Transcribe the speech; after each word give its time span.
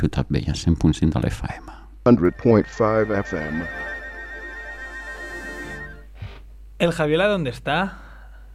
Ciutat 0.00 0.26
Vella, 0.28 0.52
100.5 0.54 1.20
de 1.20 1.28
l'FM. 1.28 1.72
100.5 2.04 3.18
FM. 3.20 3.64
¿El 6.78 6.92
Javiola 6.92 7.26
dónde 7.26 7.50
está? 7.50 7.98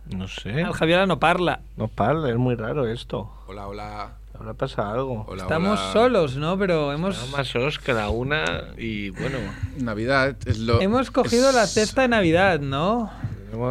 No 0.10 0.30
sé. 0.30 0.62
El 0.62 0.72
Javiola 0.72 1.06
no 1.06 1.20
parla. 1.20 1.60
No 1.76 1.90
parla, 1.90 2.30
es 2.30 2.38
muy 2.38 2.56
raro 2.56 2.88
esto. 2.88 3.30
Hola, 3.48 3.68
hola. 3.68 4.14
Ahora 4.40 4.54
pasa 4.54 4.90
algo. 4.90 5.26
Hola, 5.28 5.44
Estamos 5.44 5.80
hola. 5.82 5.92
solos, 5.92 6.38
¿no? 6.38 6.58
Pero 6.58 6.94
hemos, 6.94 7.16
Estamos 7.16 7.38
más 7.38 7.48
solos 7.50 7.78
que 7.80 7.92
la 7.94 8.10
una 8.10 8.46
y 8.78 9.10
bueno, 9.10 9.38
Navidad 9.80 10.38
es 10.46 10.60
lo. 10.60 10.80
hemos 10.82 11.12
cogido 11.12 11.50
es- 11.50 11.56
la 11.56 11.68
cesta 11.68 12.04
de 12.04 12.08
Navidad, 12.08 12.62
¿no? 12.62 13.12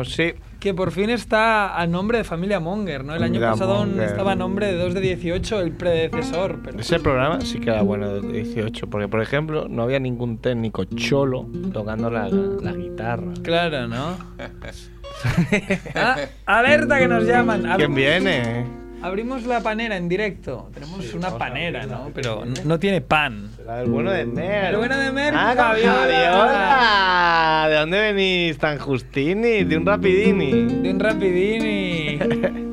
sí, 0.05 0.35
Que 0.63 0.73
por 0.75 0.93
fin 0.93 1.11
está 1.11 1.77
a 1.77 1.89
nombre 1.89 2.19
de 2.19 2.25
Familia 2.25 2.61
Monger, 2.61 3.05
¿no? 3.05 3.17
El 3.17 3.25
año 3.25 3.41
pasado 3.41 3.85
Monger. 3.85 4.05
estaba 4.05 4.31
a 4.31 4.37
nombre 4.37 4.69
de 4.69 4.79
2 4.79 4.95
de 4.95 5.01
18, 5.01 5.61
el 5.61 5.73
predecesor. 5.73 6.61
Pero... 6.63 6.79
ese 6.79 7.01
programa 7.01 7.41
sí 7.41 7.59
que 7.59 7.71
era 7.71 7.83
bueno 7.83 8.21
de 8.21 8.33
18, 8.45 8.89
porque 8.89 9.09
por 9.09 9.21
ejemplo 9.21 9.67
no 9.69 9.83
había 9.83 9.99
ningún 9.99 10.39
técnico 10.39 10.85
cholo 10.85 11.49
tocando 11.73 12.11
la, 12.11 12.29
la 12.29 12.73
guitarra. 12.75 13.33
Claro, 13.43 13.89
¿no? 13.89 14.17
Ah, 15.95 16.17
¡Alerta 16.47 16.99
que 16.99 17.07
nos 17.07 17.25
llaman! 17.25 17.65
¿Quién 17.77 17.95
viene? 17.95 18.82
Abrimos 19.03 19.45
la 19.45 19.61
panera 19.61 19.97
en 19.97 20.09
directo. 20.09 20.71
Tenemos 20.75 21.05
Sí, 21.05 21.17
una 21.17 21.37
panera. 21.37 21.87
¿no? 21.87 22.11
Pero 22.15 22.45
no 22.65 22.79
tiene 22.79 23.01
pan. 23.01 23.51
Será 23.57 23.83
el 23.83 23.91
bueno 23.91 24.11
de 24.13 24.25
Mer. 24.27 24.67
El 24.67 24.77
bueno 24.77 24.97
de 24.97 25.11
Mer, 25.13 25.35
Ah. 25.37 25.55
Fabiola. 25.57 27.67
¿De 27.69 27.75
dónde 27.77 28.01
venís 28.13 28.59
tan 28.59 28.79
justini? 28.79 29.65
De 29.65 29.77
un 29.77 29.87
rapidini. 29.87 30.53
De 30.83 30.91
un 30.91 31.01
rapidini. 31.01 32.19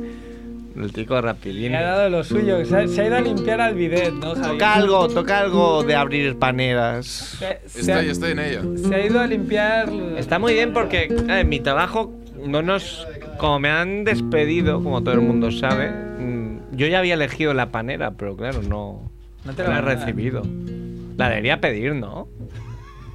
El 0.79 0.93
tico 0.93 1.19
rapidini. 1.19 1.69
Le 1.69 1.75
ha 1.77 1.81
dado 1.81 2.09
lo 2.09 2.23
suyo. 2.23 2.63
Se 2.65 2.77
ha, 2.77 2.87
se 2.87 3.01
ha 3.01 3.07
ido 3.07 3.17
a 3.17 3.19
limpiar 3.19 3.59
al 3.59 3.75
bidet, 3.75 4.13
¿no, 4.13 4.33
Javi? 4.33 4.47
Toca 4.57 4.75
algo, 4.75 5.07
toca 5.09 5.39
algo 5.39 5.83
de 5.83 5.93
abrir 5.93 6.37
paneras. 6.39 7.05
Se, 7.05 7.59
se 7.67 7.79
Estoy, 7.81 7.93
ha, 8.07 8.11
estoy 8.11 8.31
en 8.31 8.39
ello. 8.39 8.61
se 8.87 8.95
ha 8.95 9.05
ido 9.05 9.19
a 9.19 9.27
limpiar... 9.27 9.89
Está 10.17 10.39
muy 10.39 10.53
bien 10.53 10.71
porque 10.71 11.03
eh, 11.03 11.39
en 11.41 11.49
mi 11.49 11.59
trabajo 11.59 12.13
no 12.45 12.61
nos. 12.61 13.07
Como 13.37 13.59
me 13.59 13.69
han 13.69 14.03
despedido, 14.03 14.83
como 14.83 15.01
todo 15.01 15.13
el 15.15 15.21
mundo 15.21 15.49
sabe, 15.51 15.89
mm, 15.91 16.75
yo 16.75 16.87
ya 16.87 16.99
había 16.99 17.13
elegido 17.13 17.53
la 17.53 17.67
panera, 17.71 18.11
pero 18.11 18.35
claro, 18.35 18.61
no, 18.63 19.09
No 19.45 19.53
te 19.53 19.63
la 19.63 19.69
la 19.69 19.77
he 19.79 19.81
recibido. 19.81 20.43
La 21.17 21.29
debería 21.29 21.59
pedir, 21.61 21.95
¿no? 21.95 22.27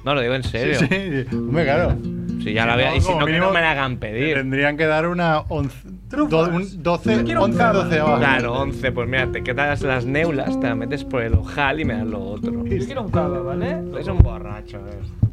No, 0.03 0.13
lo 0.15 0.21
digo 0.21 0.33
en 0.35 0.43
serio. 0.43 0.79
Sí, 0.79 1.25
hombre, 1.35 1.63
claro. 1.63 1.95
Si 2.43 2.53
ya 2.53 2.65
la 2.67 2.73
había. 2.73 2.95
Y 2.95 3.01
si 3.01 3.11
no, 3.13 3.25
que 3.25 3.39
no 3.39 3.51
me 3.51 3.59
la 3.61 3.71
hagan 3.71 3.97
pedir. 3.97 4.35
Tendrían 4.37 4.77
que 4.77 4.85
dar 4.85 5.07
una 5.07 5.39
11, 5.49 5.75
Trufas. 6.09 6.29
do- 6.29 6.55
un 6.55 6.83
12, 6.83 7.23
Quiero 7.23 7.39
un 7.43 7.45
11, 7.51 7.57
cava. 7.57 7.83
12 7.85 7.99
abajo. 7.99 8.19
Claro, 8.19 8.53
11, 8.61 8.91
pues 8.91 9.07
mira, 9.09 9.31
te 9.31 9.43
quedas 9.43 9.81
las 9.81 10.05
neulas, 10.05 10.59
te 10.59 10.67
las 10.67 10.77
metes 10.77 11.03
por 11.03 11.23
el 11.23 11.33
ojal 11.33 11.79
y 11.79 11.85
me 11.85 11.95
das 11.95 12.05
lo 12.05 12.19
otro. 12.23 12.63
Yo 12.65 12.85
quiero 12.85 13.01
un 13.03 13.09
cava, 13.11 13.39
¿vale? 13.41 13.77
Es 13.99 14.07
un 14.07 14.19
borracho, 14.19 14.77
eh. 14.77 15.24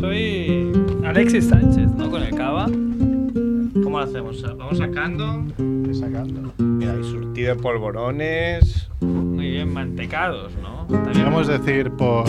Soy 0.00 0.72
Alexis 1.04 1.48
Sánchez, 1.48 1.88
¿no? 1.96 2.10
Con 2.10 2.22
el 2.22 2.34
cava. 2.34 2.66
¿Cómo 2.66 3.98
lo 3.98 4.04
hacemos? 4.04 4.42
Vamos 4.56 4.78
sacando. 4.78 5.44
Sacando. 5.92 6.52
Mira, 6.58 6.92
hay 6.92 7.02
surtido 7.04 7.54
de 7.56 7.60
polvorones. 7.62 8.88
Muy 9.00 9.50
bien, 9.50 9.72
mantecados, 9.72 10.52
¿no? 10.62 10.86
También- 10.86 11.04
Podríamos 11.04 11.46
decir, 11.48 11.90
por, 11.92 12.24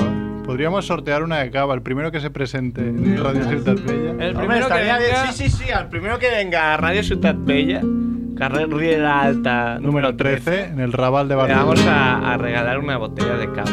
podríamos 0.46 0.86
sortear 0.86 1.24
una 1.24 1.38
de 1.40 1.52
cava. 1.52 1.74
El 1.74 1.82
primero 1.82 2.12
que 2.12 2.20
se 2.20 2.30
presente 2.30 2.82
en 2.88 3.18
Radio 3.24 3.44
Ciutat 3.48 3.80
Bella. 3.86 4.12
El 4.12 4.12
Hombre, 4.12 4.34
primero 4.34 4.56
que 4.68 4.74
estaría 4.74 4.98
bien. 4.98 5.12
venga... 5.12 5.32
Sí, 5.32 5.50
sí, 5.50 5.64
sí, 5.66 5.72
al 5.72 5.90
primero 5.90 6.18
que 6.20 6.30
venga 6.30 6.74
a 6.74 6.78
Radio 6.78 7.04
Ciutat 7.04 7.36
Bella, 7.40 7.82
carrera 8.38 9.22
alta, 9.22 9.80
Número 9.80 10.16
13, 10.16 10.66
en 10.66 10.80
el 10.80 10.94
Raval 10.94 11.28
de 11.28 11.36
Le 11.36 11.42
Barcelona. 11.42 11.64
vamos 11.66 11.86
a, 11.88 12.34
a 12.34 12.38
regalar 12.38 12.80
una 12.80 12.98
botella 12.98 13.36
de 13.38 13.52
cava. 13.52 13.70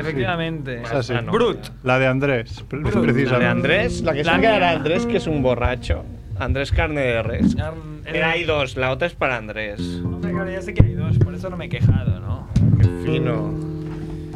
Efectivamente. 0.00 0.82
Sí. 1.02 1.12
Ah, 1.16 1.20
no. 1.22 1.32
Brut. 1.32 1.58
La 1.82 1.98
de 1.98 2.06
Andrés, 2.06 2.64
Brut. 2.68 2.84
La 2.94 3.00
precisamente. 3.00 3.44
de 3.44 3.46
Andrés, 3.50 4.02
la 4.02 4.12
que 4.12 4.24
La 4.24 4.32
se 4.34 4.38
mía. 4.38 4.70
Andrés, 4.70 5.06
que 5.06 5.16
es 5.18 5.26
un 5.26 5.42
borracho. 5.42 6.04
Andrés 6.38 6.70
Carne 6.72 7.00
de 7.00 7.22
Res. 7.22 7.56
Ar- 7.58 7.74
Mira, 8.12 8.30
hay 8.30 8.44
dos, 8.44 8.76
la 8.76 8.90
otra 8.92 9.06
es 9.08 9.14
para 9.14 9.36
Andrés. 9.36 9.80
Hombre, 10.04 10.30
claro, 10.32 10.50
ya 10.50 10.62
sé 10.62 10.72
que 10.72 10.84
hay 10.84 10.94
dos, 10.94 11.18
por 11.18 11.34
eso 11.34 11.50
no 11.50 11.56
me 11.56 11.66
he 11.66 11.68
quejado, 11.68 12.20
¿no? 12.20 12.48
Qué 12.80 12.86
fino. 13.04 13.52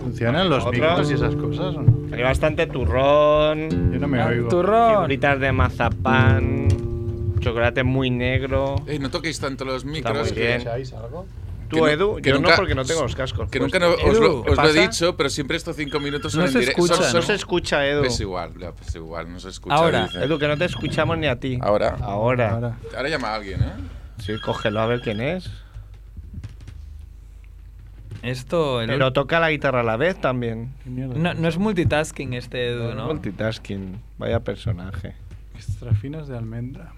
¿Funcionan 0.02 0.50
los 0.50 0.68
micros 0.70 1.10
y 1.10 1.14
esas 1.14 1.34
cosas 1.36 1.76
o 1.76 1.82
no? 1.82 2.14
Hay 2.14 2.22
bastante 2.22 2.66
turrón, 2.66 3.92
Yo 3.92 3.98
no 4.00 4.08
me 4.08 4.20
Ah, 4.20 4.26
oigo. 4.26 4.48
Turrón. 4.48 4.94
figuritas 4.96 5.38
de 5.40 5.52
mazapán, 5.52 6.68
chocolate 7.40 7.82
muy 7.84 8.10
negro. 8.10 8.76
Ey, 8.86 8.98
no 8.98 9.08
toquéis 9.10 9.38
tanto 9.40 9.64
los 9.64 9.84
micros. 9.84 10.18
muy 10.18 10.32
que- 10.32 10.40
bien. 10.40 10.52
¿Escucháis 10.58 10.92
algo? 10.92 11.26
¿Tú, 11.72 11.76
que 11.76 11.82
no- 11.82 11.88
Edu? 11.88 12.16
que 12.16 12.28
Yo 12.30 12.34
nunca- 12.36 12.50
no, 12.50 12.56
porque 12.56 12.74
no 12.74 12.84
tengo 12.84 13.02
los 13.02 13.14
cascos. 13.16 13.50
Que 13.50 13.58
nunca 13.58 13.78
no- 13.78 13.90
os, 13.90 14.00
Edu, 14.00 14.20
lo, 14.22 14.42
¿qué 14.44 14.50
os 14.50 14.56
lo 14.58 14.68
he 14.68 14.72
dicho, 14.72 15.16
pero 15.16 15.28
siempre 15.30 15.56
estos 15.56 15.74
cinco 15.76 15.98
minutos 16.00 16.30
son 16.32 16.42
No 16.42 16.46
en 16.46 16.52
se 16.52 16.58
directo. 16.60 16.82
escucha, 16.84 16.94
Son- 17.02 17.04
No 17.06 17.10
son- 17.10 17.22
se 17.22 17.34
escucha, 17.34 17.86
Edu. 17.86 18.04
Es 18.04 18.20
igual, 18.20 18.52
ya, 18.58 18.72
pues 18.72 18.94
igual, 18.94 19.32
no 19.32 19.40
se 19.40 19.48
escucha. 19.48 19.74
Ahora. 19.74 20.04
dice. 20.06 20.22
Edu, 20.24 20.38
que 20.38 20.46
no 20.48 20.56
te 20.56 20.66
escuchamos 20.66 21.18
ni 21.18 21.26
a 21.26 21.40
ti. 21.40 21.58
Ahora. 21.60 21.96
Ahora. 22.00 22.50
Ahora. 22.50 22.76
Ahora 22.96 23.08
llama 23.08 23.28
a 23.28 23.34
alguien, 23.36 23.60
¿eh? 23.62 23.72
Sí, 24.18 24.34
cógelo 24.44 24.80
a 24.80 24.86
ver 24.86 25.00
quién 25.00 25.20
es. 25.20 25.50
Esto... 28.22 28.80
el- 28.80 28.88
Pero 28.88 29.12
toca 29.12 29.40
la 29.40 29.50
guitarra 29.50 29.80
a 29.80 29.82
la 29.82 29.96
vez 29.96 30.20
también. 30.20 30.72
No, 30.84 31.34
no 31.34 31.48
es 31.48 31.58
multitasking 31.58 32.34
este 32.34 32.68
Edu, 32.70 32.94
¿no? 32.94 33.06
Multitasking. 33.06 34.00
Vaya 34.18 34.38
personaje. 34.40 35.14
Extra 35.56 35.92
finas 35.94 36.28
de 36.28 36.36
almendra. 36.38 36.92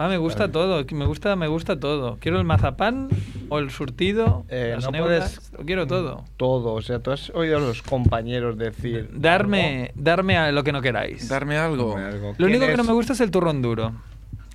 Ah, 0.00 0.08
me 0.08 0.16
gusta 0.16 0.50
todo, 0.52 0.84
me 0.92 1.06
gusta, 1.06 1.34
me 1.34 1.48
gusta 1.48 1.80
todo. 1.80 2.18
Quiero 2.20 2.38
el 2.38 2.44
mazapán 2.44 3.08
o 3.48 3.58
el 3.58 3.70
surtido, 3.70 4.44
Eh, 4.48 4.72
las 4.76 4.84
no 4.84 4.92
neulas, 4.92 5.34
puedes- 5.40 5.52
lo 5.58 5.64
quiero 5.66 5.86
todo. 5.88 6.24
Todo. 6.36 6.74
O 6.74 6.82
sea, 6.82 7.00
tú 7.00 7.10
has 7.10 7.30
oído 7.30 7.56
a 7.56 7.60
los 7.60 7.82
compañeros 7.82 8.56
decir. 8.56 9.10
Darme, 9.12 9.90
darme 9.96 10.36
a 10.38 10.52
lo 10.52 10.62
que 10.62 10.70
no 10.72 10.80
queráis. 10.82 11.28
Darme 11.28 11.58
algo. 11.58 11.90
Come 11.94 12.04
algo. 12.04 12.34
Lo 12.38 12.46
único 12.46 12.60
¿Quién 12.60 12.70
que 12.70 12.76
no 12.76 12.82
es- 12.82 12.88
me 12.88 12.94
gusta 12.94 13.12
es 13.14 13.20
el 13.20 13.30
turrón 13.32 13.60
duro. 13.60 13.92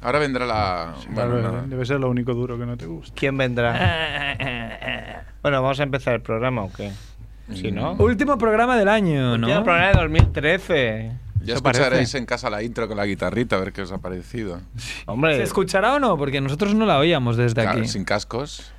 Ahora 0.01 0.19
vendrá 0.19 0.45
la. 0.45 0.93
bueno, 1.11 1.13
Claro, 1.31 1.41
nada. 1.41 1.63
debe 1.67 1.85
ser 1.85 1.99
lo 1.99 2.09
único 2.09 2.33
duro 2.33 2.57
que 2.57 2.65
no 2.65 2.75
te 2.77 2.85
gusta. 2.85 3.13
¿Quién 3.15 3.37
vendrá? 3.37 3.73
Bueno, 5.41 5.61
vamos 5.61 5.77
a 5.79 5.83
empezar 5.83 6.13
el 6.13 6.21
programa 6.21 6.63
o 6.63 6.71
qué? 6.71 6.91
Si 7.53 7.69
no. 7.69 7.93
Último 7.99 8.37
programa 8.37 8.77
del 8.77 8.87
año, 8.87 9.37
¿no? 9.37 9.47
Último 9.47 9.63
programa 9.65 9.87
de 9.87 9.93
2013. 10.01 11.11
Ya 11.45 11.55
parece. 11.59 11.83
escucharéis 11.83 12.15
en 12.15 12.25
casa 12.25 12.49
la 12.49 12.63
intro 12.63 12.87
con 12.87 12.97
la 12.97 13.05
guitarrita, 13.05 13.57
a 13.57 13.59
ver 13.59 13.73
qué 13.73 13.81
os 13.81 13.91
ha 13.91 13.97
parecido. 13.99 14.61
Hombre, 15.05 15.37
¿Se 15.37 15.43
escuchará 15.43 15.93
o 15.95 15.99
no? 15.99 16.17
Porque 16.17 16.39
nosotros 16.41 16.73
no 16.75 16.85
la 16.85 16.97
oíamos 16.99 17.37
desde 17.37 17.61
Claro, 17.63 17.79
aquí. 17.79 17.87
sin 17.87 18.05
cascos. 18.05 18.71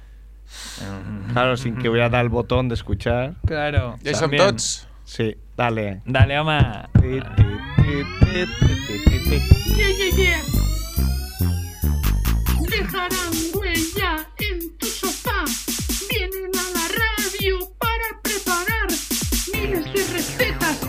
claro, 1.32 1.56
sin 1.56 1.76
que 1.76 1.88
hubiera 1.88 2.08
dado 2.08 2.22
el 2.24 2.28
botón 2.30 2.68
de 2.68 2.74
escuchar. 2.74 3.34
Claro. 3.46 3.96
Jason. 4.04 4.30
Tots. 4.36 4.88
Sí, 5.04 5.36
dale. 5.56 6.00
Dale, 6.06 6.36
ama. 6.36 6.88
Dejarán 12.68 13.32
huella 13.54 14.26
en 14.38 14.76
tu 14.78 14.86
sofá. 14.86 15.44
Vienen 16.10 16.50
a 16.58 16.70
la 16.78 16.88
radio 16.88 17.58
para 17.78 18.20
preparar 18.22 18.88
miles 19.52 19.84
de 19.92 20.12
recetas, 20.12 20.80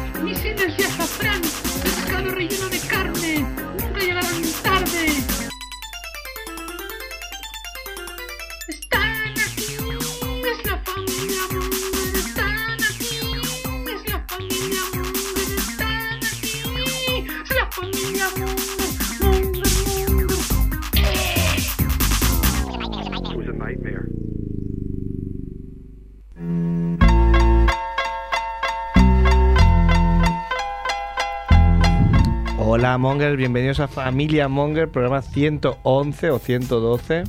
Hola 32.85 32.99
Monger, 32.99 33.35
bienvenidos 33.35 33.79
a 33.79 33.87
Familia 33.87 34.47
Monger, 34.47 34.87
programa 34.87 35.23
111 35.23 36.29
o 36.29 36.37
112. 36.37 37.23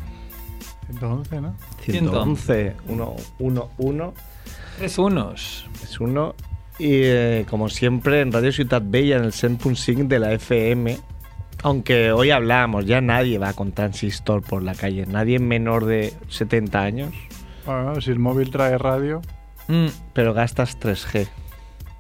111, 0.91 1.41
¿no? 1.41 1.55
111, 1.81 2.77
1, 2.87 3.17
1, 3.39 3.71
1. 3.79 4.15
Tres 4.77 4.99
unos. 4.99 5.67
Es 5.83 5.99
uno. 5.99 6.35
Y 6.79 7.05
eh, 7.05 7.47
como 7.49 7.71
siempre 7.71 8.21
en 8.21 8.33
Radio 8.33 8.53
Ciutat 8.53 8.83
Bella, 8.87 9.17
en 9.17 9.25
el 9.25 9.33
100.5 9.33 10.07
de 10.07 10.19
la 10.19 10.33
FM. 10.35 10.99
Aunque 11.63 12.13
hoy 12.13 12.33
hablábamos, 12.33 12.85
ya 12.85 13.01
nadie 13.01 13.39
va 13.39 13.55
con 13.55 13.73
transistor 13.73 14.43
por 14.43 14.63
la 14.63 14.75
calle. 14.75 15.07
Nadie 15.07 15.39
menor 15.39 15.87
de 15.87 16.13
70 16.29 16.83
años. 16.83 17.15
Bueno, 17.65 17.99
si 18.03 18.11
el 18.11 18.19
móvil 18.19 18.51
trae 18.51 18.77
radio. 18.77 19.23
Mm, 19.69 19.87
Pero 20.13 20.35
gastas 20.35 20.79
3G. 20.79 21.27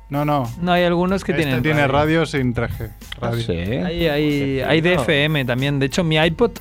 No, 0.08 0.24
no. 0.24 0.50
no, 0.60 0.72
hay 0.72 0.84
algunos 0.84 1.24
que 1.24 1.32
este 1.32 1.44
tienen. 1.44 1.62
tiene 1.62 1.86
radio 1.88 2.26
sin 2.26 2.54
3G. 2.54 2.92
Radio. 3.20 3.42
Sí. 3.42 3.52
Hay, 3.52 4.06
hay, 4.06 4.60
hay 4.60 4.80
de 4.80 4.94
FM 4.94 5.44
también. 5.44 5.78
De 5.78 5.86
hecho, 5.86 6.04
mi 6.04 6.16
iPod, 6.16 6.52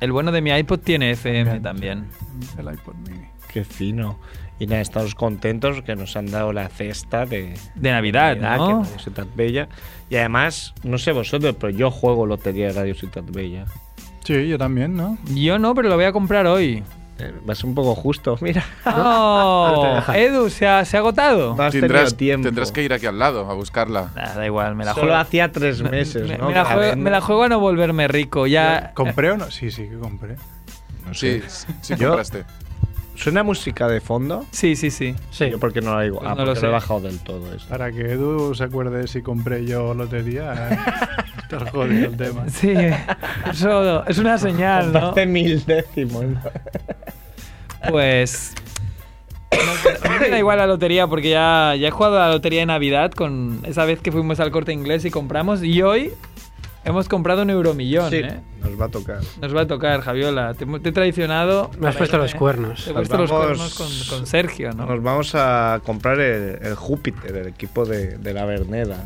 el 0.00 0.12
bueno 0.12 0.32
de 0.32 0.40
mi 0.40 0.50
iPod 0.50 0.80
tiene 0.80 1.10
FM 1.10 1.60
también. 1.60 2.06
El 2.58 2.72
iPod 2.72 2.94
mini. 3.06 3.26
Qué 3.52 3.64
fino. 3.64 4.18
Y 4.58 4.66
nada, 4.66 4.80
estamos 4.80 5.14
contentos 5.14 5.82
que 5.82 5.96
nos 5.96 6.16
han 6.16 6.30
dado 6.30 6.52
la 6.52 6.68
cesta 6.68 7.26
de, 7.26 7.54
De 7.74 7.90
Navidad, 7.90 8.36
¿no? 8.36 8.82
que 8.82 8.88
Radio 8.88 8.98
Ciudad 8.98 9.26
Bella. 9.34 9.68
Y 10.08 10.16
además, 10.16 10.74
no 10.84 10.96
sé 10.96 11.12
vosotros, 11.12 11.56
pero 11.58 11.70
yo 11.70 11.90
juego 11.90 12.24
lotería 12.24 12.68
de 12.68 12.72
Radio 12.72 12.94
Ciudad 12.94 13.24
Bella. 13.24 13.66
Sí, 14.24 14.48
yo 14.48 14.56
también, 14.56 14.96
¿no? 14.96 15.18
Yo 15.34 15.58
no, 15.58 15.74
pero 15.74 15.88
lo 15.88 15.96
voy 15.96 16.04
a 16.04 16.12
comprar 16.12 16.46
hoy. 16.46 16.82
Eh, 17.18 17.32
va 17.48 17.52
a 17.52 17.54
ser 17.54 17.66
un 17.66 17.74
poco 17.76 17.94
justo, 17.94 18.36
mira. 18.42 18.64
¡Oh! 18.86 20.02
Edu, 20.14 20.50
¿se 20.50 20.66
ha, 20.66 20.84
se 20.84 20.96
ha 20.96 21.00
agotado? 21.00 21.54
No 21.54 21.70
Tendrás, 21.70 22.16
tiempo. 22.16 22.44
tendrás 22.46 22.72
que 22.72 22.82
ir 22.82 22.92
aquí 22.92 23.06
al 23.06 23.18
lado 23.18 23.48
a 23.50 23.54
buscarla. 23.54 24.10
Nah, 24.16 24.34
da 24.34 24.44
igual, 24.46 24.74
me 24.74 24.84
la 24.84 24.94
Solo 24.94 25.06
juego. 25.06 25.18
hacía 25.20 25.52
tres 25.52 25.80
meses, 25.82 26.28
me, 26.28 26.38
¿no? 26.38 26.48
me 26.48 26.54
la 26.54 26.64
juego, 26.64 26.80
venden. 26.80 27.02
me 27.02 27.10
la 27.10 27.20
juego 27.20 27.42
a 27.44 27.48
no 27.48 27.60
volverme 27.60 28.08
rico. 28.08 28.46
Ya. 28.48 28.90
¿Compré 28.94 29.30
o 29.30 29.36
no? 29.36 29.50
Sí, 29.50 29.70
sí, 29.70 29.88
que 29.88 29.96
compré. 29.98 30.36
No 31.06 31.14
Sí, 31.14 31.40
sé. 31.48 31.66
sí 31.82 31.94
Yo- 31.96 32.08
compraste. 32.08 32.44
¿Suena 33.16 33.42
música 33.42 33.86
de 33.88 34.00
fondo? 34.00 34.44
Sí, 34.50 34.74
sí, 34.76 34.90
sí. 34.90 35.14
Sí. 35.30 35.50
Yo 35.50 35.58
porque 35.60 35.80
no 35.80 35.94
la 35.96 36.02
digo. 36.02 36.18
Pues 36.18 36.30
Ah, 36.30 36.34
no 36.34 36.40
lo 36.40 36.46
porque 36.46 36.60
sé. 36.60 36.66
lo 36.66 36.68
he 36.70 36.72
bajado 36.74 37.00
del 37.00 37.18
todo 37.20 37.52
esto. 37.54 37.68
Para 37.68 37.92
que 37.92 38.00
Edu 38.12 38.54
se 38.54 38.64
acuerde 38.64 39.06
si 39.06 39.22
compré 39.22 39.64
yo 39.64 39.94
lotería. 39.94 40.52
¿eh? 40.72 40.78
Está 41.42 41.70
jodido 41.70 42.06
el 42.10 42.16
tema. 42.16 42.48
Sí, 42.48 42.72
eso 43.50 44.04
es 44.06 44.18
una 44.18 44.36
señal, 44.38 44.86
¿no? 44.86 44.92
Compraste 44.92 45.26
mil 45.26 45.64
décimos. 45.64 46.24
¿no? 46.24 46.40
Pues. 47.88 48.54
no, 49.52 50.08
a 50.08 50.12
mí 50.12 50.16
me 50.20 50.28
da 50.30 50.38
igual 50.38 50.58
la 50.58 50.66
lotería 50.66 51.06
porque 51.06 51.30
ya, 51.30 51.74
ya 51.78 51.88
he 51.88 51.90
jugado 51.90 52.16
a 52.18 52.26
la 52.26 52.32
lotería 52.32 52.60
de 52.60 52.66
Navidad 52.66 53.12
con 53.12 53.60
esa 53.64 53.84
vez 53.84 54.00
que 54.00 54.10
fuimos 54.10 54.40
al 54.40 54.50
corte 54.50 54.72
inglés 54.72 55.04
y 55.04 55.10
compramos. 55.10 55.62
Y 55.62 55.82
hoy 55.82 56.12
hemos 56.84 57.08
comprado 57.08 57.42
un 57.42 57.50
euromillón, 57.50 58.10
Sí, 58.10 58.16
¿eh? 58.16 58.40
nos 58.62 58.80
va 58.80 58.86
a 58.86 58.88
tocar. 58.88 59.20
Nos 59.40 59.56
va 59.56 59.62
a 59.62 59.66
tocar, 59.66 60.00
Javiola. 60.00 60.54
Te, 60.54 60.66
te 60.66 60.88
he 60.88 60.92
traicionado. 60.92 61.70
Me 61.78 61.88
has 61.88 61.94
para 61.94 61.98
puesto 61.98 62.18
los 62.18 62.34
cuernos. 62.34 62.84
Te 62.84 62.90
he 62.90 62.94
puesto 62.94 63.16
los 63.18 63.30
vamos- 63.30 63.46
cuernos 63.46 63.74
con, 63.74 64.18
con 64.18 64.26
Sergio, 64.26 64.72
¿no? 64.72 64.86
Nos 64.86 65.02
vamos 65.02 65.34
a 65.34 65.80
comprar 65.84 66.20
el, 66.20 66.58
el 66.62 66.74
Júpiter, 66.74 67.36
el 67.36 67.46
equipo 67.48 67.84
de, 67.84 68.18
de 68.18 68.34
la 68.34 68.44
Verneda. 68.44 69.04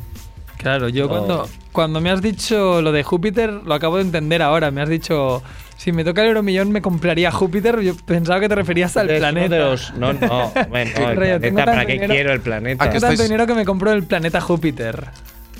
Claro, 0.56 0.88
yo 0.88 1.06
Oh. 1.06 1.08
cuando, 1.08 1.48
cuando 1.72 2.00
me 2.00 2.10
has 2.10 2.20
dicho 2.20 2.82
lo 2.82 2.90
de 2.90 3.04
Júpiter, 3.04 3.50
lo 3.52 3.74
acabo 3.74 3.96
de 3.96 4.02
entender 4.02 4.42
ahora. 4.42 4.72
Me 4.72 4.82
has 4.82 4.88
dicho, 4.88 5.40
si 5.76 5.92
me 5.92 6.02
toca 6.02 6.22
el 6.22 6.28
euromillón, 6.28 6.72
me 6.72 6.82
compraría 6.82 7.30
Júpiter. 7.30 7.78
Yo 7.80 7.94
pensaba 8.04 8.40
que 8.40 8.48
te 8.48 8.56
referías 8.56 8.96
al 8.96 9.08
Es 9.08 9.20
uno 9.22 9.30
planeta. 9.30 9.54
de 9.54 9.60
los- 9.60 9.94
no, 9.94 10.12
no, 10.14 10.52
bueno, 10.68 10.90
no, 10.98 11.10
el 11.10 11.16
planeta, 11.16 11.64
¿para 11.64 11.86
qué 11.86 11.92
dinero- 11.92 12.12
quiero 12.14 12.32
el 12.32 12.40
planeta? 12.40 12.82
¿A 12.82 12.86
Tengo 12.88 12.94
qué 12.94 13.00
tanto 13.00 13.14
estáis- 13.22 13.28
dinero 13.28 13.46
que 13.46 13.54
me 13.54 13.64
compro 13.64 13.92
el 13.92 14.02
planeta 14.02 14.40
Júpiter. 14.40 15.04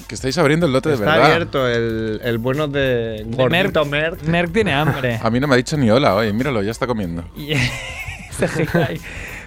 Que 0.09 0.15
estáis 0.15 0.39
abriendo 0.39 0.65
el 0.67 0.73
lote 0.73 0.89
de 0.89 0.95
Está 0.95 1.11
verdad. 1.13 1.27
abierto 1.33 1.69
el, 1.69 2.21
el 2.25 2.39
bueno 2.39 2.67
de 2.67 3.25
De 3.27 3.37
Gordito 3.37 3.85
Merck. 3.85 4.23
Merck 4.23 4.53
tiene 4.53 4.73
hambre. 4.73 5.21
A 5.23 5.29
mí 5.31 5.39
no 5.39 5.47
me 5.47 5.55
ha 5.55 5.57
dicho 5.59 5.77
ni 5.77 5.91
hola, 5.91 6.15
oye, 6.15 6.33
míralo, 6.33 6.63
ya 6.63 6.71
está 6.71 6.87
comiendo. 6.87 7.25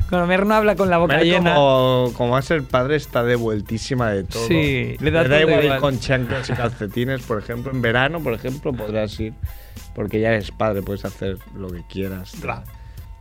Cuando 0.10 0.28
Merck 0.28 0.46
no 0.46 0.56
habla 0.56 0.76
con 0.76 0.90
la 0.90 0.98
boca 0.98 1.14
Merck 1.16 1.26
llena. 1.26 1.56
como, 1.56 2.12
como 2.18 2.32
va 2.34 2.40
a 2.40 2.42
ser 2.42 2.64
padre 2.64 2.98
está 2.98 3.24
de 3.24 3.36
vueltísima 3.36 4.12
de 4.12 4.24
todo. 4.26 4.46
Sí, 4.46 4.98
le 5.00 5.10
da 5.12 5.24
da 5.24 5.30
todo 5.30 5.40
igual, 5.40 5.64
igual. 5.64 5.78
ir 5.78 5.82
con 5.82 6.00
chanclas 6.00 6.50
y 6.50 6.54
calcetines, 6.54 7.22
por 7.22 7.40
ejemplo. 7.40 7.72
En 7.72 7.82
verano, 7.82 8.20
por 8.22 8.34
ejemplo, 8.34 8.74
podrás 8.74 9.18
ir. 9.20 9.34
Porque 9.96 10.20
ya 10.20 10.30
eres 10.30 10.52
padre, 10.52 10.82
puedes 10.82 11.06
hacer 11.06 11.38
lo 11.56 11.70
que 11.70 11.84
quieras. 11.90 12.34
Da, 12.42 12.64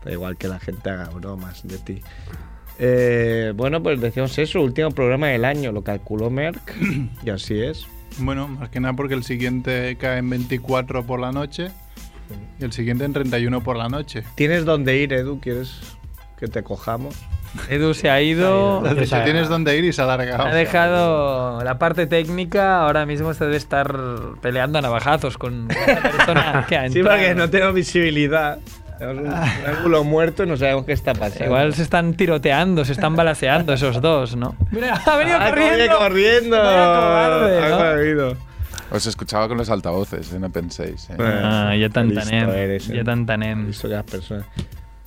da 0.04 0.12
igual 0.12 0.37
que 0.37 0.48
la 0.48 0.58
gente 0.58 0.90
haga 0.90 1.08
bromas 1.10 1.66
de 1.66 1.78
ti. 1.78 2.02
Eh, 2.82 3.53
bueno, 3.55 3.82
pues 3.82 4.00
decíamos 4.00 4.37
eso, 4.38 4.61
último 4.62 4.91
programa 4.91 5.27
del 5.29 5.44
año, 5.44 5.71
lo 5.71 5.82
calculó 5.85 6.31
Merck. 6.31 6.75
y 7.25 7.31
así 7.31 7.61
es. 7.62 7.87
Bueno, 8.19 8.49
más 8.49 8.71
que 8.71 8.81
nada 8.81 8.94
porque 8.94 9.15
el 9.15 9.23
siguiente 9.23 9.97
cae 10.00 10.19
en 10.19 10.31
24 10.31 11.05
por 11.06 11.21
la 11.21 11.31
noche 11.31 11.69
y 12.59 12.65
el 12.65 12.73
siguiente 12.73 13.05
en 13.05 13.12
31 13.12 13.61
por 13.62 13.77
la 13.77 13.88
noche. 13.88 14.25
¿Tienes 14.35 14.65
dónde 14.65 14.97
ir, 14.97 15.12
Edu? 15.12 15.41
¿Quieres 15.41 15.79
que 16.38 16.49
te 16.49 16.62
cojamos? 16.62 17.15
Edu 17.69 17.94
se 17.94 18.09
ha 18.09 18.23
ido. 18.23 18.79
Has 18.87 18.93
dicho, 18.94 19.03
Esa- 19.03 19.25
tienes 19.25 19.49
dónde 19.49 19.76
ir 19.76 19.85
y 19.85 19.93
se 19.93 20.00
ha 20.00 20.05
alargado. 20.05 20.44
Ha 20.44 20.55
dejado 20.55 21.62
la 21.65 21.79
parte 21.79 22.06
técnica, 22.06 22.83
ahora 22.85 23.05
mismo 23.06 23.35
se 23.35 23.44
debe 23.44 23.56
estar 23.56 23.94
peleando 24.41 24.79
a 24.79 24.83
navajazos 24.83 25.37
con 25.37 25.69
esa 25.71 26.00
persona 26.00 26.65
que 26.69 26.76
ha 26.76 26.88
Sí, 26.88 26.99
entrado. 26.99 27.19
porque 27.19 27.35
no 27.35 27.50
tengo 27.50 27.73
visibilidad. 27.73 28.59
Tenemos 29.00 29.23
un, 29.23 29.26
un 29.29 29.76
ángulo 29.76 30.05
muerto 30.05 30.44
y 30.44 30.47
no 30.47 30.56
sabemos 30.56 30.85
qué 30.85 30.93
está 30.93 31.14
pasando. 31.14 31.44
Igual 31.47 31.75
se 31.75 31.82
están 31.82 32.14
tiroteando, 32.14 32.85
se 32.85 32.93
están 32.93 33.17
balaseando 33.17 33.73
esos 33.73 34.00
dos, 34.00 34.37
¿no? 34.37 34.55
Mira, 34.70 34.94
ha 35.06 35.17
venido 35.17 35.38
¡Ah, 35.41 35.49
corriendo. 35.50 35.99
corriendo! 35.99 36.56
Vaya 36.58 36.87
cobarde, 37.00 37.58
Ha 37.64 37.69
¿no? 37.70 37.79
corrido. 37.79 38.37
Os 38.93 39.06
escuchaba 39.06 39.49
con 39.49 39.56
los 39.56 39.70
altavoces, 39.70 40.32
eh, 40.32 40.38
no 40.38 40.50
penséis. 40.50 41.08
eh. 41.11 41.17
Ah, 41.19 41.75
ya 41.79 41.88
tan 41.88 42.12
tanem. 42.12 42.79
Ya 42.79 43.05
tan 43.05 43.25
tanem. 43.25 43.70
Personas. 44.11 44.44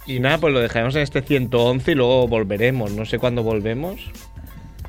Y 0.08 0.20
nada, 0.20 0.38
pues 0.40 0.54
lo 0.54 0.60
dejaremos 0.60 0.96
en 0.96 1.02
este 1.04 1.22
111 1.22 1.92
y 1.92 1.96
luego 1.96 2.28
volveremos. 2.28 2.92
No 2.94 3.06
sé 3.06 3.20
cuándo 3.20 3.44
volvemos. 3.44 4.10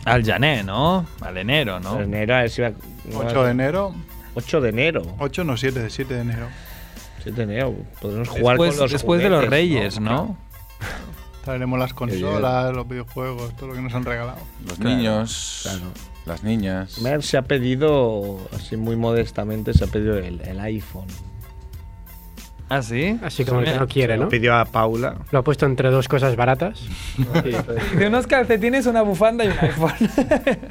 Al 0.04 0.24
Jané, 0.24 0.62
¿no? 0.64 1.06
Al 1.20 1.36
enero, 1.38 1.78
¿no? 1.80 1.96
En 2.00 2.04
enero, 2.14 2.36
a 2.36 2.40
ver 2.40 2.50
si 2.50 2.62
va. 2.62 2.72
8 3.14 3.44
de 3.44 3.50
enero. 3.50 3.94
8 4.34 4.60
de 4.60 4.68
enero. 4.70 5.02
8 5.18 5.44
no, 5.44 5.56
7, 5.56 5.86
7 5.90 6.14
de 6.14 6.20
enero. 6.20 6.46
7 7.24 7.36
de 7.36 7.42
enero. 7.42 7.74
Podremos 8.00 8.28
jugar 8.28 8.56
Después, 8.56 8.70
con 8.74 8.80
los 8.84 8.92
después 8.92 9.22
de 9.22 9.28
los 9.30 9.44
Reyes, 9.46 9.98
¿no? 10.00 10.36
Traeremos 11.44 11.78
las 11.78 11.92
consolas, 11.92 12.74
los 12.74 12.88
videojuegos, 12.88 13.54
todo 13.56 13.68
lo 13.70 13.74
que 13.74 13.82
nos 13.82 13.92
han 13.94 14.04
regalado. 14.04 14.38
Los 14.66 14.78
Claro, 14.78 14.96
niños, 14.96 15.60
claro. 15.62 15.80
las 16.24 16.42
niñas. 16.42 17.00
Mer 17.02 17.22
se 17.22 17.36
ha 17.36 17.42
pedido, 17.42 18.38
así 18.54 18.76
muy 18.78 18.96
modestamente, 18.96 19.74
se 19.74 19.84
ha 19.84 19.86
pedido 19.88 20.16
el, 20.16 20.40
el 20.40 20.60
iPhone. 20.60 21.06
¿Ah, 22.70 22.80
sí? 22.80 23.18
Así 23.22 23.44
como 23.44 23.60
el 23.60 23.66
que 23.66 23.78
no 23.78 23.86
quiere, 23.86 24.16
Lo 24.16 24.24
¿no? 24.24 24.28
pidió 24.30 24.54
a 24.54 24.64
Paula. 24.64 25.16
Lo 25.30 25.38
ha 25.40 25.44
puesto 25.44 25.66
entre 25.66 25.90
dos 25.90 26.08
cosas 26.08 26.34
baratas. 26.34 26.80
De 27.98 28.06
unos 28.06 28.26
calcetines, 28.26 28.86
una 28.86 29.02
bufanda 29.02 29.44
y 29.44 29.48
un 29.48 29.58
iPhone. 29.60 29.92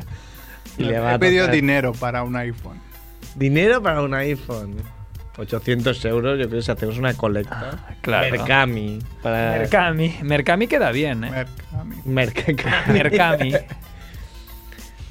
Y 0.75 0.85
le 0.85 0.97
va 0.99 1.11
a 1.11 1.15
He 1.15 1.19
pedido 1.19 1.47
dinero 1.49 1.91
para 1.93 2.23
un 2.23 2.35
iPhone. 2.35 2.79
Dinero 3.35 3.83
para 3.83 4.01
un 4.01 4.15
iPhone. 4.15 4.77
800 5.37 6.05
euros, 6.05 6.39
yo 6.39 6.47
creo 6.47 6.59
que 6.59 6.63
si 6.65 6.71
hacemos 6.71 6.97
una 6.97 7.13
colecta. 7.15 7.95
claro. 8.01 8.31
Mercami. 8.31 8.99
Para... 9.21 9.57
Mercami. 9.57 10.15
Mercami 10.21 10.67
queda 10.67 10.91
bien, 10.91 11.23
¿eh? 11.23 11.45
Mí. 11.85 11.95
Mercami. 12.05 12.93
Mercami. 12.93 13.53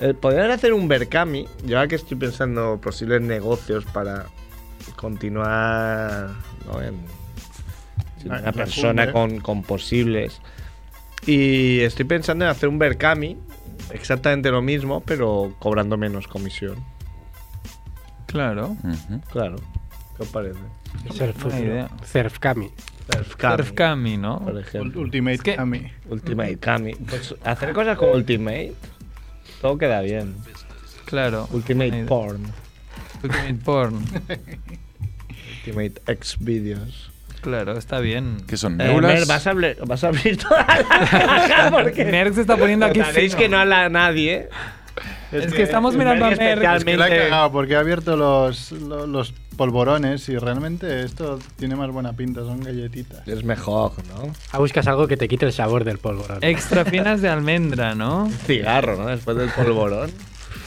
Eh, 0.00 0.14
Podrían 0.14 0.50
hacer 0.50 0.72
un 0.72 0.88
Berkami. 0.88 1.46
Yo 1.64 1.76
ahora 1.78 1.86
que 1.86 1.94
estoy 1.94 2.16
pensando 2.16 2.80
posibles 2.82 3.20
negocios 3.22 3.84
para 3.84 4.26
continuar 4.96 6.30
¿no? 6.66 6.82
en, 6.82 6.96
Ah, 8.30 8.38
una 8.42 8.52
persona 8.52 9.12
con, 9.12 9.40
con 9.40 9.62
posibles. 9.62 10.40
Y 11.26 11.80
estoy 11.80 12.04
pensando 12.04 12.44
en 12.44 12.50
hacer 12.50 12.68
un 12.68 12.78
Berkami, 12.78 13.36
exactamente 13.90 14.50
lo 14.50 14.62
mismo, 14.62 15.00
pero 15.00 15.54
cobrando 15.58 15.96
menos 15.96 16.26
comisión. 16.26 16.76
Claro. 18.26 18.76
Claro. 19.30 19.56
¿Qué 20.16 20.22
os 20.22 20.28
parece? 20.28 20.58
Surf, 21.16 21.42
Buena 21.42 21.60
idea. 21.60 21.88
Surfcami. 22.04 22.70
Surfcami, 23.12 23.56
Surfcami, 23.56 24.16
¿no? 24.16 24.38
por 24.40 24.58
ejemplo. 24.58 25.00
Ultimate 25.00 25.34
Es 25.34 25.42
que- 25.42 25.56
Kami. 25.56 25.90
Ultimate 26.08 26.58
Kami. 26.58 26.94
Pues 26.94 27.34
hacer 27.44 27.72
cosas 27.72 27.96
como 27.98 28.12
Ultimate, 28.12 28.74
todo 29.60 29.78
queda 29.78 30.00
bien. 30.02 30.34
Claro. 31.06 31.48
Ultimate. 31.52 32.04
Porn. 32.04 32.42
Ultimate 33.22 33.54
Porn. 33.64 34.04
Ultimate 35.66 36.02
X 36.06 36.36
Videos. 36.40 37.10
Claro, 37.40 37.76
está 37.76 37.98
bien. 37.98 38.36
¿Qué 38.46 38.56
son? 38.56 38.80
Eh. 38.80 39.00
Mer, 39.00 39.26
¿vas, 39.26 39.46
a 39.46 39.50
abrir, 39.50 39.76
vas 39.84 40.04
a 40.04 40.08
abrir 40.08 40.36
toda 40.36 40.64
la 40.64 40.78
caja 41.48 41.70
porque 41.72 42.04
Merck 42.04 42.34
se 42.34 42.42
está 42.42 42.56
poniendo 42.56 42.86
aquí 42.86 43.00
Sabéis 43.00 43.34
que 43.34 43.48
no 43.48 43.58
habla 43.58 43.88
nadie. 43.88 44.48
Es 45.32 45.52
que 45.52 45.62
estamos 45.62 45.94
mirando 45.96 46.26
a 46.26 46.30
Merck. 46.30 46.40
Es 46.42 46.54
que 46.58 46.62
la 46.62 46.74
he 46.74 46.76
especialmente- 46.78 47.16
cagado 47.30 47.52
porque 47.52 47.72
he 47.72 47.76
abierto 47.76 48.16
los, 48.16 48.72
los, 48.72 49.08
los 49.08 49.32
polvorones 49.56 50.28
y 50.28 50.36
realmente 50.38 51.02
esto 51.04 51.38
tiene 51.56 51.76
más 51.76 51.90
buena 51.90 52.12
pinta, 52.14 52.40
son 52.42 52.60
galletitas. 52.60 53.26
Es 53.26 53.44
mejor, 53.44 53.92
¿no? 54.08 54.32
Ah, 54.50 54.58
buscas 54.58 54.86
algo 54.86 55.06
que 55.08 55.16
te 55.16 55.28
quite 55.28 55.46
el 55.46 55.52
sabor 55.52 55.84
del 55.84 55.98
polvorón. 55.98 56.38
Extra 56.42 56.84
finas 56.84 57.20
de 57.22 57.28
almendra, 57.28 57.94
¿no? 57.94 58.30
Cigarro, 58.46 58.96
¿no? 58.96 59.06
Después 59.06 59.36
del 59.36 59.50
polvorón. 59.50 60.10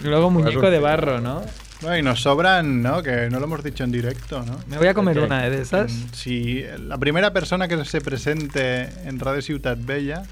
Y 0.01 0.07
luego 0.07 0.29
muñeco 0.29 0.69
de 0.69 0.79
barro, 0.79 1.21
¿no? 1.21 1.41
No, 1.81 1.95
y 1.97 2.01
nos 2.01 2.21
sobran, 2.21 2.81
¿no? 2.81 3.03
Que 3.03 3.27
no 3.29 3.39
lo 3.39 3.45
hemos 3.45 3.63
dicho 3.63 3.83
en 3.83 3.91
directo, 3.91 4.41
¿no? 4.45 4.57
Me 4.67 4.77
voy 4.77 4.87
a 4.87 4.93
comer 4.93 5.19
una 5.19 5.47
de 5.49 5.61
esas. 5.61 5.91
Si 6.13 6.63
la 6.87 6.97
primera 6.97 7.33
persona 7.33 7.67
que 7.67 7.83
se 7.85 8.01
presente 8.01 8.89
en 9.05 9.19
Radio 9.19 9.41
Ciutat 9.41 9.77
Bella, 9.83 10.23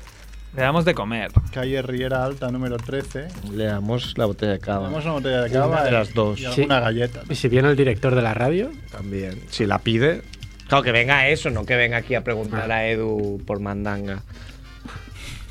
Le 0.56 0.62
damos 0.62 0.86
de 0.86 0.94
comer. 0.94 1.32
calle 1.52 1.82
Riera 1.82 2.24
Alta 2.24 2.50
número 2.50 2.78
13, 2.78 3.28
Le 3.54 3.66
damos 3.66 4.16
la 4.18 4.26
botella 4.26 4.54
de 4.54 4.60
cava. 4.60 4.84
tenemos 4.86 5.04
una 5.06 5.14
botella 5.14 5.42
de 5.42 5.50
Una 5.50 5.60
cava 5.60 5.84
de 5.84 5.90
y- 5.90 5.94
las 5.94 6.14
dos. 6.14 6.40
y 6.40 6.44
Sí. 6.44 6.48
alguna 6.62 6.80
galleta. 6.80 7.22
Y 7.30 7.36
si 7.36 7.48
viene 7.48 7.70
el 7.70 7.76
director 7.76 8.14
de 8.14 8.22
la 8.22 8.34
radio, 8.34 8.70
También. 8.92 9.42
Si 9.50 9.66
la 9.66 9.80
pide. 9.80 10.22
Claro, 10.68 10.84
que 10.84 10.92
venga 10.92 11.28
eso, 11.28 11.50
no 11.50 11.66
que 11.66 11.76
venga 11.76 11.98
aquí 11.98 12.16
a 12.16 12.24
preguntar 12.24 12.72
a 12.72 12.88
Edu 12.88 13.42
por 13.46 13.60
mandanga. 13.60 14.22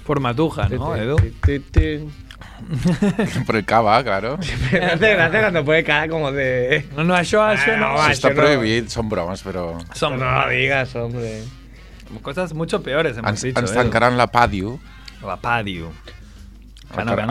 Por 0.06 0.21
matuja, 0.21 0.68
¿no, 0.68 0.97
Edu? 0.97 1.16
Por 3.47 3.56
el 3.56 3.64
cava, 3.64 4.02
claro. 4.04 4.38
Me 4.73 4.78
hace 4.78 5.14
gracia 5.14 5.40
cuando 5.40 5.64
puede 5.64 5.82
cara 5.85 6.09
como 6.09 6.30
de. 6.30 6.87
No, 6.97 7.02
no, 7.04 7.14
això, 7.14 7.40
això 7.42 7.76
no. 7.76 8.00
Ah, 8.00 8.12
Eso 8.12 8.12
está 8.12 8.28
no. 8.30 8.37
prohibido, 8.37 8.88
son 8.88 9.09
bromas, 9.09 9.42
pero. 9.42 9.78
Som... 9.94 10.16
No 10.18 10.47
lo 10.47 10.49
digas, 10.49 10.94
hombre. 10.94 11.42
Cosas 12.21 12.54
mucho 12.54 12.83
peores 12.83 13.16
hemos 13.16 13.40
dicho. 13.40 13.59
ens 13.61 13.71
eh? 13.73 13.90
la 14.16 14.26
Padiu, 14.26 14.78
La 15.26 15.38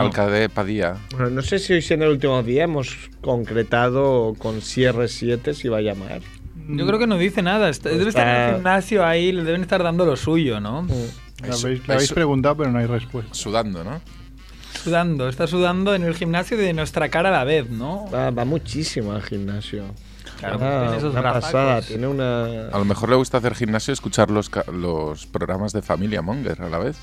el 0.04 0.10
cadé 0.10 0.48
Padilla. 0.48 0.96
Bueno, 1.12 1.30
no 1.30 1.42
sé 1.42 1.58
si 1.58 1.72
hoy 1.72 1.84
en 1.90 2.02
el 2.02 2.08
último 2.08 2.42
día 2.42 2.64
hemos 2.64 2.96
concretado 3.20 4.34
con 4.38 4.60
CR7 4.60 5.54
si 5.54 5.68
va 5.68 5.78
a 5.78 5.82
llamar. 5.82 6.20
Yo 6.68 6.86
creo 6.86 6.98
que 6.98 7.06
no 7.06 7.16
dice 7.16 7.42
nada. 7.42 7.68
Está- 7.68 7.90
debe 7.90 8.08
estar 8.08 8.26
en 8.26 8.48
el 8.48 8.54
gimnasio 8.56 9.04
ahí, 9.04 9.32
le 9.32 9.44
deben 9.44 9.62
estar 9.62 9.82
dando 9.82 10.04
lo 10.04 10.16
suyo, 10.16 10.60
¿no? 10.60 10.86
Le 11.42 11.48
Eso- 11.48 11.66
habéis, 11.66 11.86
le 11.86 11.94
habéis 11.94 12.12
preguntado, 12.12 12.56
pero 12.56 12.70
no 12.70 12.78
hay 12.78 12.86
respuesta. 12.86 13.34
Sudando, 13.34 13.84
¿no? 13.84 14.00
Sudando, 14.82 15.28
está 15.28 15.46
sudando 15.46 15.94
en 15.94 16.02
el 16.02 16.14
gimnasio 16.14 16.56
de 16.56 16.72
nuestra 16.72 17.08
cara 17.08 17.28
a 17.28 17.32
la 17.32 17.44
vez, 17.44 17.68
¿no? 17.70 18.08
Va, 18.12 18.30
va 18.30 18.44
muchísimo 18.44 19.12
al 19.12 19.22
gimnasio. 19.22 19.84
Claro, 20.50 20.58
tiene 20.82 20.96
esos 20.98 21.12
una 21.12 21.20
brazacos. 21.20 21.44
pasada, 21.52 21.82
tiene 21.82 22.06
una... 22.06 22.68
A 22.68 22.78
lo 22.78 22.84
mejor 22.84 23.08
le 23.08 23.16
gusta 23.16 23.38
hacer 23.38 23.54
gimnasio 23.54 23.92
y 23.92 23.94
escuchar 23.94 24.30
los, 24.30 24.50
los 24.72 25.26
programas 25.26 25.72
de 25.72 25.82
Familia 25.82 26.20
Monger 26.22 26.60
a 26.62 26.68
la 26.68 26.78
vez. 26.78 26.96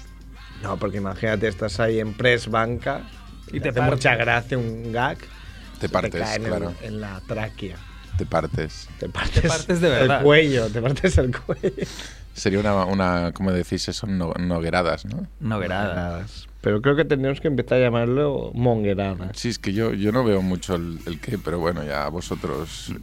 No, 0.62 0.78
porque 0.78 0.98
imagínate, 0.98 1.48
estás 1.48 1.80
ahí 1.80 2.00
en 2.00 2.14
press 2.14 2.50
banca 2.50 3.04
y 3.52 3.58
Y 3.58 3.60
te, 3.60 3.62
te 3.62 3.70
hace 3.70 3.80
partes. 3.80 3.96
mucha 3.98 4.16
gracia 4.16 4.58
un 4.58 4.92
gag. 4.92 5.18
Te 5.80 5.88
partes, 5.88 6.22
cae 6.22 6.36
en, 6.36 6.46
el- 6.54 6.70
en 6.82 7.00
la 7.02 7.22
tráquea. 7.26 7.78
Te 8.18 8.26
partes. 8.26 8.90
Te 9.00 9.08
partes, 9.08 9.46
partes 9.48 9.80
de 9.80 9.88
verdad. 9.90 10.18
el 10.18 10.24
cuello, 10.26 10.68
te 10.68 10.82
partes 10.82 11.18
el 11.18 11.32
cuello. 11.40 11.72
Sería 12.34 12.60
una, 12.60 12.84
una 12.84 13.32
como 13.32 13.54
decís 13.54 13.88
eso, 13.88 14.06
no, 14.08 14.34
nogueradas, 14.38 15.06
¿no? 15.06 15.26
Nogueradas. 15.40 16.49
Pero 16.62 16.82
creo 16.82 16.96
que 16.98 17.06
tendríamos 17.06 17.40
que 17.40 17.48
empezar 17.48 17.78
a 17.78 17.82
llamarlo 17.82 18.52
mongueradas. 18.54 19.32
Sí, 19.38 19.48
es 19.50 19.60
que 19.60 19.72
yo, 19.72 19.94
yo 19.94 20.12
no 20.12 20.24
veo 20.26 20.42
mucho 20.42 20.76
el, 20.76 21.00
el 21.06 21.20
qué, 21.22 21.38
pero 21.38 21.58
bueno, 21.60 21.84
ya 21.86 22.08
vosotros... 22.10 22.94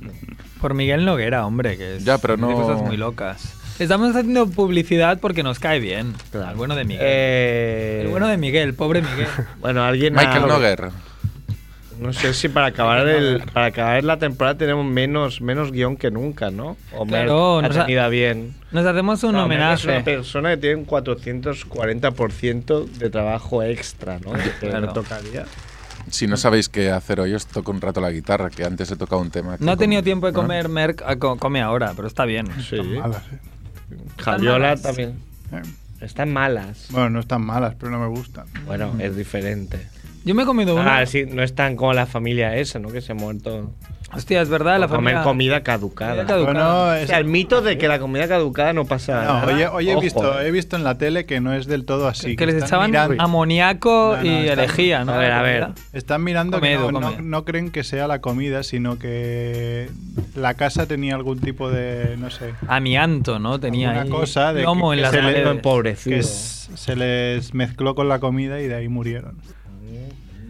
Por 0.60 0.74
Miguel 0.74 1.04
Noguera, 1.06 1.46
hombre, 1.46 1.78
que 1.78 1.96
es 1.96 2.04
Ya, 2.04 2.18
pero 2.18 2.36
no- 2.36 2.52
cosas 2.52 2.82
muy 2.82 2.96
locas. 2.98 3.54
Estamos 3.78 4.14
haciendo 4.14 4.46
publicidad 4.48 5.20
porque 5.20 5.42
nos 5.42 5.58
cae 5.58 5.80
bien. 5.80 6.14
Claro. 6.30 6.50
El 6.50 6.56
bueno 6.56 6.76
de 6.76 6.84
Miguel. 6.84 7.02
Eh, 7.06 8.00
El 8.04 8.08
bueno 8.08 8.26
de 8.28 8.36
Miguel, 8.38 8.74
pobre 8.74 9.00
Miguel. 9.02 9.26
Bueno, 9.60 9.82
alguien 9.84 10.14
Michael 10.14 10.44
ha- 10.44 10.46
Noguer. 10.46 10.90
No 12.00 12.12
sé 12.12 12.34
si 12.34 12.48
para 12.48 12.66
acabar 12.66 13.06
el, 13.08 13.42
para 13.52 13.66
acabar 13.66 14.04
la 14.04 14.18
temporada 14.18 14.56
tenemos 14.58 14.84
menos, 14.84 15.40
menos 15.40 15.72
guion 15.72 15.96
que 15.96 16.10
nunca, 16.10 16.50
¿no? 16.50 16.76
O 16.94 17.06
Claro, 17.06 17.60
Merck 17.62 17.74
nos 17.76 17.88
ha 17.88 18.08
bien. 18.08 18.54
Nos 18.72 18.84
hacemos 18.84 19.22
un 19.24 19.32
No, 19.32 19.48
Merck 19.48 19.60
Es 19.60 19.84
homenaje. 19.84 19.88
una 19.96 20.04
persona 20.04 20.50
que 20.50 20.56
tiene 20.58 20.76
un 20.76 20.86
440% 20.86 22.84
de 22.86 23.10
trabajo 23.10 23.62
extra, 23.62 24.18
¿no? 24.20 24.32
Que 24.32 24.50
Claro. 24.68 24.92
tocaría. 24.92 25.44
Si 26.10 26.26
no 26.26 26.36
sabéis 26.36 26.68
qué 26.68 26.90
hacer 26.90 27.18
hoy, 27.20 27.34
os 27.34 27.46
toco 27.46 27.72
un 27.72 27.80
rato 27.80 28.00
la 28.00 28.10
guitarra, 28.12 28.48
que 28.50 28.64
antes 28.64 28.90
he 28.90 28.96
tocado 28.96 29.20
un 29.22 29.30
tema. 29.30 29.56
No 29.58 29.72
ha 29.72 29.76
tenido 29.76 30.02
tiempo 30.02 30.26
de 30.26 30.32
¿no? 30.32 30.40
comer 30.40 30.68
Merck, 30.68 31.02
ah, 31.04 31.16
co- 31.16 31.36
come 31.36 31.60
ahora, 31.60 31.92
pero 31.96 32.06
está 32.06 32.24
bien. 32.24 32.46
Sí. 32.68 32.76
Malas, 32.80 33.22
eh. 33.32 33.38
Javiola 34.18 34.76
también. 34.76 35.14
Eh, 35.52 35.62
Están 36.00 36.32
malas. 36.32 36.86
Bueno, 36.90 37.10
no 37.10 37.20
están 37.20 37.42
malas, 37.42 37.74
pero 37.78 37.90
no 37.90 37.98
me 37.98 38.06
gustan. 38.08 38.46
Bueno, 38.66 38.94
es 38.98 39.16
diferente. 39.16 39.88
Yo 40.26 40.34
me 40.34 40.42
he 40.42 40.46
comido 40.46 40.74
una. 40.74 40.98
Ah, 40.98 41.06
sí, 41.06 41.24
no 41.24 41.42
están 41.42 41.76
como 41.76 41.92
la 41.94 42.04
familia 42.04 42.54
esa, 42.56 42.78
¿no? 42.80 42.90
Que 42.90 43.00
se 43.00 43.12
ha 43.12 43.14
muerto. 43.14 43.70
Hostia, 44.12 44.40
es 44.42 44.48
verdad, 44.48 44.78
la 44.78 44.86
comer 44.88 45.14
familia... 45.14 45.22
comida 45.24 45.62
caducada. 45.62 46.10
Comida 46.14 46.26
caducada. 46.26 46.52
Bueno, 46.74 46.82
O 46.84 46.92
es- 46.94 47.08
sea, 47.08 47.18
el 47.18 47.24
mito 47.24 47.60
de 47.62 47.76
que 47.78 47.86
la 47.88 47.98
comida 47.98 48.26
caducada 48.28 48.72
no 48.72 48.84
pasa 48.86 49.24
no, 49.24 49.32
nada. 49.34 49.46
hoy, 49.46 49.62
he- 49.62 49.66
hoy 49.68 49.90
he, 49.90 50.00
visto, 50.00 50.40
eh. 50.40 50.46
he 50.46 50.50
visto 50.52 50.76
en 50.76 50.84
la 50.84 50.96
tele 50.98 51.26
que 51.26 51.40
no 51.40 51.52
es 51.54 51.66
del 51.66 51.84
todo 51.84 52.06
así. 52.08 52.34
que 52.36 52.46
les 52.46 52.62
echaban 52.62 52.90
mirando- 52.92 53.22
amoníaco 53.22 54.14
No, 54.16 54.22
no, 54.22 54.24
y 54.24 54.28
están- 54.48 54.58
herejía, 54.60 55.04
¿no? 55.04 55.12
A 55.12 55.18
ver, 55.18 55.32
a 55.32 55.42
ver. 55.42 55.60
La. 55.60 55.74
Están 55.92 56.22
mirando 56.24 56.60
que 56.60 56.76
Come, 56.76 56.92
no, 56.92 57.00
come. 57.00 57.16
no- 57.18 57.22
no 57.22 57.44
creen 57.44 57.70
que 57.70 57.82
sea 57.84 58.06
la 58.08 58.20
comida, 58.20 58.62
sino 58.62 58.98
que 58.98 59.88
la 60.34 60.54
casa 60.54 60.86
tenía 60.86 61.14
algún 61.16 61.40
tipo 61.40 61.70
de, 61.70 62.16
no 62.18 62.30
sé, 62.30 62.54
Amianto, 62.68 63.38
¿no? 63.38 63.58
Tenía 63.60 64.02
ahí 64.02 64.08
cosa 64.08 64.52
de 64.52 64.64
que- 64.64 64.70
en 64.70 64.80
que 64.90 64.96
las 65.02 65.10
se 65.10 65.16
le- 65.18 65.22
paredes. 65.32 65.46
empobrecido. 65.50 66.16
que 66.16 66.22
se 66.22 66.96
les 66.96 67.54
mezcló 67.54 67.94
con 67.94 68.08
la 68.08 68.18
comida 68.20 68.60
y 68.60 68.66
de 68.68 68.74
ahí 68.76 68.88
murieron. 68.88 69.36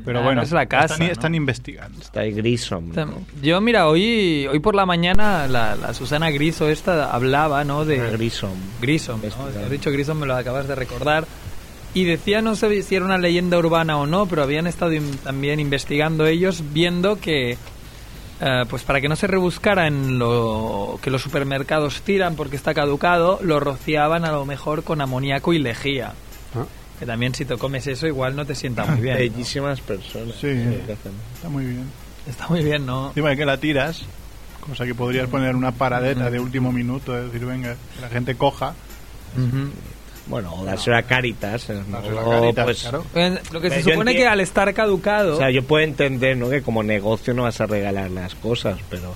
Pero 0.04 0.20
Ah, 0.20 0.22
bueno, 0.22 0.40
no 0.40 0.44
es 0.44 0.52
la 0.52 0.66
casa, 0.66 0.94
están, 0.94 1.06
¿no? 1.08 1.12
están 1.12 1.34
investigando. 1.34 2.00
Está 2.00 2.20
ahí 2.20 2.30
Grissom. 2.32 2.92
Yo, 3.42 3.60
mira, 3.60 3.88
hoy, 3.88 4.46
hoy 4.46 4.60
por 4.60 4.76
la 4.76 4.86
mañana 4.86 5.48
la, 5.48 5.74
la 5.74 5.92
Susana 5.94 6.30
Griso 6.30 6.68
esta 6.68 7.12
hablaba, 7.12 7.64
¿no? 7.64 7.84
De 7.84 7.98
Grissom. 8.12 8.52
Grissom, 8.80 9.20
¿no? 9.20 9.64
Has 9.64 9.70
dicho 9.70 9.90
Grissom, 9.90 10.18
me 10.20 10.26
lo 10.26 10.36
acabas 10.36 10.68
de 10.68 10.76
recordar. 10.76 11.26
Y 11.92 12.04
decía, 12.04 12.40
no 12.40 12.54
sé 12.54 12.82
si 12.82 12.94
era 12.94 13.04
una 13.04 13.18
leyenda 13.18 13.58
urbana 13.58 13.96
o 13.98 14.06
no, 14.06 14.26
pero 14.26 14.42
habían 14.44 14.66
estado 14.68 14.92
in- 14.92 15.16
también 15.18 15.58
investigando 15.58 16.26
ellos, 16.26 16.62
viendo 16.72 17.18
que, 17.18 17.56
eh, 18.40 18.64
pues 18.68 18.82
para 18.84 19.00
que 19.00 19.08
no 19.08 19.16
se 19.16 19.26
rebuscara 19.26 19.86
en 19.88 20.18
lo 20.20 21.00
que 21.02 21.10
los 21.10 21.22
supermercados 21.22 22.02
tiran 22.02 22.36
porque 22.36 22.54
está 22.56 22.74
caducado, 22.74 23.40
lo 23.42 23.58
rociaban 23.60 24.24
a 24.24 24.30
lo 24.30 24.44
mejor 24.44 24.84
con 24.84 25.00
amoníaco 25.00 25.52
y 25.54 25.58
lejía. 25.58 26.12
Que 26.98 27.06
también 27.06 27.34
si 27.34 27.44
te 27.44 27.56
comes 27.56 27.86
eso 27.86 28.06
igual 28.06 28.34
no 28.36 28.44
te 28.46 28.54
sienta 28.54 28.84
muy 28.86 29.00
bien. 29.00 29.14
¿no? 29.14 29.20
Bellísimas 29.20 29.80
personas. 29.80 30.34
Sí. 30.40 30.48
hacen. 30.48 31.12
Está 31.34 31.48
muy 31.48 31.64
bien. 31.64 31.84
Está 32.26 32.48
muy 32.48 32.64
bien, 32.64 32.86
¿no? 32.86 33.08
Encima 33.08 33.36
que 33.36 33.44
la 33.44 33.58
tiras, 33.58 34.02
cosa 34.66 34.84
que 34.84 34.94
podrías 34.94 35.28
poner 35.28 35.54
una 35.54 35.72
paradeta 35.72 36.30
de 36.30 36.40
último 36.40 36.72
minuto, 36.72 37.16
es 37.16 37.32
decir, 37.32 37.46
venga, 37.46 37.74
que 37.94 38.00
la 38.00 38.08
gente 38.08 38.34
coja. 38.34 38.74
Ujú. 39.36 39.70
Bueno, 40.26 40.54
o 40.54 40.64
dárselo 40.64 40.96
a 40.96 41.02
Caritas. 41.02 41.68
¿no? 41.88 41.98
A 41.98 42.00
O, 42.00 42.30
Caritas, 42.30 42.64
pues, 42.64 42.80
claro. 42.80 43.04
Eh, 43.14 43.38
Lo 43.52 43.60
que 43.60 43.70
se 43.70 43.82
Yo 43.82 43.90
supone 43.90 44.16
que 44.16 44.26
al 44.26 44.40
estar 44.40 44.72
caducado... 44.74 45.34
O 45.34 45.38
sea, 45.38 45.50
yo 45.50 45.62
puedo 45.62 45.84
entender, 45.84 46.36
¿no? 46.36 46.50
Que 46.50 46.62
como 46.62 46.82
negocio 46.82 47.32
no 47.32 47.44
vas 47.44 47.60
a 47.60 47.66
regalar 47.66 48.10
las 48.10 48.34
cosas, 48.34 48.78
pero 48.90 49.14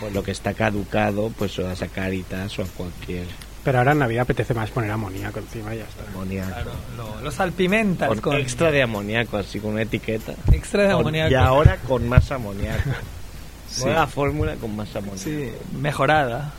pues, 0.00 0.12
lo 0.12 0.24
que 0.24 0.32
está 0.32 0.54
caducado, 0.54 1.30
pues 1.38 1.56
lo 1.58 1.64
das 1.64 1.82
a 1.82 1.88
Caritas 1.88 2.58
o 2.58 2.62
a 2.62 2.66
cualquier 2.66 3.26
Pero 3.68 3.80
ahora 3.80 3.92
en 3.92 3.98
Navidad 3.98 4.22
apetece 4.22 4.54
más 4.54 4.70
poner 4.70 4.90
amoníaco 4.90 5.40
encima 5.40 5.74
y 5.74 5.78
ya 5.78 5.84
está. 5.84 6.02
amoníaco. 6.10 6.48
Claro, 6.48 6.70
lo, 6.96 7.20
lo 7.20 7.30
salpimentas 7.30 8.08
Con, 8.08 8.20
con, 8.22 8.36
extra 8.38 8.70
de 8.70 8.82
amoníaco, 8.82 9.36
así 9.36 9.60
con 9.60 9.72
una 9.72 9.82
etiqueta. 9.82 10.32
extra 10.52 10.84
de 10.84 10.92
Con- 10.92 11.00
amoníaco. 11.02 11.30
Y 11.30 11.34
ahora 11.34 11.76
con 11.86 12.08
más 12.08 12.32
amoníaco. 12.32 12.88
Sí. 13.70 13.84
Nueva 13.84 14.06
fórmula 14.06 14.54
con 14.54 14.74
más 14.74 14.88
amoníaco. 14.96 15.18
Sí, 15.22 15.50
mejorada. 15.78 16.50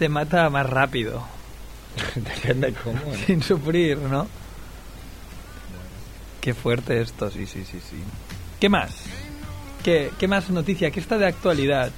Te 0.00 0.08
mata 0.08 0.50
más 0.50 0.68
rápido, 0.68 1.22
Depende 2.16 2.74
cómo. 2.82 2.98
¿no? 3.06 3.14
sin 3.24 3.40
sufrir, 3.40 3.98
¿no? 3.98 4.26
Qué 6.40 6.54
fuerte 6.54 7.00
esto, 7.00 7.30
sí, 7.30 7.46
sí, 7.46 7.64
sí, 7.64 7.78
sí. 7.78 8.02
¿Qué 8.58 8.68
más? 8.68 8.90
¿Qué, 9.84 10.10
qué 10.18 10.26
más 10.26 10.50
noticia? 10.50 10.90
¿Qué 10.90 10.98
está 10.98 11.16
de 11.18 11.26
actualidad? 11.28 11.92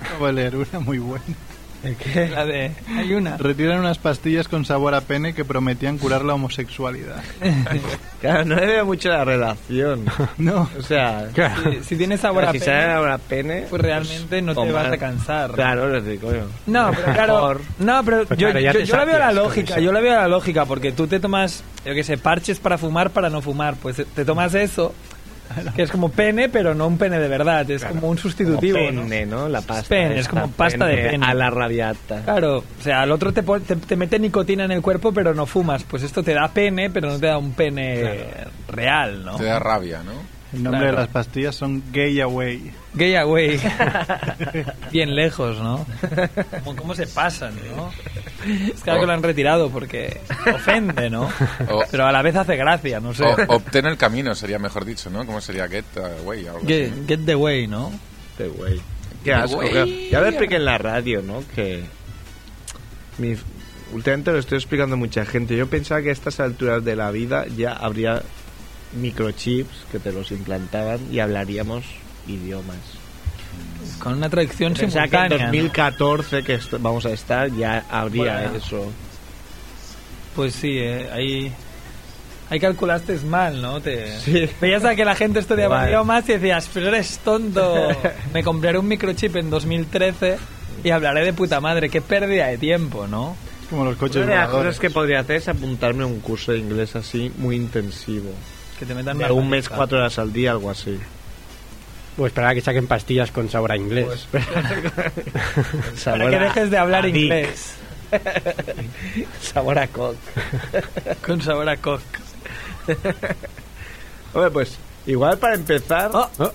Acabo 0.00 0.28
de 0.28 0.32
leer 0.34 0.54
una 0.54 0.78
muy 0.78 0.98
buena. 1.00 1.24
La 2.30 2.44
de... 2.44 2.72
Hay 2.96 3.14
una. 3.14 3.36
Retiran 3.38 3.78
unas 3.80 3.98
pastillas 3.98 4.48
con 4.48 4.64
sabor 4.64 4.94
a 4.94 5.00
pene 5.00 5.32
que 5.34 5.44
prometían 5.44 5.96
curar 5.98 6.24
la 6.24 6.34
homosexualidad. 6.34 7.22
Claro, 8.20 8.44
no 8.44 8.54
le 8.56 8.66
veo 8.66 8.84
mucho 8.84 9.08
la 9.08 9.24
relación. 9.24 10.04
No. 10.36 10.68
O 10.78 10.82
sea, 10.82 11.30
Si, 11.64 11.84
si 11.84 11.96
tienes 11.96 12.20
sabor 12.20 12.44
a 12.44 12.52
si 12.52 12.58
pene, 12.58 12.64
sale 12.70 12.92
ahora 12.92 13.16
pene, 13.16 13.64
pues 13.70 13.80
realmente 13.80 14.42
no 14.42 14.54
te 14.54 14.70
vas 14.70 14.92
a 14.92 14.98
cansar. 14.98 15.52
Claro, 15.52 15.88
les 15.88 16.04
digo 16.04 16.30
yo. 16.30 16.42
No, 16.66 16.90
pero 16.90 17.12
claro. 17.14 17.60
No, 17.78 18.04
pero 18.04 18.26
Pues 18.26 18.38
yo, 18.38 18.50
claro, 18.50 18.60
yo- 18.60 18.72
te 18.72 18.84
yo 18.84 18.96
la 18.96 19.04
veo 19.06 19.18
la 19.18 19.32
lógica. 19.32 19.78
Yo 19.80 19.90
la 19.90 20.00
veo 20.00 20.14
la 20.14 20.28
lógica 20.28 20.66
porque 20.66 20.92
tú 20.92 21.06
te 21.06 21.18
tomas, 21.18 21.64
yo 21.86 21.94
qué 21.94 22.04
sé, 22.04 22.18
parches 22.18 22.60
para 22.60 22.76
fumar 22.76 23.08
para 23.08 23.30
no 23.30 23.40
fumar. 23.40 23.76
Pues 23.76 23.96
te 24.14 24.24
tomas 24.26 24.52
eso, 24.54 24.92
que 25.76 25.82
es 25.82 25.90
como 25.90 26.10
pene, 26.10 26.48
pero 26.48 26.74
no 26.74 26.86
un 26.86 26.98
pene 26.98 27.18
de 27.18 27.28
verdad. 27.28 27.70
Es 27.70 27.84
como 27.84 28.08
un 28.08 28.18
sustitutivo. 28.18 28.78
¿no? 28.92 29.02
pene, 29.02 29.26
¿no? 29.26 29.48
La 29.48 29.60
pasta. 29.60 29.88
Pene, 29.88 30.18
es 30.18 30.28
como 30.28 30.50
pasta 30.50 30.86
de 30.86 30.96
pene. 30.96 31.26
A 31.26 31.34
la 31.34 31.50
rabiata. 31.50 32.22
Claro, 32.22 32.58
o 32.58 32.82
sea, 32.82 33.02
al 33.02 33.12
otro 33.12 33.32
te, 33.32 33.42
te, 33.42 33.76
te 33.76 33.96
mete 33.96 34.18
nicotina 34.18 34.64
en 34.64 34.72
el 34.72 34.82
cuerpo, 34.82 35.12
pero 35.12 35.34
no 35.34 35.46
fumas. 35.46 35.84
Pues 35.84 36.02
esto 36.02 36.22
te 36.22 36.34
da 36.34 36.48
pene, 36.48 36.90
pero 36.90 37.08
no 37.10 37.18
te 37.18 37.26
da 37.26 37.38
un 37.38 37.52
pene 37.52 38.24
real, 38.68 39.24
¿no? 39.24 39.36
Te 39.36 39.44
da 39.44 39.58
rabia, 39.58 40.02
¿no? 40.02 40.12
El 40.52 40.64
nombre 40.64 40.80
Claro. 40.80 40.96
de 40.96 41.02
las 41.02 41.08
pastillas 41.12 41.54
son 41.54 41.80
Gay 41.92 42.20
Away. 42.20 42.72
Gay 42.94 43.14
away. 43.14 43.60
Bien 44.90 45.14
lejos, 45.14 45.58
¿no? 45.60 45.86
Como 46.64 46.74
cómo 46.76 46.94
se 46.96 47.06
pasan, 47.06 47.54
¿no? 47.76 47.90
Es 48.74 48.80
claro 48.82 49.00
que 49.00 49.06
lo 49.06 49.12
han 49.12 49.22
retirado 49.22 49.70
porque 49.70 50.20
ofende, 50.54 51.10
¿no? 51.10 51.22
O- 51.68 51.84
Pero 51.90 52.06
a 52.06 52.12
la 52.12 52.22
vez 52.22 52.36
hace 52.36 52.56
gracia, 52.56 53.00
no 53.00 53.12
sé. 53.14 53.24
O, 53.24 53.56
obtén 53.56 53.86
el 53.86 53.96
camino, 53.96 54.34
sería 54.34 54.58
mejor 54.58 54.84
dicho, 54.84 55.10
¿no? 55.10 55.26
¿Cómo 55.26 55.40
sería 55.40 55.68
Get 55.68 55.84
Away? 56.22 56.46
Algo 56.46 56.60
Get, 56.66 56.92
así. 56.92 57.04
get 57.06 57.20
the 57.26 57.34
way, 57.36 57.66
¿no? 57.66 57.90
Este 58.32 58.48
güey. 58.48 58.80
Qué 59.24 59.34
asco. 59.34 59.62
Ya 59.62 60.20
lo 60.20 60.26
expliqué 60.28 60.56
en 60.56 60.64
la 60.64 60.78
radio, 60.78 61.20
¿no? 61.22 61.42
Que. 61.54 61.84
Mi, 63.18 63.36
últimamente 63.92 64.32
lo 64.32 64.38
estoy 64.38 64.56
explicando 64.56 64.94
a 64.94 64.98
mucha 64.98 65.26
gente. 65.26 65.56
Yo 65.56 65.66
pensaba 65.68 66.00
que 66.00 66.08
a 66.08 66.12
estas 66.12 66.40
alturas 66.40 66.82
de 66.84 66.96
la 66.96 67.10
vida 67.10 67.44
ya 67.54 67.72
habría 67.74 68.22
microchips 68.94 69.84
que 69.92 69.98
te 69.98 70.12
los 70.12 70.30
implantaban 70.32 71.00
y 71.12 71.18
hablaríamos 71.20 71.84
idiomas. 72.26 72.78
Con 74.00 74.14
una 74.14 74.28
traducción 74.28 74.74
Pensaba 74.74 75.06
que 75.08 75.16
en 75.16 75.22
simultánea. 75.22 75.46
¿no? 75.46 75.52
2014, 75.52 76.42
que 76.42 76.58
vamos 76.78 77.06
a 77.06 77.10
estar, 77.10 77.50
ya 77.54 77.84
habría 77.90 78.34
Bueno. 78.42 78.56
eso. 78.56 78.92
Pues 80.34 80.54
sí, 80.54 80.78
eh, 80.78 81.08
ahí... 81.12 81.52
Ahí 82.48 82.58
calculaste 82.58 83.16
mal, 83.26 83.62
¿no? 83.62 83.80
Te... 83.80 84.18
Sí. 84.18 84.48
Veías 84.60 84.84
a 84.84 84.96
que 84.96 85.04
la 85.04 85.14
gente 85.14 85.38
estudiaba 85.38 85.76
Vale. 85.76 85.90
idiomas 85.90 86.28
y 86.28 86.32
decías, 86.32 86.68
pero 86.74 86.88
eres 86.88 87.20
tonto. 87.20 87.88
Me 88.34 88.42
compraré 88.42 88.76
un 88.76 88.88
microchip 88.88 89.36
en 89.36 89.50
2013 89.50 90.36
y 90.82 90.90
hablaré 90.90 91.24
de 91.24 91.32
puta 91.32 91.60
madre. 91.60 91.88
Qué 91.88 92.00
pérdida 92.00 92.48
de 92.48 92.58
tiempo, 92.58 93.06
¿no? 93.06 93.36
Como 93.68 93.84
los 93.84 93.96
coches 93.96 94.24
Una 94.24 94.32
de 94.32 94.36
las 94.38 94.48
cosas 94.48 94.80
que 94.80 94.90
podría 94.90 95.20
hacer 95.20 95.36
es 95.36 95.46
apuntarme 95.48 96.02
a 96.02 96.06
un 96.06 96.18
curso 96.18 96.50
de 96.50 96.58
inglés 96.58 96.96
así 96.96 97.30
muy 97.38 97.54
intensivo. 97.54 98.30
Que 98.80 98.84
te 98.84 98.94
metan 98.96 99.18
De 99.18 99.30
un 99.30 99.48
mes, 99.48 99.68
cuatro 99.68 99.98
horas 99.98 100.18
al 100.18 100.32
día, 100.32 100.50
algo 100.50 100.70
así. 100.70 100.98
O 102.20 102.26
esperar 102.28 102.52
a 102.52 102.54
que 102.54 102.60
saquen 102.60 102.84
pastillas 102.84 103.32
con 103.32 103.48
sabor 103.48 103.72
a 103.72 103.80
inglés. 103.80 104.28
Para 106.04 106.28
que 106.28 106.38
dejes 106.38 106.70
de 106.70 106.76
hablar 106.76 107.08
inglés. 107.08 107.80
Sabor 109.40 109.78
a 109.78 109.86
cock. 109.86 110.16
Con 111.24 111.40
sabor 111.40 111.68
a 111.68 111.76
cock. 111.78 112.02
Hombre, 114.34 114.50
pues 114.50 114.76
igual 115.06 115.38
para 115.38 115.54
empezar... 115.54 116.10
Oh. 116.12 116.28
Oh, 116.38 116.52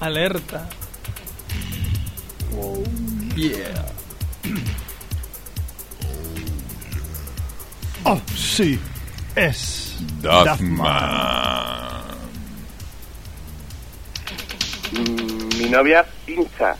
Alerta. 0.00 0.68
Oh, 8.04 8.20
sí. 8.34 8.78
Es. 9.36 9.96
Duffman. 10.20 12.05
Mm, 14.92 15.58
Mi 15.58 15.68
novia 15.70 16.04
pincha. 16.24 16.74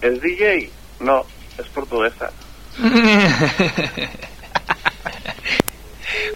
¿Es 0.00 0.20
DJ? 0.20 0.70
No, 1.00 1.24
es 1.58 1.66
portuguesa. 1.68 2.30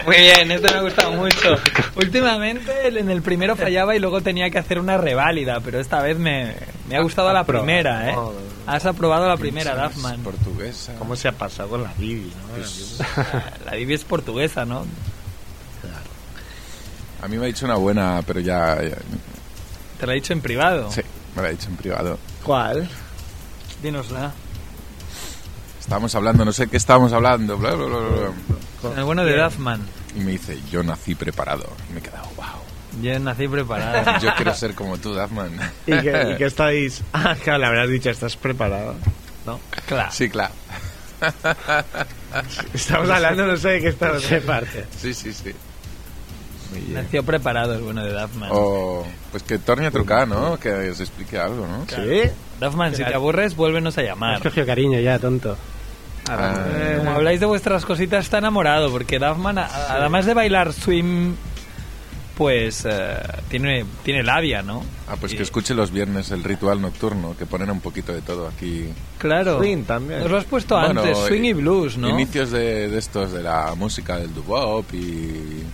Muy 0.06 0.16
bien, 0.16 0.50
esto 0.50 0.68
me 0.72 0.78
ha 0.78 0.82
gustado 0.82 1.12
mucho. 1.12 1.54
Últimamente 1.96 2.88
en 2.88 3.10
el 3.10 3.20
primero 3.22 3.54
fallaba 3.56 3.94
y 3.94 3.98
luego 3.98 4.20
tenía 4.22 4.48
que 4.50 4.58
hacer 4.58 4.78
una 4.78 4.96
reválida, 4.96 5.60
pero 5.60 5.78
esta 5.80 6.00
vez 6.00 6.16
me, 6.18 6.54
me 6.88 6.96
ha 6.96 7.00
gustado 7.02 7.32
la 7.32 7.44
primera, 7.44 8.10
¿eh? 8.10 8.14
Has 8.66 8.86
aprobado 8.86 9.28
la 9.28 9.36
primera, 9.36 9.74
Duffman. 9.88 10.20
Portuguesa. 10.22 10.94
¿Cómo 10.98 11.16
se 11.16 11.28
ha 11.28 11.32
pasado 11.32 11.68
con 11.70 11.82
la 11.82 11.92
Bibi, 11.98 12.32
no? 12.48 12.54
Pues, 12.54 12.98
La 13.66 13.72
Bibi 13.74 13.94
es 13.94 14.04
portuguesa, 14.04 14.64
¿no? 14.64 14.86
a 17.20 17.26
mí 17.26 17.36
me 17.36 17.44
ha 17.44 17.46
dicho 17.48 17.66
una 17.66 17.74
buena, 17.74 18.22
pero 18.24 18.38
ya, 18.40 18.80
ya- 18.80 18.96
Te 19.98 20.06
la 20.06 20.12
he 20.12 20.16
dicho 20.16 20.32
en 20.32 20.40
privado. 20.40 20.90
Sí, 20.92 21.00
me 21.34 21.42
la 21.42 21.48
ha 21.48 21.50
dicho 21.50 21.68
en 21.68 21.76
privado. 21.76 22.18
¿Cuál? 22.44 22.88
Dínosla. 23.82 24.32
Estábamos 25.80 26.14
hablando, 26.14 26.44
no 26.44 26.52
sé 26.52 26.68
qué 26.68 26.76
estábamos 26.76 27.12
hablando, 27.12 27.56
bla, 27.56 27.74
bla, 27.74 27.86
bla, 27.86 27.98
bla. 27.98 28.98
El 28.98 29.04
bueno 29.04 29.24
de 29.24 29.36
Duffman. 29.36 29.80
Y 30.14 30.20
me 30.20 30.32
dice, 30.32 30.58
yo 30.70 30.82
nací 30.82 31.14
preparado. 31.14 31.66
Y 31.88 31.94
me 31.94 32.00
he 32.00 32.02
quedado, 32.02 32.28
wow. 32.36 33.02
Yo 33.02 33.18
nací 33.18 33.48
preparado. 33.48 34.18
Yo 34.22 34.34
quiero 34.36 34.54
ser 34.54 34.74
como 34.74 34.98
tú, 34.98 35.14
Duffman. 35.14 35.50
¿Y 35.86 35.92
qué, 36.00 36.32
y 36.32 36.36
qué 36.36 36.44
estáis...? 36.46 37.02
Ah, 37.12 37.34
claro, 37.42 37.60
le 37.60 37.66
habrás 37.66 37.88
dicho, 37.88 38.10
¿estás 38.10 38.36
preparado? 38.36 38.94
¿No? 39.46 39.58
Claro. 39.86 40.10
Sí, 40.12 40.28
claro. 40.28 40.52
Estamos 42.74 43.10
hablando, 43.10 43.46
no 43.46 43.56
sé 43.56 43.68
de 43.68 43.80
qué 43.80 43.88
estamos... 43.88 44.22
se 44.22 44.40
parte. 44.40 44.84
Sí, 45.00 45.14
sí, 45.14 45.32
sí. 45.32 45.52
Nació 46.92 47.22
preparado 47.24 47.74
el 47.74 47.80
bueno 47.82 48.04
de 48.04 48.12
Duffman. 48.12 48.50
O, 48.52 49.06
pues 49.30 49.42
que 49.42 49.58
torne 49.58 49.86
a 49.86 49.90
trucar, 49.90 50.28
¿no? 50.28 50.58
Que 50.58 50.90
os 50.90 51.00
explique 51.00 51.38
algo, 51.38 51.66
¿no? 51.66 51.86
¿Sí? 51.88 52.30
Duffman, 52.60 52.94
si 52.94 53.04
te 53.04 53.14
aburres, 53.14 53.56
vuélvenos 53.56 53.96
a 53.98 54.02
llamar. 54.02 54.42
cogido 54.42 54.66
cariño 54.66 55.00
ya, 55.00 55.18
tonto. 55.18 55.56
Ah, 56.30 56.54
Como 56.98 57.10
habláis 57.12 57.40
de 57.40 57.46
vuestras 57.46 57.84
cositas, 57.86 58.24
está 58.24 58.38
enamorado, 58.38 58.90
porque 58.90 59.18
Duffman, 59.18 59.58
a- 59.58 59.66
además 59.88 60.26
de 60.26 60.34
bailar 60.34 60.72
swing, 60.74 61.34
pues 62.36 62.84
eh, 62.88 63.16
tiene, 63.48 63.84
tiene 64.04 64.22
labia, 64.22 64.62
¿no? 64.62 64.84
ah, 65.08 65.16
pues 65.18 65.32
Y- 65.32 65.36
que 65.36 65.42
escuche 65.42 65.74
los 65.74 65.90
viernes 65.90 66.30
el 66.30 66.44
ritual 66.44 66.80
nocturno, 66.80 67.34
que 67.36 67.46
ponen 67.46 67.70
un 67.70 67.80
poquito 67.80 68.12
de 68.12 68.20
todo 68.22 68.46
aquí. 68.46 68.88
Claro. 69.18 69.58
Swing 69.58 69.84
también. 69.84 70.20
Nos 70.20 70.30
lo 70.30 70.36
has 70.36 70.44
puesto 70.44 70.78
Bueno, 70.78 71.00
antes, 71.00 71.18
swing 71.18 71.42
y 71.44 71.48
eh, 71.50 71.54
blues, 71.54 71.96
¿no? 71.96 72.08
Inicios 72.10 72.50
de, 72.50 72.88
de 72.88 72.98
estos, 72.98 73.32
de 73.32 73.42
la 73.42 73.74
música 73.74 74.18
del 74.18 74.32
doo-wop 74.34 74.84
y 74.92 75.64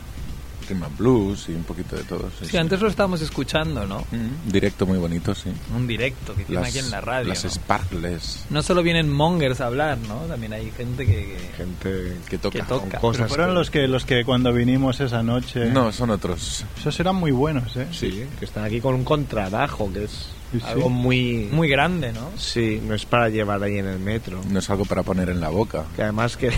rhythm 0.68 0.83
blues 0.99 1.49
y 1.49 1.52
un 1.52 1.64
poquito 1.64 1.97
de 1.97 2.04
todo. 2.04 2.30
Sí, 2.38 2.47
Sí, 2.47 2.56
antes 2.56 2.80
lo 2.80 2.88
estábamos 2.88 3.21
escuchando, 3.21 3.87
¿no? 3.87 4.00
Mm, 4.11 4.50
directo 4.50 4.87
muy 4.87 4.98
bonito, 4.98 5.35
sí. 5.35 5.50
Un 5.77 5.87
directo 5.87 6.35
que 6.35 6.42
hicieron 6.42 6.64
aquí 6.64 6.79
en 6.79 6.90
la 6.90 7.00
radio. 7.00 7.29
Las 7.29 7.44
¿no? 7.44 7.50
Sparkles 7.50 8.44
No 8.50 8.62
solo 8.62 8.83
vienen 8.83 9.11
mongers 9.12 9.61
a 9.61 9.66
hablar, 9.66 9.98
¿no? 10.09 10.16
También 10.20 10.53
hay 10.53 10.70
gente 10.70 11.07
que... 11.07 11.14
que- 11.14 11.50
Gente 11.57 12.16
que 12.29 12.38
toca. 12.38 12.59
Que 12.59 12.64
toca. 12.64 12.81
con 12.81 12.88
Pero 12.90 13.00
cosas... 13.00 13.29
fueron 13.29 13.48
que- 13.50 13.55
los 13.55 13.70
que, 13.70 13.88
los 13.88 14.05
que 14.05 14.24
cuando 14.24 14.53
vinimos 14.53 15.00
esa 15.00 15.22
noche. 15.22 15.66
No, 15.66 15.92
son 15.92 16.11
otros. 16.11 16.64
Esos 16.79 16.98
eran 17.00 17.16
muy 17.16 17.31
buenos, 17.33 17.77
¿eh? 17.77 17.87
Sí, 17.92 18.24
que 18.38 18.44
están 18.44 18.64
aquí 18.64 18.81
con 18.81 18.94
un 18.94 19.05
contrabajo, 19.05 19.92
que 19.92 20.05
es 20.05 20.29
Sí, 20.54 20.60
sí. 20.60 20.66
algo 20.72 20.88
muy... 20.88 21.48
Muy 21.50 21.68
grande, 21.68 22.12
¿no? 22.12 22.30
Sí, 22.36 22.80
no 22.86 22.94
es 22.94 23.04
para 23.04 23.28
llevar 23.28 23.60
ahí 23.62 23.78
en 23.78 23.86
el 23.86 23.98
metro. 23.98 24.40
No 24.48 24.60
es 24.60 24.70
algo 24.70 24.84
para 24.84 25.02
poner 25.02 25.28
en 25.28 25.40
la 25.40 25.48
boca. 25.48 25.84
Que 25.96 26.02
además 26.02 26.36
que... 26.36 26.52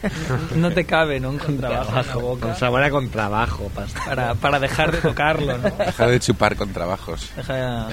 No 0.54 0.70
te 0.70 0.84
cabe, 0.84 1.18
¿no? 1.18 1.30
Un 1.30 1.38
contrabajo 1.46 1.98
en 2.00 2.06
la 2.06 2.14
boca 2.14 2.46
Con 2.46 2.56
sabor 2.56 2.82
a 2.84 2.90
contrabajo, 2.90 3.68
pasta. 3.74 4.00
para, 4.04 4.34
para 4.36 4.60
dejar 4.60 4.92
de 4.92 4.98
tocarlo, 4.98 5.58
¿no? 5.58 5.68
Deja 5.70 6.06
de 6.06 6.20
chupar 6.20 6.54
con 6.54 6.72
trabajos. 6.72 7.30
Deja... 7.36 7.88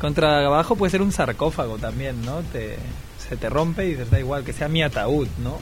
Contrabajo 0.00 0.76
puede 0.76 0.90
ser 0.90 1.02
un 1.02 1.12
sarcófago 1.12 1.76
también, 1.78 2.24
¿no? 2.24 2.40
Te... 2.52 2.78
Se 3.28 3.36
te 3.36 3.50
rompe 3.50 3.84
y 3.84 3.90
dices, 3.90 4.10
da 4.10 4.18
igual, 4.18 4.42
que 4.42 4.54
sea 4.54 4.68
mi 4.68 4.82
ataúd, 4.82 5.28
¿no? 5.44 5.58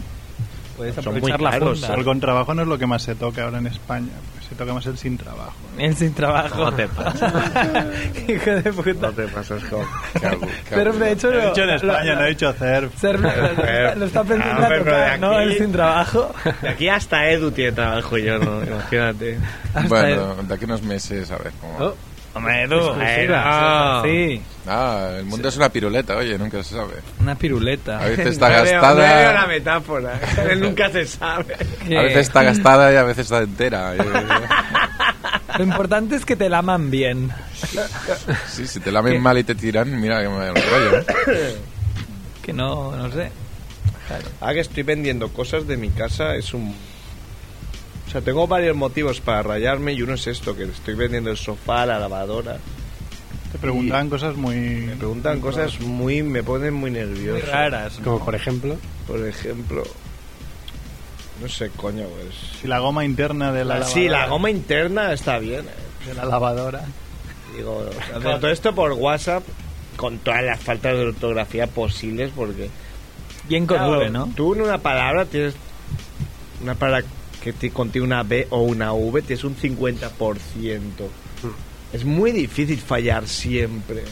Puedes 0.76 0.94
Son 0.94 1.02
aprovechar 1.08 1.40
muy 1.40 1.50
la 1.50 1.58
funda. 1.58 1.94
El 1.94 2.04
contrabajo 2.04 2.54
no 2.54 2.62
es 2.62 2.68
lo 2.68 2.78
que 2.78 2.86
más 2.86 3.02
se 3.02 3.16
toca 3.16 3.42
ahora 3.44 3.58
en 3.58 3.66
España. 3.66 4.12
Pues 4.46 4.48
se 4.48 4.54
toca 4.54 4.72
más 4.74 4.86
el 4.86 4.96
sin 4.98 5.16
trabajo. 5.18 5.52
El 5.78 5.96
sin 5.96 6.14
trabajo. 6.14 6.64
No 6.64 6.72
te 6.72 6.88
pases. 6.88 7.22
Hijo 8.28 8.50
de 8.50 8.72
puta. 8.72 9.06
No 9.08 9.12
te 9.12 9.28
pases 9.28 9.64
con... 9.64 9.80
Qué 10.20 10.26
abu- 10.26 10.46
qué 10.46 10.74
Pero 10.74 10.92
de 10.92 11.12
hecho, 11.12 11.30
Lo 11.30 11.40
he 11.42 11.46
dicho 11.48 11.62
en 11.62 11.70
España, 11.70 12.12
lo- 12.14 12.20
no 12.20 12.24
he 12.26 12.28
dicho 12.30 12.48
hacer. 12.48 12.88
ser- 12.98 13.20
lo, 13.20 13.94
lo 13.96 14.04
está 14.06 14.20
aprendiendo 14.20 14.62
Ah, 14.62 14.66
a 14.66 14.78
tocar, 14.78 15.18
¿no? 15.20 15.32
aquí- 15.36 15.42
El 15.52 15.58
sin 15.58 15.72
trabajo. 15.72 16.34
De 16.62 16.68
aquí 16.68 16.88
hasta 16.88 17.28
Edu 17.30 17.50
tiene 17.50 17.72
trabajo 17.72 18.18
yo, 18.18 18.38
¿no? 18.38 18.62
Imagínate. 18.62 19.38
Hasta 19.74 19.88
Bueno, 19.88 20.34
de 20.36 20.54
aquí 20.54 20.64
unos 20.64 20.82
meses, 20.82 21.30
a 21.30 21.38
ver 21.38 21.52
cómo. 21.60 21.76
Oh, 21.78 21.94
Hombre, 22.36 22.62
Edu. 22.64 22.76
Exclusiva. 23.00 24.02
Sí, 24.04 24.42
Ah, 24.68 25.10
el 25.18 25.24
mundo 25.24 25.48
es 25.48 25.56
una 25.56 25.68
piruleta, 25.68 26.16
oye, 26.16 26.36
nunca 26.36 26.62
se 26.62 26.74
sabe. 26.74 26.94
una 27.20 27.34
piruleta. 27.36 27.98
A 28.00 28.06
veces 28.06 28.26
está 28.26 28.48
No 28.58 28.64
veo- 28.64 28.74
no 28.74 28.80
gastada. 28.82 29.46
metáfora. 29.46 30.20
nunca 30.58 30.90
se 30.90 31.06
sabe. 31.06 31.54
A 31.54 32.02
veces 32.02 32.18
está 32.26 32.42
gastada 32.42 32.92
y 32.92 32.96
a 32.96 33.04
veces 33.04 33.24
está 33.26 33.38
entera. 33.38 33.94
Lo 35.58 35.64
importante 35.64 36.16
es 36.16 36.24
que 36.26 36.36
te 36.36 36.48
la 36.50 36.58
aman 36.58 36.90
bien. 36.90 37.30
Sí, 38.48 38.66
si 38.66 38.80
te 38.80 38.92
lamen 38.92 39.22
mal 39.22 39.38
y 39.38 39.44
te 39.44 39.54
tiran, 39.54 39.98
mira 40.00 40.20
que 40.22 40.28
me 40.28 40.48
rollo. 40.52 41.04
Que 42.42 42.52
no, 42.52 42.94
no 42.94 43.10
sé. 43.10 43.30
Ahora 44.40 44.54
que 44.54 44.60
estoy 44.60 44.82
vendiendo 44.82 45.28
cosas 45.32 45.66
de 45.66 45.76
mi 45.76 45.88
casa 45.90 46.34
es 46.34 46.52
un... 46.52 46.74
O 48.06 48.10
sea, 48.10 48.20
tengo 48.20 48.46
varios 48.46 48.76
motivos 48.76 49.20
para 49.20 49.42
rayarme 49.42 49.92
y 49.92 50.02
uno 50.02 50.14
es 50.14 50.26
esto, 50.26 50.56
que 50.56 50.64
estoy 50.64 50.94
vendiendo 50.94 51.30
el 51.30 51.36
sofá, 51.36 51.84
la 51.86 51.98
lavadora. 51.98 52.58
Te 53.52 53.58
preguntaban 53.58 54.08
cosas 54.10 54.36
muy. 54.36 54.54
Me 54.56 54.96
preguntan 54.96 55.40
cosas 55.40 55.80
muy... 55.80 56.22
me 56.22 56.42
ponen 56.42 56.74
muy 56.74 56.90
Muy 56.90 57.00
nervioso. 57.00 57.46
raras. 57.46 57.98
¿no? 57.98 58.04
como 58.04 58.24
por 58.24 58.34
ejemplo. 58.34 58.76
Por 59.06 59.26
ejemplo... 59.26 59.82
No 61.40 61.48
sé, 61.48 61.70
coño, 61.70 62.04
pues... 62.06 62.34
Si 62.60 62.66
la 62.66 62.78
goma 62.78 63.04
interna 63.04 63.52
de 63.52 63.64
la. 63.64 63.82
sí, 63.84 64.08
la 64.08 64.20
lavadora- 64.20 64.28
goma 64.30 64.50
interna 64.50 65.12
está 65.12 65.38
bien. 65.38 65.66
eh. 65.66 66.06
De 66.08 66.14
la 66.14 66.24
lavadora. 66.24 66.82
Digo, 67.56 67.84
todo 68.22 68.48
esto 68.50 68.74
por 68.74 68.92
WhatsApp 68.92 69.42
con 69.96 70.18
todas 70.18 70.42
las 70.44 70.60
faltas 70.60 70.92
de 70.94 71.06
ortografía 71.06 71.66
posibles 71.66 72.30
porque... 72.34 72.70
Bien 73.48 73.66
con 73.66 73.78
Claro, 73.78 74.08
¿no? 74.10 74.30
Tú 74.36 74.54
en 74.54 74.62
una 74.62 74.78
palabra 74.78 75.24
tienes 75.24 75.54
una 76.62 76.74
palabra 76.74 77.06
que 77.42 77.52
te 77.52 77.70
contiene 77.70 78.06
una 78.06 78.22
B 78.22 78.46
o 78.50 78.62
una 78.62 78.92
V, 78.92 79.22
tienes 79.22 79.44
un 79.44 79.56
50%. 79.56 80.80
Es 81.92 82.04
muy 82.04 82.32
difícil 82.32 82.78
fallar 82.80 83.26
siempre. 83.28 84.02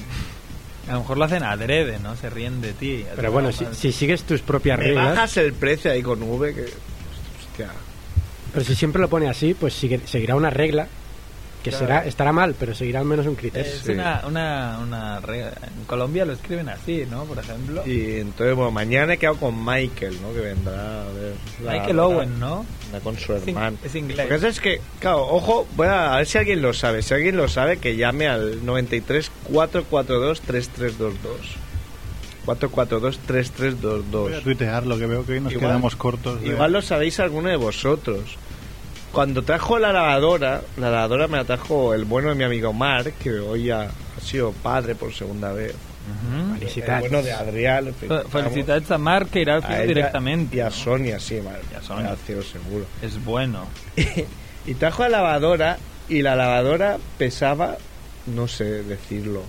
A 0.89 0.93
lo 0.93 1.01
mejor 1.01 1.19
lo 1.19 1.25
hacen 1.25 1.43
adrede, 1.43 1.99
¿no? 1.99 2.15
Se 2.17 2.31
ríen 2.31 2.61
de 2.61 2.73
ti. 2.73 3.05
Pero 3.17 3.33
bueno, 3.33 3.51
si, 3.53 3.65
si 3.73 3.91
sigues 3.93 4.23
tus 4.25 4.41
propias 4.43 4.79
Me 4.79 4.85
reglas, 4.87 5.09
bajas 5.11 5.37
el 5.39 5.53
precio 5.55 5.91
ahí 5.91 6.03
con 6.03 6.23
V 6.23 6.55
que... 6.55 6.63
Hostia. 6.65 7.71
pero 8.53 8.65
si 8.65 8.75
siempre 8.75 9.01
lo 9.01 9.09
pone 9.09 9.29
así, 9.29 9.55
pues 9.55 9.75
sigue- 9.75 10.01
seguirá 10.07 10.37
una 10.37 10.51
regla 10.51 10.87
que 11.65 11.71
Claro. 11.71 11.87
será 11.87 12.05
estará 12.07 12.31
mal, 12.33 12.55
pero 12.61 12.75
seguirá 12.75 13.01
al 13.01 13.07
menos 13.07 13.27
un 13.27 13.35
criterio. 13.37 13.73
Es 13.73 13.85
una, 13.89 14.23
una, 14.27 14.79
una 14.83 15.19
regla. 15.21 15.55
En 15.79 15.85
Colombia 15.87 16.25
lo 16.27 16.35
escriben 16.35 16.69
así, 16.69 17.05
¿no? 17.11 17.25
Por 17.25 17.39
ejemplo. 17.39 17.83
Y 17.87 18.19
entonces, 18.21 18.55
bueno, 18.55 18.71
mañana 18.71 19.15
he 19.15 19.17
quedado 19.19 19.39
con 19.39 19.65
Michael, 19.65 20.19
¿no? 20.21 20.33
Que 20.35 20.41
vendrá 20.41 21.01
a 21.03 21.05
ver... 21.07 21.33
la- 21.65 21.73
Michael 21.73 21.99
Owen, 22.01 22.39
¿no? 22.39 22.67
Anda 22.87 23.01
con 23.01 23.17
su 23.19 23.33
hermano. 23.33 23.79
es 23.83 23.95
inglés. 23.95 24.19
Lo 24.19 24.25
que 24.29 24.35
pasa 24.35 24.49
es 24.49 24.61
que, 24.61 24.81
claro, 25.01 25.23
ojo, 25.27 25.67
voy 25.75 25.87
a, 25.87 26.13
a 26.13 26.17
ver 26.19 26.27
si 26.27 26.37
alguien 26.39 26.61
lo 26.61 26.75
sabe. 26.75 27.01
Si 27.03 27.15
alguien 27.15 27.37
lo 27.37 27.49
sabe, 27.49 27.79
que 27.79 27.97
llame 27.97 28.29
al 28.29 28.65
93 28.65 29.31
442 29.51 30.41
3322. 30.43 31.57
442 32.45 33.01
Voy 33.01 33.23
a 33.25 33.27
3322. 33.27 34.43
tuitear 34.43 34.87
lo 34.87 34.99
que 34.99 35.07
veo 35.07 35.25
que 35.25 35.33
hoy 35.33 35.41
nos 35.41 35.53
Igual- 35.53 35.67
quedamos 35.71 35.97
cortos. 35.97 36.41
de- 36.43 36.49
Igual 36.49 36.73
lo 36.73 36.83
sabéis 36.83 37.19
alguno 37.21 37.49
de 37.49 37.57
vosotros. 37.57 38.37
Cuando 39.15 39.43
trajo 39.43 39.79
la 39.79 39.93
lavadora, 39.93 40.61
la 40.77 40.91
lavadora 40.91 41.29
me 41.29 41.39
la 41.39 41.45
trajo 41.45 41.95
el 41.95 42.05
bueno 42.05 42.29
de 42.31 42.35
mi 42.35 42.45
amigo 42.45 42.73
Mark, 42.73 43.15
que 43.23 43.31
hoy 43.39 43.65
ya 43.67 43.83
ha 43.83 44.21
sido 44.21 44.53
padre 44.53 44.95
por 44.95 45.13
segunda 45.15 45.53
vez. 45.53 45.73
Ujú. 45.75 46.53
El 46.55 46.59
Felicitats. 46.61 47.01
bueno 47.01 47.23
de 47.23 47.33
Adrián. 47.33 47.95
Fe- 47.95 48.09
Felicitats 48.29 48.91
a 48.91 48.99
Marc 48.99 49.31
que 49.31 49.43
al 49.43 49.65
a 49.65 49.79
directamente. 49.83 50.57
Y 50.57 50.61
a 50.61 50.71
Sonia, 50.71 51.19
sí, 51.19 51.41
vale. 51.41 51.61
Y 51.73 51.77
a 51.77 51.83
Sonia. 51.83 52.11
Al 52.11 52.19
cielo 52.19 52.43
seguro. 52.43 52.85
Es 53.03 53.25
bueno. 53.25 53.67
Y 54.67 54.75
trajo 54.75 55.03
la 55.03 55.11
lavadora 55.11 55.77
y 56.09 56.23
la 56.23 56.35
lavadora 56.37 56.97
pesaba, 57.19 57.77
no 58.27 58.49
sé 58.49 58.83
decirlo. 58.83 59.43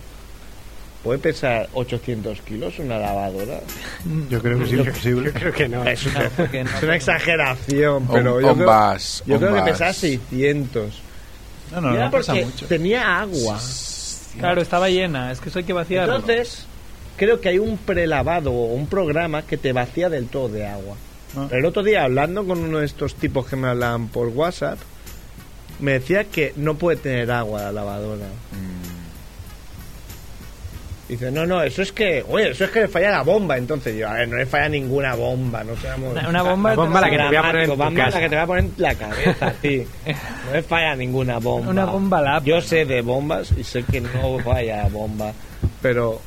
¿Puede 1.05 1.19
pesar 1.19 1.69
800 1.73 2.41
kilos 2.41 2.79
una 2.79 2.97
lavadora? 2.97 3.59
Yo 4.27 4.41
creo 4.41 4.57
que 4.57 4.63
es 4.65 4.71
imposible. 4.73 5.31
Creo 5.31 5.53
que 5.53 5.69
no. 5.69 5.85
Es 5.85 6.03
una, 6.07 6.23
No, 6.23 6.29
porque 6.35 6.63
no. 6.63 6.69
es 6.71 6.83
una 6.83 6.95
exageración, 6.95 8.07
pero 8.11 8.35
Om- 8.37 8.41
yo, 8.41 8.55
creo, 8.55 8.97
yo 9.49 9.55
que 9.55 9.61
pesaba 9.71 9.93
600. 9.93 11.01
No, 11.73 11.81
no, 11.81 11.91
no 11.91 12.09
mucho. 12.09 12.65
tenía 12.65 13.19
agua. 13.21 13.59
Claro, 14.39 14.61
estaba 14.61 14.89
llena. 14.89 15.31
Es 15.31 15.39
que 15.39 15.49
eso 15.49 15.59
hay 15.59 15.65
que 15.65 15.73
vaciarlo. 15.73 16.15
Entonces, 16.15 16.65
creo 17.17 17.39
que 17.39 17.49
hay 17.49 17.59
un 17.59 17.77
prelavado 17.77 18.51
o 18.51 18.73
un 18.73 18.87
programa 18.87 19.43
que 19.43 19.57
te 19.57 19.73
vacía 19.73 20.09
del 20.09 20.27
todo 20.27 20.49
de 20.49 20.65
agua. 20.65 20.95
Ah. 21.37 21.45
Pero 21.49 21.59
el 21.59 21.65
otro 21.65 21.83
día, 21.83 22.03
hablando 22.03 22.45
con 22.47 22.59
uno 22.63 22.79
de 22.79 22.85
estos 22.87 23.13
tipos 23.13 23.45
que 23.45 23.55
me 23.55 23.67
hablan 23.67 24.07
por 24.07 24.29
WhatsApp, 24.29 24.79
me 25.79 25.93
decía 25.93 26.23
que 26.25 26.53
no 26.55 26.75
puede 26.75 26.97
tener 26.97 27.29
agua 27.31 27.61
la 27.61 27.71
lavadora. 27.71 28.25
Mm, 28.25 28.84
Dice, 31.07 31.31
no, 31.31 31.45
no, 31.45 31.61
eso 31.61 31.83
es 31.83 31.91
que, 31.91 32.25
oye, 32.27 32.49
eso 32.49 32.63
es 32.65 32.71
que 32.71 32.81
le 32.81 32.87
falla 32.87 33.11
la 33.11 33.21
bomba. 33.21 33.57
Entonces 33.57 33.95
yo, 33.95 34.09
a 34.09 34.13
ver, 34.13 34.27
no 34.27 34.37
le 34.37 34.45
falla 34.47 34.69
ninguna 34.69 35.13
bomba, 35.13 35.63
no 35.63 35.75
seamos... 35.77 36.11
Una, 36.13 36.29
una 36.29 36.41
bomba, 36.41 36.69
La 36.71 36.75
bomba 36.75 37.01
la 37.01 37.09
que 37.11 37.17
te 37.17 37.23
voy 37.27 37.35
a 37.35 37.41
poner 37.41 37.55
en 37.61 37.69
tu 37.69 37.75
Dramático, 37.75 37.83
bomba 37.85 38.05
casa. 38.05 38.17
la 38.17 38.23
que 38.23 38.29
te 38.29 38.35
voy 38.35 38.43
a 38.43 38.47
poner 38.47 38.63
en 38.63 38.73
la 38.77 38.95
cabeza, 38.95 39.53
tío. 39.61 39.83
No 40.47 40.53
le 40.53 40.63
falla 40.63 40.95
ninguna 40.95 41.37
bomba. 41.37 41.69
Una 41.69 41.85
bomba 41.85 42.21
lápiz. 42.21 42.47
Yo 42.49 42.59
sé 42.61 42.85
de 42.85 43.01
bombas 43.01 43.51
y 43.55 43.63
sé 43.63 43.83
que 43.83 44.01
no 44.01 44.39
falla 44.39 44.87
bomba. 44.87 45.31
Pero, 45.83 46.19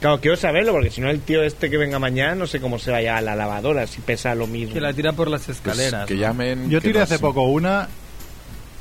claro, 0.00 0.18
quiero 0.18 0.36
saberlo 0.38 0.72
porque 0.72 0.90
si 0.90 1.02
no 1.02 1.10
el 1.10 1.20
tío 1.20 1.42
este 1.42 1.68
que 1.68 1.76
venga 1.76 1.98
mañana 1.98 2.34
no 2.34 2.46
sé 2.46 2.58
cómo 2.58 2.78
se 2.78 2.90
vaya 2.90 3.18
a 3.18 3.20
la 3.20 3.36
lavadora, 3.36 3.86
si 3.86 4.00
pesa 4.00 4.34
lo 4.34 4.46
mismo. 4.46 4.72
que 4.72 4.80
la 4.80 4.94
tira 4.94 5.12
por 5.12 5.28
las 5.28 5.42
pues, 5.44 5.58
escaleras. 5.58 6.06
que 6.06 6.14
¿no? 6.14 6.20
llamen. 6.20 6.70
Yo 6.70 6.80
que 6.80 6.88
tiré 6.88 7.00
hace 7.02 7.18
poco 7.18 7.42
una 7.42 7.86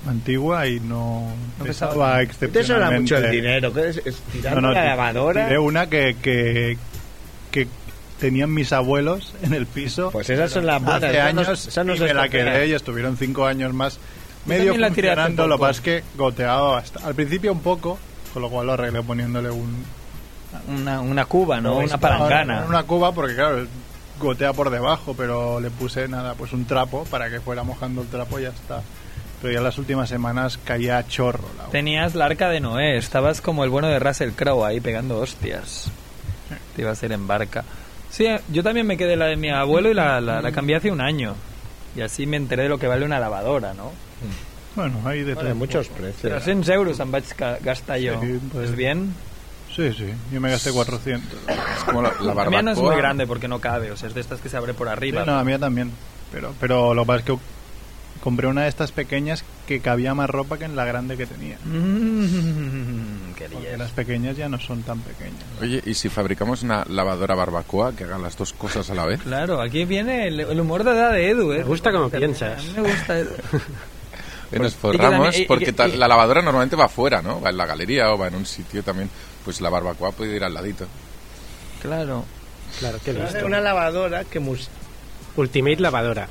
antigua 0.07 0.67
y 0.67 0.79
no, 0.79 1.31
No 1.59 1.65
pesaba 1.65 1.91
pesaba 1.91 2.17
tanto. 2.25 2.49
Te 2.49 2.63
sobra 2.63 2.91
mucho 2.91 3.17
el 3.17 3.25
excepcionalmente. 3.25 3.31
dinero, 3.31 3.73
que 3.73 3.89
es, 3.89 3.97
es 4.05 4.15
tirando 4.31 4.61
No, 4.61 4.67
no, 4.69 4.73
la 4.73 4.85
lavadora. 4.85 5.45
Tiré 5.47 5.59
una 5.59 5.87
que, 5.89 6.15
que, 6.21 6.77
que 7.51 7.67
tenían 8.19 8.53
mis 8.53 8.71
abuelos 8.73 9.33
en 9.43 9.53
el 9.53 9.65
piso 9.65 10.11
Pues 10.11 10.29
esas 10.29 10.51
son 10.51 10.65
las 10.65 10.81
buenas. 10.81 11.03
hace 11.03 11.17
esas 11.17 11.27
años 11.27 11.67
esas 11.67 11.85
no 11.85 11.93
y 11.93 11.97
se 11.97 12.03
me 12.05 12.13
la 12.13 12.29
quedé 12.29 12.67
y 12.67 12.73
estuvieron 12.73 13.17
cinco 13.17 13.45
años 13.45 13.73
más 13.73 13.99
medio 14.45 14.73
funcionando, 14.75 15.47
lo 15.47 15.55
que 15.55 15.59
poco. 15.59 15.67
pasa 15.67 15.71
es 15.71 15.81
que 15.81 16.03
goteaba 16.17 16.71
bastante. 16.73 17.07
Al 17.07 17.15
principio 17.15 17.51
un 17.51 17.61
poco, 17.61 17.99
con 18.33 18.41
lo 18.41 18.49
cual 18.49 18.67
lo 18.67 18.73
arreglé 18.73 19.03
poniéndole 19.03 19.49
un... 19.51 19.83
Una, 20.67 20.99
una 21.01 21.25
cuba, 21.25 21.61
¿no? 21.61 21.71
No, 21.75 21.77
una 21.77 21.97
palangana. 21.99 22.65
Una 22.67 22.83
cuba 22.83 23.11
porque 23.11 23.35
claro, 23.35 23.67
gotea 24.19 24.51
por 24.53 24.69
debajo, 24.71 25.13
pero 25.15 25.59
le 25.59 25.69
puse 25.69 26.07
nada, 26.07 26.33
pues 26.33 26.53
un 26.53 26.65
trapo 26.65 27.03
para 27.05 27.29
que 27.29 27.39
fuera 27.39 27.63
mojando 27.63 28.01
el 28.01 28.07
trapo 28.07 28.39
y 28.39 28.43
ya 28.43 28.49
está. 28.49 28.81
Pero 29.41 29.53
ya 29.53 29.61
las 29.61 29.77
últimas 29.77 30.09
semanas 30.09 30.59
caía 30.65 30.97
a 30.97 31.07
chorro 31.07 31.47
la. 31.57 31.65
Tenías 31.65 32.13
la 32.15 32.25
arca 32.25 32.49
de 32.49 32.59
Noé. 32.59 32.97
Estabas 32.97 33.39
como 33.41 33.63
el 33.63 33.69
bueno 33.69 33.87
de 33.87 33.97
Russell 33.99 34.31
Crowe 34.31 34.65
ahí 34.65 34.79
pegando 34.81 35.17
hostias. 35.19 35.89
Te 36.75 36.81
iba 36.81 36.91
a 36.91 36.95
ser 36.95 37.11
en 37.13 37.25
barca. 37.27 37.63
Sí, 38.09 38.25
yo 38.51 38.63
también 38.63 38.85
me 38.87 38.97
quedé 38.97 39.15
la 39.15 39.25
de 39.27 39.37
mi 39.37 39.49
abuelo 39.49 39.91
y 39.91 39.93
la, 39.93 40.19
la, 40.19 40.41
la 40.41 40.51
cambié 40.51 40.75
hace 40.75 40.91
un 40.91 40.99
año. 40.99 41.35
Y 41.95 42.01
así 42.01 42.25
me 42.25 42.37
enteré 42.37 42.63
de 42.63 42.69
lo 42.69 42.77
que 42.79 42.87
vale 42.87 43.05
una 43.05 43.19
lavadora, 43.19 43.73
¿no? 43.73 43.91
Bueno, 44.75 44.99
hay 45.05 45.23
de 45.23 45.37
hay 45.39 45.53
muchos 45.53 45.87
Pero 45.89 46.11
precios. 46.11 46.43
100 46.43 46.71
euros 46.71 46.97
vaig 47.09 47.23
ca- 47.35 47.57
gastar 47.61 47.97
yo. 47.99 48.19
Sí, 48.21 48.39
pues- 48.51 48.69
¿Es 48.69 48.75
bien? 48.75 49.13
Sí, 49.75 49.93
sí, 49.93 50.05
yo 50.31 50.41
me 50.41 50.49
gasté 50.51 50.71
400. 50.71 51.39
Es 51.47 51.83
como 51.85 52.01
la, 52.01 52.11
la 52.21 52.33
La 52.33 52.49
mía 52.49 52.61
no 52.61 52.71
es 52.71 52.77
barbacoa. 52.77 52.83
muy 52.91 52.97
grande 52.97 53.27
porque 53.27 53.47
no 53.47 53.59
cabe. 53.59 53.91
O 53.91 53.97
sea, 53.97 54.09
es 54.09 54.15
de 54.15 54.21
estas 54.21 54.41
que 54.41 54.49
se 54.49 54.57
abre 54.57 54.73
por 54.73 54.87
Sí, 54.87 54.93
arriba. 54.93 55.23
no, 55.25 55.37
a 55.39 55.43
mí 55.43 55.57
también. 55.57 55.91
Pero, 56.31 56.53
pero 56.59 56.93
lo 56.93 57.03
que 57.03 57.07
pasa 57.07 57.19
es 57.19 57.25
que 57.25 57.37
compré 58.21 58.47
una 58.47 58.63
de 58.63 58.69
estas 58.69 58.91
pequeñas 58.91 59.43
que 59.67 59.79
cabía 59.79 60.13
más 60.13 60.29
ropa 60.29 60.57
que 60.57 60.65
en 60.65 60.75
la 60.75 60.85
grande 60.85 61.15
que 61.17 61.25
tenía. 61.25 61.57
Mm, 61.63 63.33
qué 63.35 63.45
Porque 63.49 63.67
lías. 63.67 63.79
las 63.79 63.91
pequeñas 63.91 64.35
ya 64.37 64.49
no 64.49 64.59
son 64.59 64.83
tan 64.83 64.99
pequeñas. 65.01 65.43
Oye, 65.61 65.81
¿y 65.85 65.93
si 65.93 66.09
fabricamos 66.09 66.63
una 66.63 66.83
lavadora 66.87 67.35
barbacoa 67.35 67.95
que 67.95 68.03
haga 68.05 68.17
las 68.17 68.37
dos 68.37 68.53
cosas 68.53 68.89
a 68.89 68.95
la 68.95 69.05
vez? 69.05 69.21
Claro, 69.21 69.61
aquí 69.61 69.85
viene 69.85 70.27
el, 70.27 70.39
el 70.39 70.59
humor 70.59 70.83
de 70.83 70.91
edad 70.91 71.11
de 71.13 71.29
Edu, 71.29 71.51
¿eh? 71.53 71.59
Me 71.59 71.63
gusta 71.63 71.91
como 71.91 72.05
A 72.05 72.09
piensas. 72.09 72.63
mí 72.63 72.73
me 72.75 72.89
gusta 72.89 73.19
Edu. 73.19 73.31
Y 74.51 74.57
nos 74.57 74.71
y 74.71 74.75
que 74.75 74.81
forramos 74.81 75.11
también- 75.27 75.41
y- 75.41 75.43
y- 75.43 75.47
porque 75.47 75.75
y- 75.93 75.97
la 75.97 76.07
lavadora 76.07 76.41
normalmente 76.41 76.75
va 76.75 76.85
afuera, 76.85 77.21
¿no? 77.21 77.39
Va 77.39 77.51
en 77.51 77.57
la 77.57 77.67
galería 77.67 78.11
o 78.11 78.17
va 78.17 78.29
en 78.29 78.35
un 78.35 78.47
sitio 78.47 78.81
también. 78.81 79.07
Pues 79.45 79.61
la 79.61 79.69
barbacoa 79.69 80.11
puede 80.11 80.35
ir 80.35 80.43
al 80.43 80.55
ladito. 80.55 80.87
Claro. 81.83 82.25
Claro, 82.79 82.97
qué 83.05 83.13
listo. 83.13 83.45
una 83.45 83.61
lavadora 83.61 84.23
que 84.23 84.39
mus... 84.39 84.67
Ultimate 85.35 85.79
lavadora. 85.79 86.27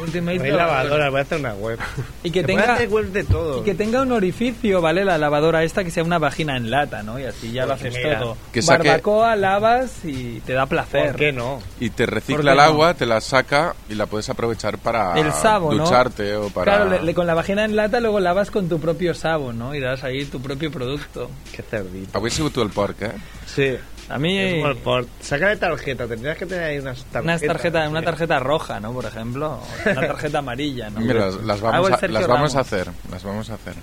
Ultimate 0.00 0.38
No 0.38 0.44
hay 0.44 0.50
lavadora, 0.52 1.10
voy 1.10 1.18
a 1.18 1.22
hacer 1.22 1.38
una 1.38 1.54
web. 1.54 1.78
Y 2.22 2.30
que 2.30 2.42
tenga 2.42 2.74
hacer 2.74 2.88
web 2.88 3.06
de 3.12 3.24
todo. 3.24 3.60
y 3.60 3.64
que 3.64 3.74
tenga 3.74 4.02
un 4.02 4.12
orificio, 4.12 4.80
¿vale? 4.80 5.04
La 5.04 5.18
lavadora 5.18 5.62
esta 5.64 5.84
que 5.84 5.90
sea 5.90 6.02
una 6.04 6.18
vagina 6.18 6.56
en 6.56 6.70
lata, 6.70 7.02
¿no? 7.02 7.18
Y 7.18 7.24
así 7.24 7.52
ya 7.52 7.66
lo 7.66 7.74
haces 7.74 7.94
mira, 7.96 8.18
todo. 8.20 8.36
que 8.52 8.62
saque- 8.62 8.88
Barbacoa, 8.88 9.36
lavas 9.36 10.04
y 10.04 10.40
te 10.40 10.52
da 10.54 10.66
placer. 10.66 11.08
¿Por 11.12 11.16
qué 11.16 11.32
no? 11.32 11.60
Y 11.80 11.90
te 11.90 12.04
¿Por 12.04 12.14
recicla 12.14 12.52
el 12.52 12.56
no? 12.58 12.62
agua, 12.62 12.94
te 12.94 13.06
la 13.06 13.20
saca 13.20 13.74
y 13.88 13.94
la 13.94 14.06
puedes 14.06 14.28
aprovechar 14.28 14.78
para 14.78 15.18
El 15.18 15.32
sabo, 15.32 15.72
¿no? 15.72 15.84
ducharte 15.84 16.36
o 16.36 16.48
para... 16.50 16.64
Claro, 16.76 16.90
le- 16.90 17.02
le- 17.02 17.14
con 17.14 17.26
la 17.26 17.34
vagina 17.34 17.64
en 17.64 17.76
lata 17.76 18.00
luego 18.00 18.20
lavas 18.20 18.50
con 18.50 18.68
tu 18.68 18.78
propio 18.80 19.14
sabo, 19.14 19.52
¿no? 19.52 19.74
Y 19.74 19.80
das 19.80 20.04
ahí 20.04 20.24
tu 20.24 20.40
propio 20.40 20.70
producto. 20.70 21.30
Qué 21.54 21.62
cerdito. 21.62 22.16
Avui 22.16 22.30
sigut 22.30 22.52
tu 22.52 22.62
el 22.62 22.70
porc, 22.70 23.00
eh? 23.02 23.12
Sí. 23.46 23.76
A 24.08 24.18
mí 24.18 24.38
Es 24.38 24.64
el 24.64 24.76
port. 24.76 25.08
Sácale 25.20 25.56
tarjeta, 25.56 26.06
tendrías 26.06 26.38
que 26.38 26.46
tener 26.46 26.64
ahí 26.64 26.78
unas 26.78 27.04
tarjetas. 27.06 27.42
una 27.42 27.52
tarjeta, 27.52 27.88
una 27.88 28.02
tarjeta 28.02 28.38
roja, 28.38 28.78
¿no? 28.80 28.92
Por 28.92 29.04
ejemplo, 29.04 29.54
o 29.54 29.90
una 29.90 30.00
tarjeta 30.06 30.38
amarilla, 30.38 30.90
¿no? 30.90 31.00
Mira, 31.00 31.30
las, 31.30 31.60
vamos, 31.60 32.02
a, 32.02 32.08
las 32.08 32.26
vamos 32.26 32.54
a 32.54 32.60
hacer. 32.60 32.90
Las 33.10 33.24
vamos 33.24 33.50
a 33.50 33.54
hacer. 33.54 33.74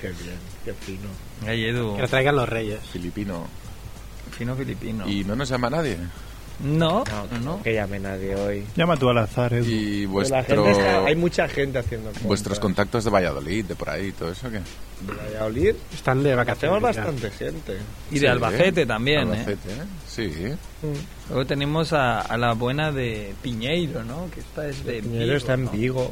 Qué 0.00 0.08
bien, 0.08 0.38
qué 0.64 0.72
fino. 0.74 1.08
Ay, 1.46 1.64
Edu, 1.64 1.96
Que 1.96 2.02
lo 2.02 2.08
traigan 2.08 2.36
los 2.36 2.48
reyes. 2.48 2.78
Filipino. 2.92 3.46
fino 4.30 4.54
filipino. 4.54 5.08
Y 5.08 5.24
no 5.24 5.34
nos 5.34 5.48
llama 5.48 5.68
nadie. 5.70 5.98
No, 6.60 7.04
No, 7.32 7.38
no. 7.44 7.62
que 7.62 7.72
llame 7.74 8.00
nadie 8.00 8.34
hoy. 8.34 8.64
Llama 8.74 8.96
tú 8.96 9.08
al 9.08 9.18
azar, 9.18 9.52
Edu. 9.54 9.64
Y 9.66 10.06
Pero 10.06 10.06
La 10.06 10.08
vuestro, 10.12 10.64
gente 10.64 10.70
está- 10.72 11.04
hay 11.04 11.14
mucha 11.16 11.48
gente 11.48 11.78
haciendo 11.78 12.06
compras. 12.06 12.26
vuestros 12.26 12.58
contactos 12.58 13.04
de 13.04 13.10
Valladolid, 13.10 13.64
de 13.66 13.74
por 13.76 13.90
ahí, 13.90 14.10
todo 14.12 14.32
eso, 14.32 14.50
¿qué? 14.50 14.58
De 14.58 15.12
Valladolid, 15.16 15.74
Están 15.94 16.22
de 16.24 16.34
vacaciones. 16.34 16.76
Hacemos 16.82 16.96
ya. 16.96 17.02
bastante 17.04 17.30
gente. 17.30 17.76
Y 18.10 18.14
de 18.14 18.20
Sí, 18.20 18.26
Albacete 18.26 18.82
¿eh? 18.82 18.86
también, 18.86 19.18
¿eh? 19.20 19.32
Albacete, 19.32 19.68
¿eh? 19.70 19.84
Sí. 20.08 20.32
Luego 21.28 21.46
tenemos 21.46 21.92
a, 21.92 22.20
a 22.22 22.36
la 22.36 22.54
buena 22.54 22.90
de 22.90 23.34
Piñeiro, 23.40 24.02
¿no? 24.02 24.28
Que 24.34 24.40
esta 24.40 24.66
es 24.68 24.84
de 24.84 25.00
Piñero 25.02 25.24
Vigo, 25.26 25.36
está 25.36 25.54
en 25.54 25.64
¿no? 25.66 25.70
Vigo. 25.70 26.10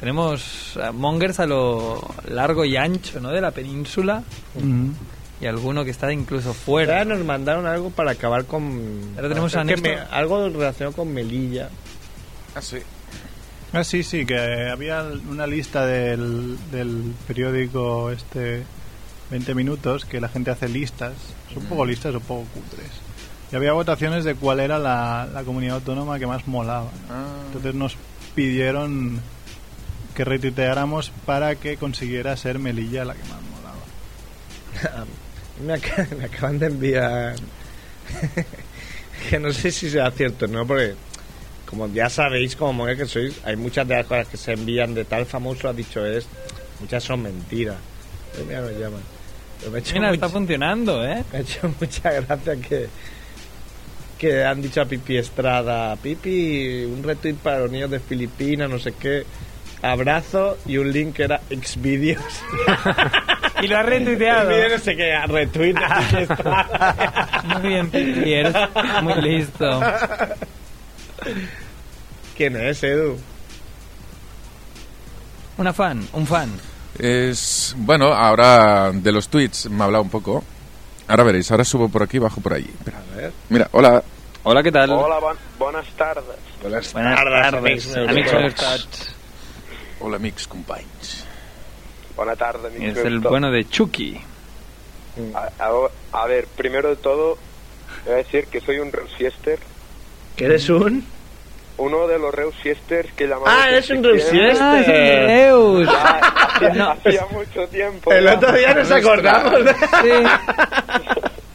Tenemos 0.00 0.76
a 0.76 0.92
mongers 0.92 1.40
a 1.40 1.46
lo 1.46 2.00
largo 2.28 2.64
y 2.64 2.76
ancho, 2.76 3.20
¿no? 3.20 3.30
De 3.30 3.40
la 3.40 3.50
península 3.50 4.22
Mm. 4.54 4.90
Y 5.40 5.46
alguno 5.46 5.84
que 5.84 5.90
está 5.90 6.12
incluso 6.12 6.48
Ahora 6.48 6.60
fuera. 6.60 7.04
nos 7.04 7.24
mandaron 7.24 7.66
algo 7.66 7.90
para 7.90 8.12
acabar 8.12 8.44
con. 8.44 9.12
Ahora 9.16 9.28
tenemos 9.28 9.54
a 9.54 9.64
me- 9.64 9.98
algo 10.10 10.48
relacionado 10.48 10.96
con 10.96 11.12
Melilla. 11.12 11.68
Ah, 12.54 12.62
sí. 12.62 12.78
Ah, 13.72 13.84
sí, 13.84 14.02
sí, 14.02 14.24
que 14.24 14.68
había 14.70 15.04
una 15.28 15.46
lista 15.46 15.84
del, 15.86 16.56
del 16.72 17.12
periódico 17.26 18.10
este 18.10 18.64
20 19.30 19.54
minutos 19.54 20.06
que 20.06 20.20
la 20.22 20.28
gente 20.30 20.50
hace 20.50 20.68
listas, 20.70 21.12
son 21.52 21.64
un 21.64 21.68
poco 21.68 21.84
listas, 21.84 22.14
un 22.14 22.20
poco 22.22 22.44
cutres. 22.54 22.90
Y 23.52 23.56
había 23.56 23.72
votaciones 23.74 24.24
de 24.24 24.34
cuál 24.34 24.60
era 24.60 24.78
la, 24.78 25.28
la 25.32 25.42
comunidad 25.42 25.76
autónoma 25.76 26.18
que 26.18 26.26
más 26.26 26.46
molaba. 26.48 26.90
¿no? 27.08 27.14
Ah, 27.14 27.26
Entonces 27.46 27.74
nos 27.74 27.96
pidieron 28.34 29.20
que 30.14 30.24
retuiteáramos 30.24 31.10
para 31.26 31.54
que 31.56 31.76
consiguiera 31.76 32.36
ser 32.38 32.58
Melilla 32.58 33.04
la 33.04 33.14
que 33.14 33.20
más 33.20 33.38
molaba. 34.82 35.04
Me, 35.64 35.74
ac- 35.74 36.08
me 36.18 36.24
acaban 36.24 36.58
de 36.58 36.66
enviar. 36.66 37.34
que 39.30 39.38
no 39.38 39.52
sé 39.52 39.70
si 39.70 39.90
sea 39.90 40.10
cierto, 40.10 40.46
¿no? 40.46 40.66
Porque, 40.66 40.94
como 41.66 41.86
ya 41.92 42.08
sabéis, 42.08 42.56
como 42.56 42.72
mujer 42.72 42.96
que 42.96 43.06
sois, 43.06 43.34
hay 43.44 43.56
muchas 43.56 43.86
de 43.86 43.96
las 43.96 44.06
cosas 44.06 44.28
que 44.28 44.36
se 44.36 44.52
envían 44.52 44.94
de 44.94 45.04
tal 45.04 45.26
famoso 45.26 45.68
ha 45.68 45.72
dicho 45.72 46.04
es. 46.06 46.26
Muchas 46.80 47.02
son 47.04 47.22
mentiras. 47.22 47.76
Eh, 48.38 48.44
Mira, 48.46 48.60
nos 48.60 48.72
llaman. 48.72 49.00
Pero 49.60 49.72
me 49.72 49.80
Mira, 49.80 50.12
está 50.12 50.28
funcionando, 50.28 51.04
¿eh? 51.04 51.24
Me 51.32 51.38
ha 51.38 51.40
hecho 51.42 51.74
mucha 51.80 52.10
gracia 52.12 52.56
que 52.56 52.88
que 54.18 54.42
han 54.44 54.60
dicho 54.60 54.80
a 54.80 54.84
Pipi 54.84 55.16
Estrada, 55.16 55.94
Pipi, 55.94 56.84
un 56.84 57.04
retweet 57.04 57.34
para 57.34 57.60
los 57.60 57.70
niños 57.70 57.88
de 57.88 58.00
Filipinas, 58.00 58.68
no 58.68 58.76
sé 58.80 58.92
qué, 58.98 59.24
abrazo 59.80 60.58
y 60.66 60.76
un 60.76 60.90
link 60.92 61.14
que 61.14 61.22
era 61.22 61.40
Xvideos. 61.48 62.24
Y 63.62 63.66
lo 63.66 63.78
ha 63.78 63.82
retuiteado. 63.82 64.50
Xvideos 64.50 64.72
no 64.72 64.78
sé 64.78 64.96
qué, 64.96 65.14
Estrada. 66.20 67.42
Muy 67.44 67.68
bien, 67.68 67.90
Pipi, 67.90 68.32
eres 68.34 68.54
muy 69.02 69.14
listo. 69.20 69.80
¿Quién 72.36 72.56
es, 72.56 72.82
Edu? 72.82 73.18
Una 75.56 75.72
fan, 75.72 76.06
un 76.12 76.26
fan. 76.26 76.50
Es 76.98 77.74
bueno, 77.78 78.06
ahora 78.12 78.90
de 78.92 79.12
los 79.12 79.28
tweets 79.28 79.68
me 79.70 79.82
ha 79.82 79.84
hablado 79.86 80.02
un 80.02 80.10
poco 80.10 80.42
Ahora 81.06 81.22
veréis, 81.24 81.50
ahora 81.50 81.64
subo 81.64 81.88
por 81.88 82.02
aquí, 82.02 82.18
bajo 82.18 82.40
por 82.42 82.52
allí. 82.52 82.68
Espera. 82.68 82.98
A 83.12 83.16
ver. 83.16 83.32
Mira, 83.48 83.68
hola. 83.72 84.02
Hola, 84.42 84.62
¿qué 84.62 84.70
tal? 84.70 84.90
Hola, 84.92 85.18
bon- 85.18 85.36
buenas 85.58 85.86
tardes. 85.96 86.24
Buenas, 86.60 86.92
Buenas 86.92 87.16
tardes, 87.16 87.32
tardes, 87.50 87.54
amics 87.54 87.96
amics 87.96 88.32
meus. 88.32 88.42
meus. 88.42 89.14
Hola, 90.00 90.16
amics, 90.16 90.46
companys. 90.46 91.17
Buenas 92.18 92.36
tardes, 92.36 92.72
mi 92.76 92.84
Es 92.86 92.98
el 92.98 93.20
bueno 93.20 93.50
de 93.52 93.64
Chucky. 93.68 94.20
A, 95.34 95.48
a- 95.64 95.88
a 96.22 96.26
ver, 96.26 96.46
primero 96.56 96.90
de 96.90 96.96
todo, 96.96 97.38
voy 98.04 98.14
a 98.14 98.16
decir 98.16 98.46
que 98.48 98.60
soy 98.60 98.80
un 98.80 98.90
Reus 98.92 99.14
Fiester. 99.16 99.58
¿Que 100.36 100.46
eres 100.46 100.68
un? 100.68 101.04
Uno 101.76 102.08
de 102.08 102.18
los 102.18 102.34
Reus 102.34 102.56
Fiesters 102.60 103.12
que 103.12 103.28
llamamos... 103.28 103.48
Ah, 103.52 103.68
eres 103.68 103.88
un 103.90 103.98
en 103.98 104.04
Reus 104.04 104.22
septiembre. 104.24 104.50
Fiester. 104.50 104.66
¡Ah, 104.66 104.80
es 104.80 105.52
un 105.54 105.86
Reus! 105.86 105.88
Hacía, 105.88 106.68
No. 106.70 106.90
hacía 106.90 107.26
mucho 107.30 107.68
tiempo. 107.68 108.12
El 108.12 108.24
ya. 108.24 108.34
otro 108.34 108.52
día 108.52 108.74
nos 108.74 108.90
acordamos. 108.90 109.64
de- 109.64 109.74
Sí. 110.02 110.10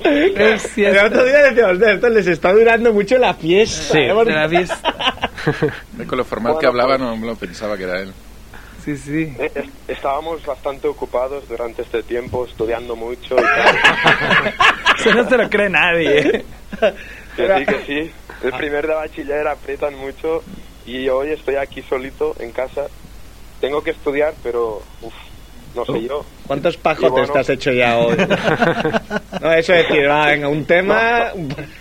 El 0.86 0.98
otro 0.98 1.24
día 1.26 1.38
decíamos, 1.50 1.80
de 1.80 1.94
esto 1.94 2.10
les 2.10 2.28
está 2.28 2.52
durando 2.54 2.92
mucho 2.94 3.18
la 3.18 3.34
fiesta. 3.34 3.94
Sí, 3.94 4.00
¿eh? 4.00 4.14
La 4.26 4.48
fiesta. 4.50 4.94
Con 6.08 6.18
lo 6.18 6.24
formal 6.26 6.54
que 6.58 6.68
Bueno, 6.68 6.70
hablaba 6.84 6.98
pues- 6.98 7.10
no 7.10 7.18
me 7.18 7.28
lo 7.28 7.36
pensaba 7.36 7.78
que 7.78 7.84
era 7.84 8.00
él. 8.02 8.14
Sí, 8.84 8.98
sí. 8.98 9.34
Eh, 9.40 9.64
Estábamos 9.88 10.46
bastante 10.46 10.88
ocupados 10.88 11.48
durante 11.48 11.84
este 11.84 12.04
tiempo, 12.04 12.46
estudiando 12.46 12.96
mucho. 12.96 13.36
y 13.36 13.42
tal. 13.42 14.54
Eso 15.00 15.14
no 15.14 15.30
se 15.30 15.38
lo 15.38 15.50
cree 15.50 15.70
nadie. 15.70 16.20
¿eh? 16.20 16.46
Sí, 17.36 17.66
que 17.66 17.80
sí. 17.88 18.12
El 18.44 18.54
primer 18.54 18.86
de 18.86 18.94
bachiller 18.94 19.48
aprietan 19.48 19.96
mucho 19.96 20.44
y 20.86 21.10
hoy 21.10 21.32
estoy 21.32 21.56
aquí 21.56 21.82
solito 21.82 22.36
en 22.40 22.52
casa. 22.52 22.84
Tengo 23.60 23.82
que 23.84 23.90
estudiar, 23.90 24.36
pero 24.44 24.84
uf, 25.02 25.14
no 25.74 25.84
sé 25.84 26.04
yo. 26.04 26.24
¿Cuántos 26.46 26.78
pajotes 26.78 27.10
bueno. 27.12 27.34
te 27.34 27.40
has 27.40 27.50
hecho 27.50 27.72
ya 27.72 27.98
hoy? 27.98 28.16
no, 29.42 29.52
eso 29.54 29.74
es 29.74 29.88
decir, 29.88 30.08
va, 30.08 30.28
venga, 30.28 30.48
un 30.48 30.64
tema... 30.66 31.32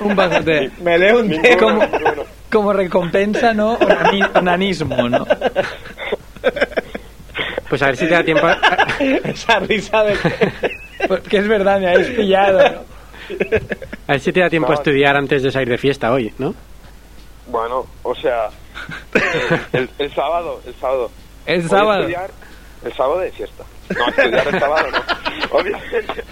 Un 0.00 0.16
pajote. 0.16 0.70
Me 0.80 0.96
leo 0.96 1.18
un 1.20 1.28
tema... 1.28 1.84
ninguno. 1.86 2.24
Como 2.50 2.72
recompensa, 2.72 3.52
¿no? 3.52 3.78
Onani- 3.78 4.30
Onanismo, 4.38 5.08
¿no? 5.08 5.26
Pues 7.72 7.80
a 7.80 7.86
ver 7.86 7.96
si 7.96 8.06
te 8.06 8.12
da 8.12 8.22
tiempo. 8.22 8.46
a- 8.46 8.58
Esa 9.24 9.58
risa 9.60 10.04
de... 10.04 10.14
Porque 11.08 11.38
es 11.38 11.48
verdad, 11.48 11.80
me 11.80 11.88
habéis 11.88 12.08
pillado. 12.10 12.58
¿no? 12.58 12.80
A 14.08 14.12
ver 14.12 14.20
si 14.20 14.30
te 14.30 14.40
da 14.40 14.50
tiempo 14.50 14.70
a 14.72 14.74
estudiar 14.74 15.16
antes 15.16 15.42
de 15.42 15.50
salir 15.50 15.70
de 15.70 15.78
fiesta 15.78 16.12
hoy, 16.12 16.30
¿no? 16.36 16.54
Bueno, 17.46 17.86
o 18.02 18.14
sea, 18.14 18.50
el, 19.72 19.88
el 19.98 20.14
sábado, 20.14 20.60
el 20.66 20.74
sábado. 20.74 21.10
El 21.46 21.66
sábado. 21.66 22.00
estudiar 22.00 22.30
el 22.84 22.92
sábado 22.92 23.20
de 23.20 23.32
fiesta. 23.32 23.64
No, 23.96 24.06
estudiar 24.08 24.48
el 24.48 24.60
sábado 24.60 24.88
no. 24.90 25.58
Obviamente. 25.58 26.24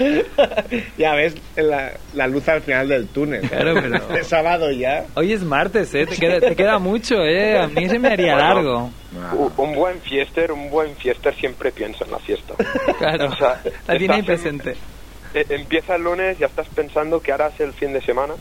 ya 0.98 1.14
ves 1.14 1.34
la, 1.56 1.92
la 2.14 2.26
luz 2.26 2.48
al 2.48 2.62
final 2.62 2.88
del 2.88 3.08
túnel. 3.08 3.42
Claro, 3.48 3.74
pero- 3.74 4.14
Es 4.18 4.26
sábado 4.28 4.70
ya. 4.70 5.04
Hoy 5.14 5.32
es 5.32 5.42
martes, 5.42 5.94
¿eh? 5.94 6.06
Te 6.06 6.16
queda, 6.16 6.40
te 6.40 6.56
queda 6.56 6.78
mucho, 6.78 7.16
¿eh? 7.22 7.58
A 7.58 7.66
mí 7.68 7.88
se 7.88 7.98
me 7.98 8.08
haría 8.08 8.34
Bueno. 8.34 8.48
largo. 8.54 8.90
Un 9.56 9.74
buen 9.74 10.00
fiester, 10.00 10.52
un 10.52 10.70
buen 10.70 10.94
fiester 10.96 11.34
siempre 11.36 11.72
piensa 11.72 12.04
en 12.04 12.10
la 12.12 12.18
fiesta. 12.18 12.54
Claro. 12.98 13.26
O 13.28 13.36
sea, 13.36 13.60
La 13.86 13.96
tiene 13.98 14.14
ahí 14.14 14.20
estás 14.20 14.44
en- 14.46 14.58
presente. 14.58 14.76
Eh, 15.34 15.44
empieza 15.50 15.94
el 15.96 16.02
lunes, 16.02 16.38
ya 16.38 16.46
estás 16.46 16.66
pensando 16.68 17.20
que 17.20 17.32
harás 17.32 17.58
el 17.60 17.72
fin 17.72 17.92
de 17.92 18.00
semana, 18.00 18.34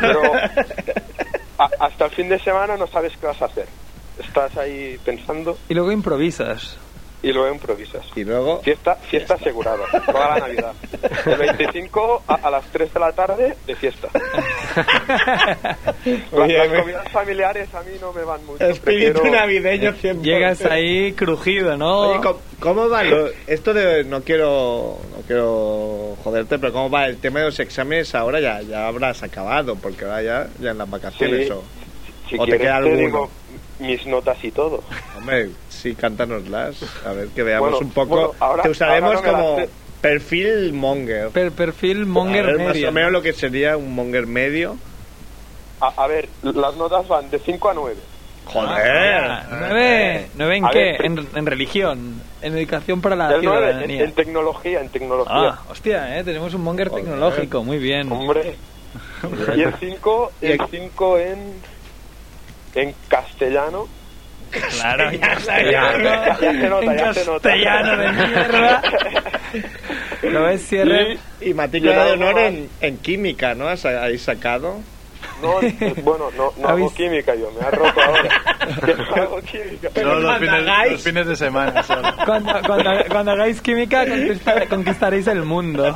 pero 0.00 0.20
a- 1.58 1.70
hasta 1.80 2.04
el 2.06 2.10
fin 2.12 2.28
de 2.28 2.38
semana 2.38 2.76
no 2.76 2.86
sabes 2.86 3.12
qué 3.20 3.26
vas 3.26 3.40
a 3.42 3.46
hacer. 3.46 3.66
Estás 4.18 4.56
ahí 4.56 4.98
pensando 5.04 5.56
Y 5.68 5.74
luego 5.74 5.90
improvisas. 5.92 6.78
Y 7.22 7.32
luego 7.32 7.52
improvisas. 7.54 8.02
Y 8.16 8.24
luego... 8.24 8.60
Fiesta, 8.62 8.94
fiesta 8.96 9.34
asegurada, 9.34 9.84
toda 10.06 10.28
la 10.30 10.38
Navidad. 10.38 10.72
El 11.26 11.36
25 11.36 12.22
a, 12.26 12.34
a 12.34 12.50
las 12.50 12.64
3 12.72 12.94
de 12.94 13.00
la 13.00 13.12
tarde 13.12 13.56
de 13.66 13.74
fiesta. 13.76 14.08
Las, 16.04 16.32
Oye, 16.32 16.56
las 16.58 16.68
me- 16.70 16.80
comidas 16.80 17.08
familiares 17.12 17.74
a 17.74 17.82
mí 17.82 17.92
no 18.00 18.12
me 18.12 18.24
van 18.24 18.44
mucho. 18.46 18.64
Espíritu 18.64 19.20
prefiero- 19.20 19.36
navideño 19.40 19.92
100%. 19.92 20.22
Llegas 20.22 20.64
ahí 20.64 21.12
crujido, 21.12 21.76
¿no? 21.76 22.10
Oye, 22.10 22.20
¿cómo, 22.22 22.38
cómo 22.60 22.88
va 22.88 23.02
lo- 23.04 23.28
esto 23.46 23.74
de 23.74 24.04
no 24.04 24.22
quiero 24.22 24.98
no 25.14 25.22
quiero 25.26 26.16
joderte, 26.24 26.58
pero 26.58 26.72
cómo 26.72 26.90
va 26.90 27.06
el 27.06 27.18
tema 27.18 27.40
de 27.40 27.46
los 27.46 27.60
exámenes 27.60 28.14
ahora 28.14 28.40
ya 28.40 28.62
ya 28.62 28.86
habrás 28.86 29.22
acabado 29.22 29.76
porque 29.76 30.04
ahora 30.04 30.22
ya 30.22 30.48
ya 30.60 30.70
en 30.70 30.78
las 30.78 30.88
vacaciones 30.90 31.46
Sí. 31.46 31.52
o, 31.52 31.62
Si 32.30 32.36
o 32.38 32.44
te 32.46 32.52
queda 32.58 32.70
te 32.72 32.76
alguno. 32.76 32.96
digo 32.96 33.30
mis 33.80 34.06
notas 34.06 34.42
y 34.44 34.50
todo. 34.50 34.82
Hombre, 35.16 35.50
sí, 35.68 35.94
cántanoslas, 35.94 36.76
a 37.06 37.12
ver 37.12 37.28
que 37.28 37.42
veamos 37.42 37.70
Bueno, 37.70 37.86
un 37.86 37.92
poco. 37.92 38.08
bueno, 38.08 38.30
ahora- 38.40 38.62
te 38.62 38.70
usaremos 38.70 39.16
ahora 39.16 39.32
no 39.32 39.36
como 39.38 39.58
las 39.58 39.68
perfil 40.00 40.72
monger. 40.72 41.28
Per- 41.30 41.52
perfil 41.52 42.06
monger 42.06 42.44
A 42.44 42.46
ver, 42.48 42.58
más 42.58 42.66
medio. 42.74 42.88
o 42.88 42.92
menos 42.92 43.12
lo 43.12 43.22
que 43.22 43.32
sería 43.32 43.76
un 43.76 43.94
monger 43.94 44.26
medio. 44.26 44.76
A, 45.80 45.88
a 46.04 46.06
ver, 46.06 46.28
las 46.42 46.76
notas 46.76 47.06
van 47.08 47.30
de 47.30 47.38
5 47.38 47.70
a 47.70 47.74
9. 47.74 47.96
Joder. 48.46 48.70
Ah, 48.90 49.46
¿Nueve? 49.50 50.26
¿Nueve 50.36 50.56
en 50.56 50.64
A 50.66 50.70
qué? 50.70 50.78
ver, 50.78 51.04
En, 51.06 51.28
en 51.36 51.46
religión. 51.46 52.22
En 52.42 52.56
educación 52.56 53.00
para 53.00 53.14
la 53.14 53.28
9 53.28 53.36
en, 53.36 53.42
ciudadanía. 53.42 54.04
en 54.04 54.12
tecnología, 54.12 54.80
en 54.80 54.88
tecnología. 54.88 55.34
Ah, 55.34 55.62
hostia, 55.70 56.18
¿eh? 56.18 56.24
Tenemos 56.24 56.52
un 56.54 56.62
monger 56.62 56.88
Joder. 56.88 57.04
tecnológico. 57.04 57.62
Muy 57.64 57.78
bien. 57.78 58.10
Hombre. 58.10 58.54
Y 59.56 59.60
el 59.62 59.74
5 59.74 60.32
el 60.40 60.58
5 60.70 61.18
en 61.18 61.38
en 62.74 62.94
castellano. 63.08 63.86
Claro, 64.50 65.10
en 65.10 65.20
Ya, 65.20 65.28
castellano. 65.28 65.98
ya 66.04 66.36
se 66.36 66.68
nota, 66.68 66.84
en 66.92 66.98
ya 66.98 67.14
se 67.14 67.24
nota. 67.26 67.48
castellano 67.50 67.96
de 67.96 68.12
mierda. 68.12 68.82
¿Lo 70.22 70.42
ves, 70.44 70.66
cierre? 70.66 71.18
Y 71.40 71.54
matrícula 71.54 71.92
Y 71.92 72.10
de 72.10 72.16
luego 72.16 72.30
honor 72.30 72.38
en, 72.42 72.68
en 72.80 72.98
química, 72.98 73.54
¿no? 73.54 73.68
Has 73.68 73.84
ahí 73.86 74.18
sacado. 74.18 74.78
No, 75.42 75.60
eh, 75.62 75.94
bueno, 76.02 76.26
no, 76.36 76.52
no 76.58 76.68
hago 76.68 76.78
¿Habéis- 76.78 76.92
química 76.94 77.34
yo, 77.34 77.50
me 77.58 77.66
ha 77.66 77.70
roto 77.70 78.00
ahora. 78.00 78.28
No 79.16 79.22
hago 79.22 79.40
química. 79.42 79.88
No, 80.02 80.14
los 80.16 80.38
fines, 80.38 80.54
hagáis- 80.54 80.92
los 80.92 81.02
fines 81.02 81.26
de 81.26 81.36
semana 81.36 81.82
solo. 81.82 82.08
Cuando, 82.26 82.52
cuando, 82.66 82.90
cuando 83.08 83.32
hagáis 83.32 83.60
química 83.62 84.04
conquista- 84.06 84.66
conquistaréis 84.68 85.26
el 85.28 85.42
mundo. 85.42 85.94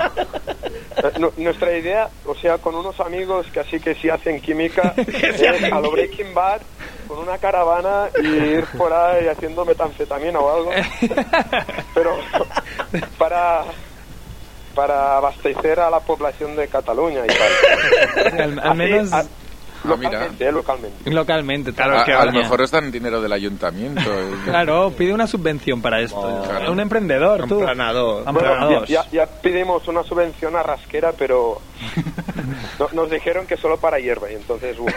Nu- 1.19 1.33
Nuestra 1.37 1.77
idea, 1.77 2.09
o 2.27 2.35
sea, 2.35 2.59
con 2.59 2.75
unos 2.75 2.99
amigos 3.01 3.47
que 3.53 3.61
así 3.61 3.79
que 3.81 3.95
sí 3.95 4.09
hacen 4.09 4.41
química, 4.41 4.95
es 4.97 5.43
a 5.73 5.81
lo 5.81 5.91
Breaking 5.91 6.33
Bad 6.35 6.61
con 7.07 7.19
una 7.19 7.37
caravana 7.39 8.09
y 8.23 8.27
ir 8.27 8.65
por 8.79 8.93
ahí 8.93 9.29
haciendo 9.29 9.65
metanfetamina 9.65 10.39
o 10.41 10.55
algo. 10.57 10.71
Pero 11.95 12.17
para 13.19 13.65
para 14.75 15.19
abastecer 15.19 15.79
a 15.79 15.89
la 15.89 16.01
población 16.01 16.57
de 16.57 16.67
Cataluña 16.67 17.21
y 17.25 17.29
tal. 17.29 18.41
Al, 18.41 18.59
al 18.59 18.69
Así, 18.71 18.79
menos 18.79 19.13
a-. 19.13 19.25
localmente, 19.85 20.47
eh, 20.47 20.53
localmente. 20.53 21.11
localmente. 21.11 21.73
Claro, 21.73 21.99
A, 21.99 22.05
que 22.05 22.13
a 22.13 22.25
lo 22.25 22.33
mejor 22.33 22.63
os 22.63 22.71
dan 22.71 22.91
dinero 22.91 23.21
del 23.21 23.33
ayuntamiento. 23.33 24.01
eh. 24.03 24.31
Claro, 24.45 24.93
pide 24.97 25.13
una 25.13 25.27
subvención 25.27 25.81
para 25.83 26.01
esto. 26.01 26.43
Claro. 26.49 26.73
Un 26.73 26.81
emprendedor, 26.81 27.47
tú. 27.49 27.59
Emplanador. 27.61 28.25
Bueno, 28.33 28.85
ya, 28.87 29.05
ya 29.11 29.27
pedimos 29.27 29.87
una 29.89 30.03
subvención 30.03 30.57
a 30.57 30.63
Rasquera, 30.63 31.13
pero 31.13 31.61
no- 32.79 32.89
nos 32.93 33.11
dijeron 33.11 33.47
que 33.47 33.57
solo 33.57 33.77
para 33.79 33.99
hierba 33.99 34.31
y 34.31 34.35
entonces 34.37 34.79
uf, 34.79 34.93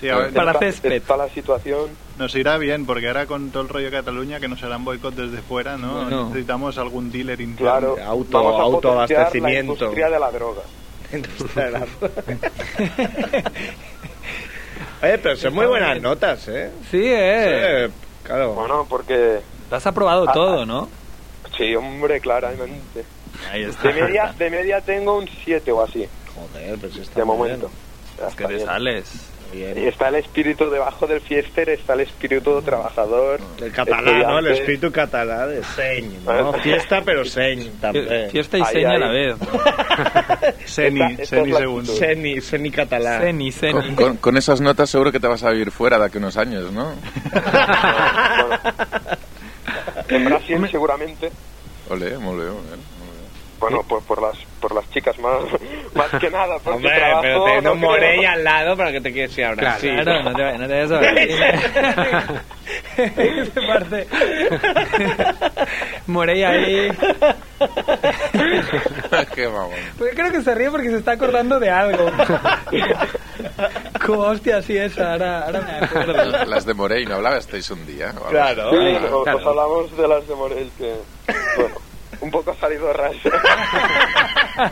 Sí, 0.00 0.08
a 0.08 0.16
ver, 0.16 0.32
Para 0.32 0.54
césped. 0.58 0.90
está 0.92 1.16
la 1.16 1.28
situación. 1.28 1.90
nos 2.18 2.34
irá 2.34 2.58
bien, 2.58 2.86
porque 2.86 3.06
ahora 3.06 3.26
con 3.26 3.50
todo 3.50 3.62
el 3.62 3.68
rollo 3.68 3.84
de 3.86 3.92
Cataluña, 3.92 4.40
que 4.40 4.48
nos 4.48 4.60
harán 4.64 4.84
boicot 4.84 5.14
desde 5.14 5.42
fuera, 5.42 5.76
¿no? 5.76 6.02
Bueno. 6.02 6.26
Necesitamos 6.26 6.76
algún 6.76 7.12
dealer 7.12 7.40
interno. 7.40 7.70
Claro, 7.94 7.96
Auto- 8.04 8.42
vamos 8.42 8.54
a 8.54 8.64
potenciar 8.64 9.20
autoabastecimiento. 9.20 9.72
La 9.74 9.78
industria 9.78 10.10
de 10.10 10.18
la 10.18 10.30
droga. 10.32 10.62
De 11.12 11.70
la- 11.70 11.86
Oye, 15.02 15.18
pero 15.18 15.36
son 15.36 15.54
muy 15.54 15.66
buenas 15.66 16.00
notas, 16.00 16.46
¿eh? 16.48 16.70
Sí, 16.90 17.02
eh. 17.04 17.84
Eh, 17.84 17.90
claro. 18.22 18.54
Bueno, 18.54 18.86
porque 18.88 19.40
Lo 19.70 19.76
has 19.76 19.86
aprobado 19.86 20.26
Ah, 20.28 20.32
todo, 20.32 20.64
¿no? 20.66 20.88
sí, 21.56 21.74
hombre, 21.74 22.20
claramente. 22.20 23.04
Ahí 23.50 23.64
está. 23.64 23.88
De 23.88 23.94
media, 24.02 24.34
de 24.38 24.50
media 24.50 24.80
tengo 24.80 25.18
un 25.18 25.28
7 25.44 25.72
o 25.72 25.82
así, 25.82 26.06
Joder, 26.34 26.78
pues 26.78 26.96
está 26.96 27.20
de 27.20 27.24
muy 27.24 27.36
momento. 27.36 27.68
bien. 27.68 28.28
Es 28.28 28.34
que 28.36 28.44
te 28.46 28.60
sales. 28.60 29.31
Y 29.52 29.56
Bien. 29.56 29.76
está 29.86 30.08
el 30.08 30.14
espíritu 30.16 30.70
debajo 30.70 31.06
del 31.06 31.20
fiester, 31.20 31.68
está 31.68 31.92
el 31.92 32.00
espíritu 32.00 32.62
trabajador. 32.62 33.38
El 33.60 33.70
catalán, 33.70 34.18
¿no? 34.20 34.38
El 34.38 34.46
espíritu 34.48 34.90
catalán 34.90 35.50
de 35.50 35.62
señ, 35.62 36.24
¿no? 36.24 36.52
Fiesta, 36.54 37.02
pero 37.04 37.22
señ 37.24 37.70
también. 37.80 38.30
Fiesta 38.30 38.56
y 38.58 38.64
seña 38.64 38.92
a 38.92 38.98
la 38.98 39.08
vez. 39.10 39.36
Es 40.64 40.78
la 40.94 41.24
segundo. 41.26 41.92
Seni, 41.92 42.40
seni 42.40 42.70
catalán. 42.70 43.20
Ceni, 43.20 43.52
ceni. 43.52 43.72
Con, 43.72 43.94
con- 43.94 44.16
con 44.16 44.36
esas 44.38 44.60
notas 44.60 44.88
seguro 44.88 45.12
que 45.12 45.20
te 45.20 45.26
vas 45.28 45.42
a 45.44 45.50
vivir 45.50 45.70
fuera 45.70 45.98
de 45.98 46.06
aquí 46.06 46.16
unos 46.18 46.36
años, 46.38 46.72
¿no? 46.72 46.92
Bueno, 47.32 48.58
en 50.08 50.24
Brasil 50.24 50.68
seguramente. 50.70 51.30
Muy 51.90 51.98
bien. 52.00 52.20
Bueno, 53.60 53.80
pues 53.86 54.02
por 54.04 54.22
las 54.22 54.36
por 54.62 54.74
las 54.74 54.88
chicas 54.92 55.18
más 55.18 55.42
más 55.94 56.08
que 56.20 56.30
nada, 56.30 56.54
porque 56.62 56.76
Hombre, 56.76 56.96
trabajo, 56.96 57.20
pero 57.22 57.44
teniendo 57.44 57.68
no 57.70 57.74
un 57.74 57.80
creo. 57.80 57.90
Morey 57.90 58.24
al 58.24 58.44
lado, 58.44 58.76
¿para 58.76 58.92
qué 58.92 59.00
te 59.02 59.12
quieres 59.12 59.36
ir 59.36 59.44
a 59.44 59.54
Brasil? 59.54 60.00
Claro, 60.02 60.22
no 60.22 60.34
te, 60.34 60.58
no 60.58 60.66
te 60.68 60.72
vayas 60.72 60.92
a 60.92 60.98
ver. 61.00 62.42
Se 63.52 63.60
parte. 63.66 64.06
Morey 66.06 66.42
ahí. 66.44 66.92
Qué 69.34 69.48
mamón. 69.48 69.70
Pues 69.98 70.14
creo 70.14 70.30
que 70.32 70.42
se 70.42 70.54
ríe 70.54 70.70
porque 70.70 70.90
se 70.90 70.98
está 70.98 71.12
acordando 71.12 71.58
de 71.60 71.68
algo. 71.70 72.10
Como 74.06 74.20
hostia, 74.22 74.62
sí, 74.62 74.76
esa, 74.76 75.12
ahora, 75.12 75.40
ahora 75.46 75.60
me 75.60 75.86
acuerdo. 75.86 76.44
Las 76.46 76.64
de 76.66 76.74
Morey, 76.74 77.04
¿no 77.06 77.16
hablasteis 77.16 77.70
un 77.70 77.84
día? 77.86 78.12
Claro. 78.30 78.70
Sí, 78.70 78.76
Ahí, 78.76 78.96
o- 79.10 79.22
claro. 79.24 79.38
os 79.38 79.46
hablamos 79.46 79.96
de 79.96 80.08
las 80.08 80.26
de 80.28 80.34
Morel, 80.34 80.70
que, 80.78 80.94
bueno, 81.56 81.74
un 82.20 82.30
poco 82.30 82.54
salido 82.56 82.92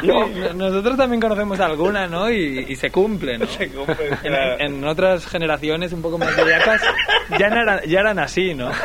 Sí, 0.00 0.06
no- 0.08 0.52
nosotros 0.54 0.96
también 0.96 1.20
conocemos 1.20 1.58
alguna, 1.60 2.06
¿no? 2.06 2.30
Y, 2.30 2.66
y 2.68 2.76
se 2.76 2.90
cumplen. 2.90 3.40
¿no? 3.40 3.46
En, 4.22 4.34
en 4.60 4.84
otras 4.84 5.26
generaciones 5.26 5.92
un 5.92 6.02
poco 6.02 6.18
más 6.18 6.36
bellacas 6.36 6.82
ya 7.38 7.48
no 7.48 7.62
eran, 7.62 7.80
ya 7.86 8.00
eran 8.00 8.18
así, 8.18 8.54
¿no? 8.54 8.70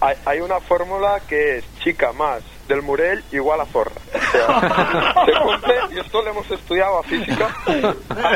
hay, 0.00 0.16
hay 0.24 0.40
una 0.40 0.60
fórmula 0.60 1.20
que 1.28 1.58
es 1.58 1.64
chica 1.82 2.12
más 2.12 2.42
del 2.70 2.82
Murel 2.82 3.22
igual 3.32 3.60
a 3.60 3.66
zorra. 3.66 3.92
O 4.14 4.30
sea, 4.30 5.24
se 5.26 5.32
cumple, 5.42 5.74
y 5.92 5.98
esto 5.98 6.22
lo 6.22 6.30
hemos 6.30 6.50
estudiado 6.50 6.98
a 6.98 7.02
física, 7.02 7.48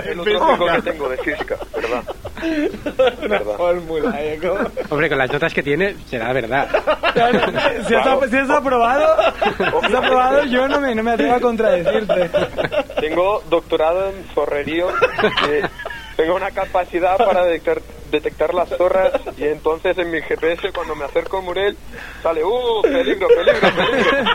el 0.04 0.20
otro 0.20 0.66
que 0.66 0.82
tengo 0.82 1.08
de 1.08 1.16
física, 1.18 1.56
¿verdad? 1.74 2.04
¿Verdad? 3.28 3.56
Fórmula, 3.56 4.22
¿eh? 4.22 4.38
¿Cómo? 4.42 4.68
Hombre, 4.90 5.08
con 5.08 5.18
las 5.18 5.32
notas 5.32 5.54
que 5.54 5.62
tiene, 5.62 5.96
será 6.08 6.32
verdad. 6.32 6.68
Claro, 7.12 7.40
si 7.86 8.28
si 8.28 8.36
está 8.36 8.56
aprobado, 8.56 9.32
si 9.56 9.62
está 9.86 9.98
aprobado, 9.98 10.44
yo 10.46 10.66
no 10.66 10.80
me, 10.80 10.94
no 10.94 11.02
me 11.04 11.12
atrevo 11.12 11.34
a 11.34 11.40
contradecirte. 11.40 12.30
Tengo 13.00 13.40
doctorado 13.48 14.10
en 14.10 14.24
zorrerío, 14.34 14.88
tengo 16.16 16.34
una 16.34 16.50
capacidad 16.50 17.16
para 17.16 17.44
detectar, 17.44 17.80
detectar 18.14 18.54
las 18.54 18.68
zorras 18.70 19.12
y 19.36 19.44
entonces 19.44 19.96
en 19.98 20.10
mi 20.10 20.20
GPS 20.22 20.72
cuando 20.72 20.94
me 20.94 21.04
acerco 21.04 21.38
a 21.38 21.40
Murel 21.42 21.76
sale, 22.22 22.42
¡uh, 22.44 22.82
peligro, 22.82 23.28
peligro, 23.28 23.60
peligro! 23.74 24.30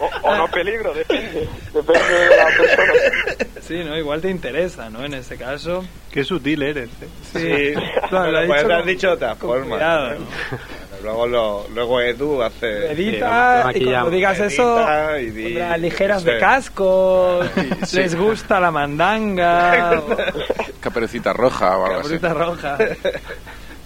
O, 0.00 0.28
o 0.28 0.36
no 0.36 0.46
peligro, 0.48 0.94
depende, 0.94 1.48
depende 1.74 2.14
de 2.28 2.36
la 2.36 2.46
persona. 2.46 2.92
Sí, 3.60 3.82
¿no? 3.84 3.98
Igual 3.98 4.20
te 4.20 4.30
interesa, 4.30 4.88
¿no? 4.90 5.04
En 5.04 5.12
este 5.14 5.36
caso. 5.36 5.84
Qué 6.12 6.22
sutil 6.22 6.62
eres. 6.62 6.88
¿eh? 7.02 7.08
Sí, 7.74 7.80
Claro, 8.08 8.30
lo 8.30 8.40
lo 8.42 8.46
puedes 8.46 8.86
dicho 8.86 9.08
de 9.08 9.12
otra 9.14 9.34
forma. 9.34 9.74
cuidado. 9.76 10.14
¿no? 10.20 10.26
Luego, 11.02 11.26
lo, 11.26 11.66
luego 11.74 12.00
Edu 12.00 12.42
hace. 12.42 12.92
Edita, 12.92 13.70
y 13.74 13.84
cuando 13.84 14.10
digas 14.10 14.38
eso, 14.40 14.80
di- 15.18 15.42
pondrá 15.44 15.76
ligeras 15.76 16.24
no 16.24 16.32
de 16.32 16.38
casco, 16.38 17.40
Sí. 17.86 17.96
les 17.96 18.14
gusta 18.16 18.58
la 18.60 18.70
mandanga, 18.70 20.00
o 20.00 20.16
Caperucita 20.80 21.32
roja 21.32 21.76
o 21.78 21.86
algo 21.86 22.00
así. 22.00 22.18
cabrita 22.18 22.34
roja. 22.34 22.78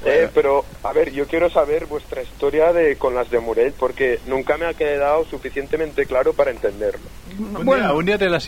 Eh, 0.05 0.29
pero, 0.35 0.65
a 0.83 0.93
ver, 0.93 1.13
yo 1.13 1.29
quiero 1.29 1.49
saber 1.49 1.87
vuestra 1.87 2.23
historia 2.23 2.73
de 2.73 2.97
con 2.97 3.15
las 3.15 3.31
de 3.31 3.39
Murel 3.39 3.73
porque 3.79 4.19
nunca 4.27 4.57
me 4.57 4.67
ha 4.67 4.75
quedado 4.75 5.25
suficientemente 5.27 6.07
claro 6.07 6.33
para 6.33 6.51
entenderlo. 6.51 6.99
Un, 7.39 7.65
Bueno. 7.65 7.85
día, 7.85 7.93
un 7.93 8.05
día 8.07 8.19
te, 8.19 8.29
las 8.29 8.45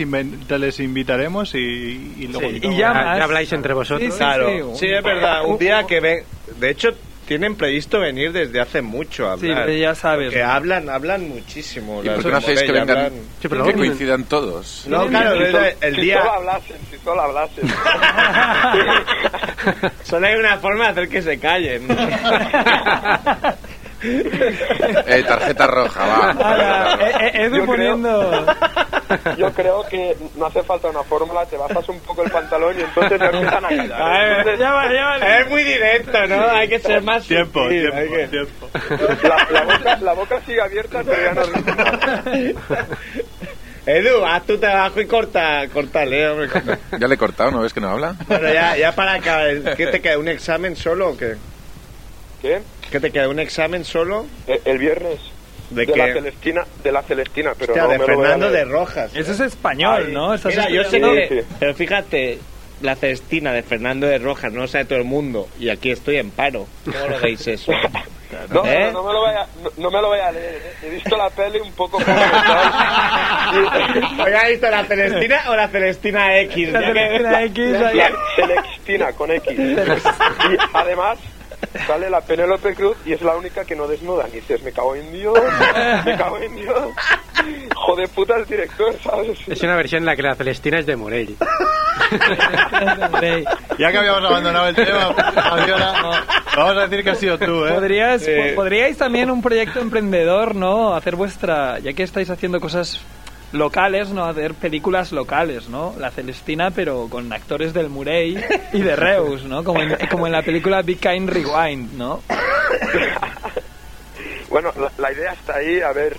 te 0.48 0.58
les 0.58 0.80
invitaremos 0.80 1.54
y, 1.54 1.58
y 2.18 2.26
luego... 2.26 2.48
Sí, 2.50 2.56
y 2.60 2.70
ya 2.72 2.76
Ya, 2.76 2.92
más. 2.92 3.18
ya 3.18 3.22
habláis 3.24 3.52
entre 3.52 3.72
vosotros. 3.72 4.00
Sí, 4.04 4.10
sí, 4.10 4.18
Claro, 4.18 4.48
sí, 4.48 4.56
sí, 4.80 4.86
un- 4.86 4.94
es 4.96 5.02
verdad. 5.04 5.44
Un 5.46 5.56
día 5.58 5.84
que 5.86 6.00
ven. 6.00 6.24
De 6.58 6.70
hecho, 6.70 6.88
tienen 7.26 7.56
previsto 7.56 8.00
venir 8.00 8.32
desde 8.32 8.60
hace 8.60 8.82
mucho 8.82 9.30
a 9.30 9.36
Sí, 9.38 9.48
hablar. 9.50 9.66
pero 9.66 9.78
ya 9.78 9.94
sabes, 9.94 10.32
Que 10.32 10.42
¿no? 10.42 10.50
hablan, 10.50 10.88
hablan 10.88 11.28
muchísimo. 11.28 12.02
¿Y 12.04 12.08
por 12.08 12.22
qué 12.22 12.28
no 12.30 12.36
hacéis 12.36 12.62
que 12.62 12.72
vengan 12.72 12.96
hablan- 12.98 13.12
Sí, 13.40 13.48
pero 13.48 13.64
que 13.64 13.72
luego- 13.72 13.78
coincidan 13.78 14.24
todos? 14.24 14.84
No, 14.88 15.06
claro, 15.08 15.36
si, 15.38 15.42
el, 15.44 15.56
el 15.80 15.94
si 15.94 16.00
día. 16.00 16.18
solo 16.18 16.32
hablasen, 16.32 16.76
si 16.90 16.96
solo 16.98 17.20
hablasen. 17.22 17.64
Solo 20.02 20.26
hay 20.26 20.34
una 20.34 20.58
forma 20.58 20.84
de 20.84 20.90
hacer 20.90 21.08
que 21.08 21.22
se 21.22 21.38
callen. 21.38 21.86
Eh, 24.02 25.24
tarjeta 25.26 25.66
roja, 25.66 26.06
va. 26.06 26.30
Ahora, 26.32 27.08
eh, 27.08 27.12
eh, 27.20 27.30
Edu 27.44 27.56
Yo 27.56 27.62
creo- 27.62 27.66
poniendo... 27.66 28.46
Yo 29.38 29.52
creo 29.52 29.84
que 29.88 30.16
no 30.36 30.46
hace 30.46 30.62
falta 30.62 30.88
una 30.88 31.02
fórmula, 31.02 31.44
te 31.46 31.56
bajas 31.56 31.88
un 31.88 31.98
poco 32.00 32.22
el 32.22 32.30
pantalón 32.30 32.78
y 32.78 32.82
entonces 32.82 33.18
te 33.18 33.24
empiezan 33.26 33.64
a 33.64 33.68
callar. 33.76 34.38
Entonces, 34.38 34.58
Ya 34.58 34.72
vale, 34.72 34.94
ya 34.94 35.04
vale. 35.06 35.40
es 35.40 35.48
muy 35.50 35.62
directo, 35.64 36.26
¿no? 36.26 36.50
Hay 36.50 36.68
que 36.68 36.78
ser 36.78 37.02
más. 37.02 37.26
Tiempo, 37.26 37.64
sutil, 37.64 37.80
tiempo, 37.90 37.96
hay 37.98 38.08
que- 38.08 38.28
tiempo. 38.28 38.68
la, 39.22 39.46
la 39.50 39.62
boca, 39.64 39.96
la 40.00 40.12
boca 40.14 40.40
sigue 40.46 40.60
abierta, 40.62 41.02
pero 41.04 41.22
ya 41.22 41.34
no. 41.34 42.54
Edu, 43.86 44.24
haz 44.24 44.46
tu 44.46 44.56
trabajo 44.56 44.98
y 45.00 45.06
corta, 45.06 45.68
cortale, 45.72 46.26
hombre. 46.30 46.48
corta. 46.48 46.78
¿Ya 46.98 47.06
le 47.06 47.14
he 47.14 47.18
cortado? 47.18 47.50
¿No 47.50 47.60
ves 47.60 47.74
que 47.74 47.80
no 47.82 47.90
habla? 47.90 48.14
Bueno, 48.26 48.50
ya, 48.50 48.76
ya 48.78 48.92
para 48.94 49.12
acabar, 49.14 49.74
¿qué 49.76 49.86
te 49.88 50.00
queda? 50.00 50.18
¿Un 50.18 50.28
examen 50.28 50.74
solo 50.74 51.10
o 51.10 51.16
qué? 51.18 51.34
¿Qué? 52.40 52.62
¿Qué 52.90 52.98
te 53.00 53.10
queda? 53.10 53.28
¿Un 53.28 53.40
examen 53.40 53.84
solo? 53.84 54.24
El, 54.46 54.60
el 54.64 54.78
viernes. 54.78 55.18
¿De 55.74 55.86
la 55.96 56.06
qué? 56.06 56.12
Celestina, 56.14 56.64
de 56.82 56.92
la 56.92 57.02
Celestina, 57.02 57.52
pero 57.58 57.72
Hostia, 57.72 57.82
no 57.84 57.88
de 57.90 57.98
me 57.98 58.00
lo 58.00 58.06
Fernando 58.06 58.46
de 58.46 58.52
leer. 58.52 58.68
Rojas. 58.68 59.10
Eso 59.14 59.32
es 59.32 59.40
español, 59.40 60.04
Ay, 60.08 60.12
¿no? 60.12 60.34
Estás 60.34 60.54
Mira, 60.54 60.68
yo 60.70 60.84
sé 60.84 61.00
que... 61.00 61.28
Sí. 61.28 61.40
Pero 61.60 61.74
fíjate, 61.74 62.38
la 62.82 62.96
Celestina 62.96 63.52
de 63.52 63.62
Fernando 63.62 64.06
de 64.06 64.18
Rojas 64.18 64.52
no 64.52 64.62
lo 64.62 64.68
sabe 64.68 64.84
todo 64.84 64.98
el 64.98 65.04
mundo 65.04 65.48
y 65.58 65.68
aquí 65.70 65.90
estoy 65.90 66.16
en 66.16 66.30
paro. 66.30 66.66
¿Cómo 66.84 67.06
lo 67.08 67.20
veis 67.20 67.46
eso? 67.46 67.72
No, 68.50 68.64
no, 68.64 68.68
¿Eh? 68.68 68.90
no, 68.92 69.04
me 69.04 69.12
lo 69.12 69.20
voy 69.26 69.30
a, 69.30 69.46
no, 69.62 69.70
no 69.76 69.90
me 69.90 70.02
lo 70.02 70.08
voy 70.08 70.18
a 70.18 70.32
leer. 70.32 70.56
¿eh? 70.56 70.72
He 70.82 70.90
visto 70.90 71.16
la 71.16 71.30
peli 71.30 71.60
un 71.60 71.72
poco 71.72 71.98
como. 72.02 72.06
¿Oiga, 74.24 74.48
visto 74.48 74.70
la 74.70 74.84
Celestina 74.84 75.42
o 75.50 75.56
la 75.56 75.68
Celestina 75.68 76.38
X? 76.40 76.72
La 76.72 76.80
que- 76.80 76.86
Celestina 76.86 77.42
X 77.44 77.74
ahí. 77.82 77.96
La 77.96 78.10
Celestina 78.36 79.12
con 79.12 79.30
X. 79.30 79.52
Y 79.56 80.56
además 80.72 81.18
sale 81.86 82.10
la 82.10 82.20
Penélope 82.20 82.74
Cruz 82.74 82.96
y 83.04 83.12
es 83.12 83.22
la 83.22 83.36
única 83.36 83.64
que 83.64 83.74
no 83.76 83.86
desnuda. 83.86 84.26
Y 84.28 84.36
dices, 84.36 84.62
me 84.62 84.72
cago 84.72 84.94
en 84.96 85.12
Dios, 85.12 85.38
me 86.04 86.16
cago 86.16 86.38
en 86.38 86.54
Dios. 86.56 86.88
Joder 87.74 88.08
puta 88.08 88.36
el 88.36 88.46
director, 88.46 88.94
¿sabes? 89.02 89.38
Es 89.46 89.62
una 89.62 89.76
versión 89.76 90.02
en 90.02 90.06
la 90.06 90.16
que 90.16 90.22
la 90.22 90.34
Celestina 90.34 90.78
es 90.78 90.86
de 90.86 90.96
Morell. 90.96 91.36
Ya 93.78 93.90
que 93.90 93.98
habíamos 93.98 94.24
abandonado 94.24 94.68
el 94.68 94.74
tema, 94.74 95.12
Fabiola, 95.14 96.22
vamos 96.56 96.76
a 96.76 96.86
decir 96.86 97.04
que 97.04 97.10
has 97.10 97.18
sido 97.18 97.38
tú, 97.38 97.66
¿eh? 97.66 97.72
Podrías, 97.72 98.22
Sí. 98.22 98.30
podríais 98.54 98.96
también 98.96 99.30
un 99.30 99.42
proyecto 99.42 99.80
emprendedor, 99.80 100.54
¿no? 100.54 100.94
Hacer 100.94 101.16
vuestra, 101.16 101.78
ya 101.80 101.92
que 101.92 102.02
estáis 102.02 102.30
haciendo 102.30 102.60
cosas 102.60 103.00
locales, 103.54 104.10
¿no? 104.10 104.24
Hacer 104.24 104.54
películas 104.54 105.12
locales, 105.12 105.68
¿no? 105.68 105.94
La 105.98 106.10
Celestina, 106.10 106.70
pero 106.70 107.08
con 107.08 107.32
actores 107.32 107.72
del 107.72 107.88
Murray 107.88 108.38
y 108.72 108.80
de 108.82 108.96
Reus, 108.96 109.44
¿no? 109.44 109.64
Como 109.64 109.80
en, 109.82 109.96
como 110.10 110.26
en 110.26 110.32
la 110.32 110.42
película 110.42 110.82
Big 110.82 110.98
Kind 111.00 111.30
Rewind, 111.30 111.92
¿no? 111.94 112.20
Bueno, 114.50 114.70
la, 114.78 114.90
la 114.98 115.12
idea 115.12 115.32
está 115.32 115.56
ahí, 115.56 115.80
a 115.80 115.92
ver. 115.92 116.16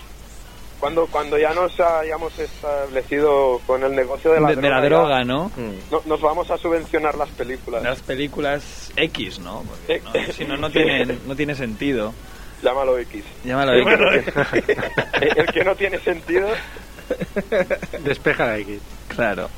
Cuando, 0.80 1.08
cuando 1.08 1.38
ya 1.38 1.54
nos 1.54 1.80
hayamos 1.80 2.38
establecido 2.38 3.62
con 3.66 3.82
el 3.84 3.96
negocio 3.96 4.34
de 4.34 4.42
la 4.42 4.50
De, 4.50 4.56
de 4.58 4.70
la 4.70 4.82
droga, 4.82 5.04
droga, 5.04 5.18
ya 5.20 5.24
¿no? 5.24 5.52
no- 5.90 6.02
nos 6.06 6.22
vamos 6.22 6.52
a 6.52 6.58
subvencionar 6.58 7.16
las 7.16 7.30
películas. 7.30 7.82
Las 7.82 8.02
películas 8.02 8.92
X, 8.98 9.40
¿no? 9.40 9.64
Porque, 9.64 10.02
¿no? 10.02 10.34
Si 10.34 10.44
no, 10.44 10.58
no 10.58 10.70
tiene, 10.70 11.18
no 11.26 11.36
tiene 11.36 11.56
sentido. 11.56 12.14
Llámalo 12.62 12.98
X. 13.00 13.24
Llámalo 13.46 13.74
X. 13.74 14.36
no 14.36 14.46
tiene, 14.52 14.84
el 15.38 15.46
que 15.48 15.64
no 15.64 15.76
tiene 15.76 15.98
sentido. 16.00 16.50
Despeja 18.04 18.48
de 18.48 18.62
aquí. 18.62 18.80
Claro. 19.08 19.50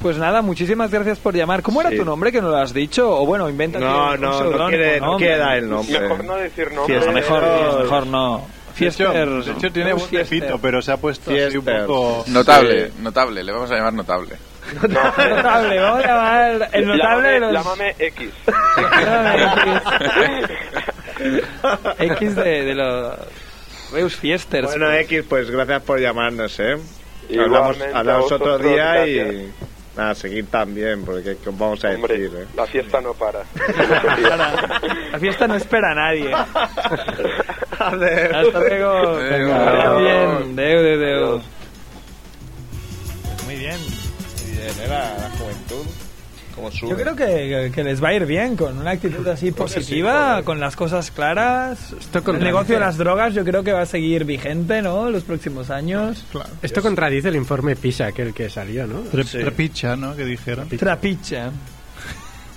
Pues 0.00 0.16
nada, 0.18 0.42
muchísimas 0.42 0.90
gracias 0.90 1.18
por 1.20 1.34
llamar. 1.34 1.62
¿Cómo 1.62 1.80
era 1.80 1.90
Sí. 1.90 1.96
tu 1.96 2.04
nombre 2.04 2.32
que 2.32 2.40
no 2.42 2.48
lo 2.50 2.56
has 2.56 2.74
dicho? 2.74 3.08
O 3.08 3.24
bueno, 3.24 3.48
inventa 3.48 3.78
No, 3.78 4.16
no, 4.16 4.42
no 4.50 4.68
quiere, 4.68 5.00
no 5.00 5.16
quiere 5.16 5.36
dar 5.38 5.56
el 5.58 5.70
nombre. 5.70 6.00
Mejor 6.00 6.24
no 6.24 6.34
decir 6.36 6.72
nombre. 6.72 6.94
Fiesta, 6.94 7.12
mejor, 7.12 7.82
mejor 7.82 8.06
no. 8.08 8.38
De 8.78 8.86
hecho, 8.88 9.12
Fiester. 9.12 9.28
de 9.28 9.52
hecho 9.52 9.70
tiene 9.72 9.94
pepito, 9.94 10.24
Fiester. 10.24 10.56
pero 10.60 10.82
se 10.82 10.92
ha 10.92 10.96
puesto 10.96 11.30
así 11.30 11.56
un 11.58 11.64
poco... 11.64 12.24
Notable, 12.28 12.90
notable, 13.00 13.44
le 13.44 13.52
vamos 13.52 13.70
a 13.70 13.74
llamar 13.76 13.92
notable. 13.92 14.34
Notable, 14.88 15.78
vamos 15.78 16.04
a 16.04 16.06
llamar 16.06 16.68
el 16.72 16.86
notable 16.86 17.28
de 17.28 17.40
los... 17.40 17.52
Llámame 17.52 17.94
X. 17.98 18.30
Llámame 19.04 19.44
X. 20.44 20.58
X 21.98 22.36
de, 22.36 22.64
de 22.64 22.74
los... 22.74 23.14
Reus 23.92 24.16
Fiesters. 24.16 24.66
Bueno, 24.68 24.92
X, 24.92 25.24
pues 25.28 25.50
gracias 25.50 25.82
por 25.82 26.00
llamarnos, 26.00 26.58
¿eh? 26.60 26.76
Hablamos, 27.94 28.32
otro 28.32 28.58
día 28.58 28.94
gracias. 28.94 29.34
y... 29.34 29.52
Nada, 29.96 30.14
seguir 30.14 30.46
también, 30.46 31.04
porque 31.04 31.36
¿qué 31.42 31.50
os 31.50 31.58
vamos 31.58 31.84
a 31.84 31.90
Hombre, 31.90 32.18
decir, 32.18 32.34
eh? 32.40 32.46
la 32.56 32.64
fiesta 32.66 33.02
no 33.02 33.12
para. 33.12 33.40
La 35.12 35.18
fiesta 35.18 35.46
no 35.46 35.54
espera 35.54 35.90
a 35.90 35.94
nadie. 35.94 36.32
Hasta 37.72 37.88
Adeu. 37.88 38.50
luego. 38.52 39.16
Vaya 39.16 39.90
Adeu. 39.90 39.98
bien. 40.00 40.56
Deu, 40.56 40.82
deu, 40.82 40.98
deu. 40.98 41.40
Muy 43.44 43.56
bien. 43.56 43.76
Bien, 44.46 44.72
era 44.82 45.14
la 45.18 45.30
juventud. 45.36 45.86
Como. 46.70 46.90
Yo 46.90 46.96
creo 46.96 47.16
que, 47.16 47.70
que 47.74 47.84
les 47.84 48.02
va 48.02 48.08
a 48.08 48.14
ir 48.14 48.26
bien 48.26 48.56
con 48.56 48.78
una 48.78 48.92
actitud 48.92 49.26
así 49.28 49.52
positiva, 49.52 50.42
con 50.44 50.60
las 50.60 50.76
cosas 50.76 51.10
claras. 51.10 51.92
Esto 51.98 52.22
el 52.32 52.40
negocio 52.40 52.74
de 52.74 52.80
las 52.80 52.96
drogas 52.98 53.34
yo 53.34 53.44
creo 53.44 53.62
que 53.64 53.72
va 53.72 53.82
a 53.82 53.86
seguir 53.86 54.24
vigente, 54.24 54.82
¿no? 54.82 55.10
Los 55.10 55.24
próximos 55.24 55.70
años. 55.70 56.24
Esto 56.62 56.82
contradice 56.82 57.28
el 57.28 57.36
informe 57.36 57.76
PISA, 57.76 58.06
aquel 58.06 58.32
que 58.34 58.48
salió, 58.50 58.86
¿no? 58.86 59.00
Trepicha, 59.02 59.96
¿no? 59.96 60.14
Que 60.16 60.24
dijeron. 60.24 60.68
Trapicha. 60.68 61.50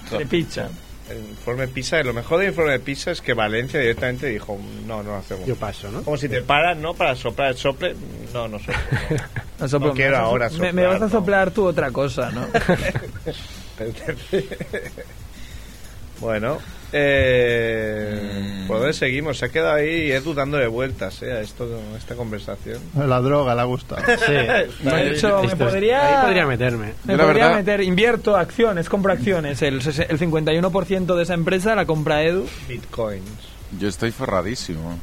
Trepicha. 0.09 0.69
el 1.09 1.17
informe 1.17 1.67
PISA, 1.67 2.01
lo 2.03 2.13
mejor 2.13 2.39
del 2.39 2.49
informe 2.49 2.79
PISA 2.79 3.11
es 3.11 3.21
que 3.21 3.33
Valencia 3.33 3.79
directamente 3.79 4.27
dijo, 4.27 4.57
no, 4.87 5.01
no 5.03 5.11
lo 5.11 5.15
hacemos. 5.17 5.45
Yo 5.47 5.55
paso, 5.55 5.89
¿no? 5.91 6.01
Como 6.03 6.17
si 6.17 6.29
te 6.29 6.41
paran, 6.41 6.81
¿no? 6.81 6.93
Para 6.93 7.15
soplar 7.15 7.49
el 7.51 7.57
sople, 7.57 7.95
no, 8.33 8.47
no 8.47 8.59
soplo. 8.59 8.75
No, 9.59 9.69
soplo, 9.69 9.87
No 9.89 9.93
quiero 9.93 10.11
me 10.11 10.17
vas 10.17 10.21
a- 10.23 10.29
ahora 10.29 10.49
me, 10.49 10.57
me 10.59 10.67
soplar, 10.83 10.87
vas 10.87 10.95
a 11.01 11.05
no. 11.05 11.09
soplar 11.11 11.51
tú 11.51 11.65
otra 11.65 11.91
cosa, 11.91 12.29
¿no? 12.31 12.45
bueno, 16.21 16.59
eh, 16.93 18.63
¿por 18.67 18.77
dónde 18.79 18.93
seguimos? 18.93 19.37
Se 19.37 19.45
ha 19.45 19.49
quedado 19.49 19.73
ahí 19.75 20.11
Edu 20.11 20.33
dándole 20.33 20.67
vueltas 20.67 21.21
eh, 21.23 21.31
a 21.33 21.41
esto, 21.41 21.67
a 21.93 21.97
esta 21.97 22.15
conversación. 22.15 22.79
La 22.95 23.19
droga 23.19 23.53
le 23.53 23.61
ha 23.61 23.65
gustado. 23.65 24.01
Sí. 24.25 24.31
De 24.31 25.11
hecho, 25.11 25.41
me 25.41 25.47
Esto 25.47 25.49
es- 25.51 25.55
podría... 25.55 26.19
Ahí 26.19 26.25
podría 26.25 26.45
meterme. 26.45 26.93
Me 27.03 27.17
podría 27.17 27.47
verdad- 27.47 27.55
meter, 27.55 27.81
invierto 27.81 28.37
acciones, 28.37 28.87
compro 28.87 29.11
acciones. 29.11 29.61
El, 29.61 29.75
el 29.75 29.81
51% 30.19 31.15
de 31.15 31.23
esa 31.23 31.33
empresa 31.33 31.75
la 31.75 31.85
compra 31.85 32.23
Edu. 32.23 32.45
Bitcoins. 32.69 33.23
Yo 33.79 33.89
estoy 33.89 34.11
forradísimo. 34.11 34.97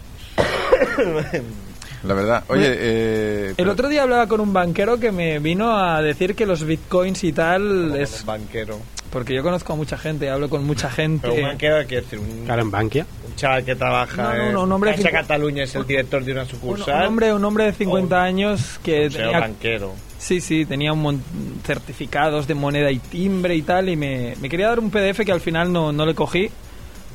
La 2.05 2.15
verdad. 2.15 2.45
Oye, 2.49 2.67
eh, 2.69 3.55
El 3.57 3.69
otro 3.69 3.89
día 3.89 4.03
hablaba 4.03 4.27
con 4.27 4.41
un 4.41 4.53
banquero 4.53 4.99
que 4.99 5.13
me 5.13 5.39
vino 5.39 5.77
a 5.79 6.03
decir 6.03 6.35
que 6.35 6.47
los 6.47 6.65
bitcoins 6.65 7.23
y 7.25 7.33
tal 7.33 7.95
es... 7.97 8.21
un 8.21 8.27
banquero. 8.27 8.81
Porque 9.11 9.35
yo 9.35 9.43
conozco 9.43 9.75
a 9.75 9.77
mucha 9.77 9.99
gente, 9.99 10.31
hablo 10.31 10.49
con 10.49 10.65
mucha 10.65 10.89
gente. 10.91 11.29
Pero 11.29 11.35
un 11.35 11.43
banquero 11.51 11.77
quiere 11.87 12.03
decir 12.03 12.19
un, 12.19 12.45
Claro, 12.47 12.63
en 12.63 12.71
Bankia. 12.71 13.07
un 13.29 13.37
chaval 13.37 13.63
que 13.65 13.77
trabaja 13.77 14.23
No, 14.23 14.35
no, 14.35 14.43
en 14.47 14.53
no, 14.55 14.63
un 14.63 14.73
hombre 14.73 14.93
Caixa 14.95 15.09
cincu- 15.11 15.13
Cataluña 15.13 15.65
es 15.65 15.75
el 15.75 15.87
director 15.87 16.25
de 16.25 16.33
una 16.33 16.43
Un, 16.43 16.49
sucursal. 16.49 17.01
un 17.03 17.07
hombre, 17.09 17.35
un 17.35 17.45
hombre 17.45 17.65
de 17.67 17.73
50 17.73 18.23
años 18.23 18.81
que 18.83 19.05
un 19.05 19.11
señor 19.11 19.27
tenía, 19.33 19.41
banquero. 19.41 19.93
sí, 20.19 20.41
sí, 20.41 20.65
tenía 20.65 20.95
un 20.95 21.03
mon- 21.03 21.23
certificados 21.63 22.47
de 22.47 22.55
moneda 22.55 22.91
y 22.91 22.99
timbre 22.99 23.55
y 23.55 23.63
tal 23.63 23.89
y 23.91 23.97
me, 23.97 24.35
me 24.41 24.49
quería 24.49 24.69
dar 24.69 24.79
un 24.81 24.91
PDF 24.91 25.25
que 25.27 25.33
al 25.33 25.41
final 25.43 25.71
no, 25.73 25.93
no 25.93 26.07
le 26.07 26.15
cogí 26.15 26.51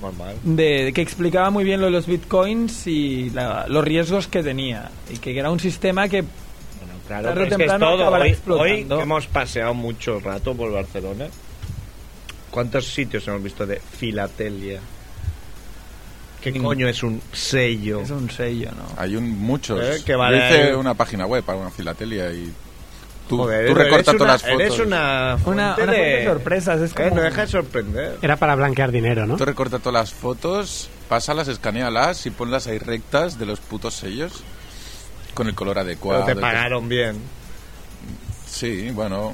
Normal. 0.01 0.35
de 0.43 0.91
que 0.93 1.01
explicaba 1.01 1.49
muy 1.49 1.63
bien 1.63 1.79
lo 1.79 1.87
de 1.87 1.91
los 1.91 2.05
bitcoins 2.07 2.85
y 2.87 3.29
la- 3.31 3.65
los 3.67 3.83
riesgos 3.83 4.27
que 4.27 4.43
tenía 4.43 4.89
y 5.11 5.17
que 5.17 5.37
era 5.37 5.49
un 5.49 5.59
sistema 5.59 6.07
que 6.07 6.21
Bueno, 6.21 6.93
claro, 7.07 7.29
Tarde 7.29 7.29
o 7.29 7.33
pero 7.33 7.43
es 7.43 7.47
que 7.57 7.63
es 7.63 7.69
temprano 7.71 7.97
todo. 7.97 8.11
Hoy, 8.21 8.29
explotando. 8.29 8.63
hoy 8.95 8.99
que 8.99 9.03
hemos 9.03 9.27
paseado 9.27 9.73
mucho 9.73 10.19
rato 10.19 10.55
por 10.55 10.71
Barcelona. 10.71 11.25
¿Cuántos 12.51 12.85
sitios 12.87 13.27
hemos 13.27 13.43
visto 13.43 13.65
de 13.65 13.79
filatelia? 13.79 14.79
¿Qué 16.41 16.53
coño 16.61 16.87
es 16.87 17.03
un 17.03 17.21
sello? 17.33 18.01
es 18.01 18.09
un 18.11 18.29
sello, 18.29 18.69
¿no? 18.71 18.85
hay 19.01 19.15
un, 19.15 19.29
muchos. 19.37 19.79
Eh, 19.83 20.03
que 20.05 20.15
vale- 20.15 20.37
Yo 20.37 20.45
hice 20.45 20.75
una 20.75 20.93
página 20.93 21.25
web 21.25 21.43
para 21.43 21.57
una 21.57 21.71
filatelia 21.71 22.31
y 22.31 22.51
tú, 23.28 23.38
Joder, 23.38 23.65
tú 23.67 23.71
eres 23.73 23.84
recortas 23.86 24.07
una- 24.13 24.17
todas 24.17 24.34
las 24.34 24.41
fotos. 24.51 24.61
Eres 24.61 24.80
una 24.80 25.38
fuente, 25.38 25.49
Una, 25.51 25.65
una 25.65 25.75
fuente 25.75 25.95
de 26.01 26.25
sorpresas, 26.25 26.82
es 26.82 26.91
Eh, 26.91 26.95
como... 26.95 27.15
no 27.15 27.21
deja 27.21 27.41
de 27.41 27.47
sorprender. 27.47 28.17
Era 28.21 28.36
para 28.38 28.55
blanquear 28.55 28.91
dinero, 28.91 29.25
¿no? 29.28 29.36
Tú 29.38 29.45
recortas 29.45 29.82
todas 29.82 29.93
las 29.93 30.13
fotos, 30.13 30.89
pásalas, 31.09 31.47
escanealas 31.47 32.25
y 32.25 32.32
ponlas 32.32 32.67
ahí 32.67 32.78
rectas 32.80 33.38
de 33.39 33.45
los 33.45 33.59
putos 33.59 33.93
sellos 33.93 34.43
con 35.34 35.47
el 35.47 35.55
color 35.55 35.80
adecuado. 35.80 36.25
Pero 36.25 36.36
te 36.38 36.41
pagaron 36.41 36.88
bien. 36.89 37.17
Sí, 38.45 38.89
bueno. 38.91 39.34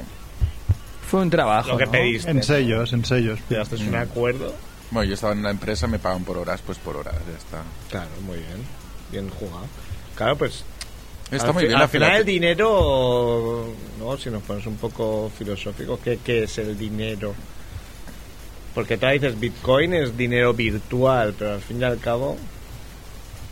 Fue 1.10 1.22
un 1.22 1.30
trabajo, 1.30 1.70
Lo 1.70 1.78
que 1.78 1.86
¿no? 1.86 1.92
pediste. 1.92 2.32
En 2.32 2.42
sellos, 2.44 2.92
en 2.94 3.06
sellos. 3.06 3.40
Llegaste 3.50 3.76
a 3.76 3.80
un 3.80 3.96
acuerdo. 3.96 4.54
Bueno, 4.92 5.08
yo 5.08 5.14
estaba 5.16 5.34
en 5.34 5.44
la 5.44 5.52
empresa, 5.52 5.88
me 5.88 6.00
pagan 6.00 6.24
por 6.24 6.38
horas, 6.38 6.62
pues 6.66 6.78
por 6.78 6.98
horas, 6.98 7.16
ya 7.16 7.38
está. 7.38 7.62
Claro, 7.90 8.10
muy 8.26 8.38
bien. 8.38 8.58
Bien 9.12 9.30
jugado. 9.30 9.66
Claro, 10.16 10.36
pues. 10.38 10.64
Está 11.36 11.48
al 11.50 11.54
muy 11.54 11.64
bien 11.64 11.76
Al 11.76 11.82
la 11.82 11.88
final 11.88 12.16
el 12.18 12.26
dinero. 12.26 13.68
No, 14.00 14.18
si 14.18 14.30
nos 14.30 14.44
pones 14.44 14.66
un 14.66 14.78
poco 14.78 15.32
filosóficos, 15.38 16.00
¿qué, 16.04 16.20
qué 16.24 16.44
es 16.44 16.58
el 16.58 16.78
dinero? 16.78 17.34
Porque 18.74 18.98
tú 18.98 19.06
dices 19.08 19.40
Bitcoin 19.40 19.94
es 19.94 20.18
dinero 20.18 20.54
virtual, 20.54 21.34
pero 21.38 21.54
al 21.54 21.62
fin 21.62 21.80
y 21.80 21.84
al 21.84 22.00
cabo. 22.00 22.38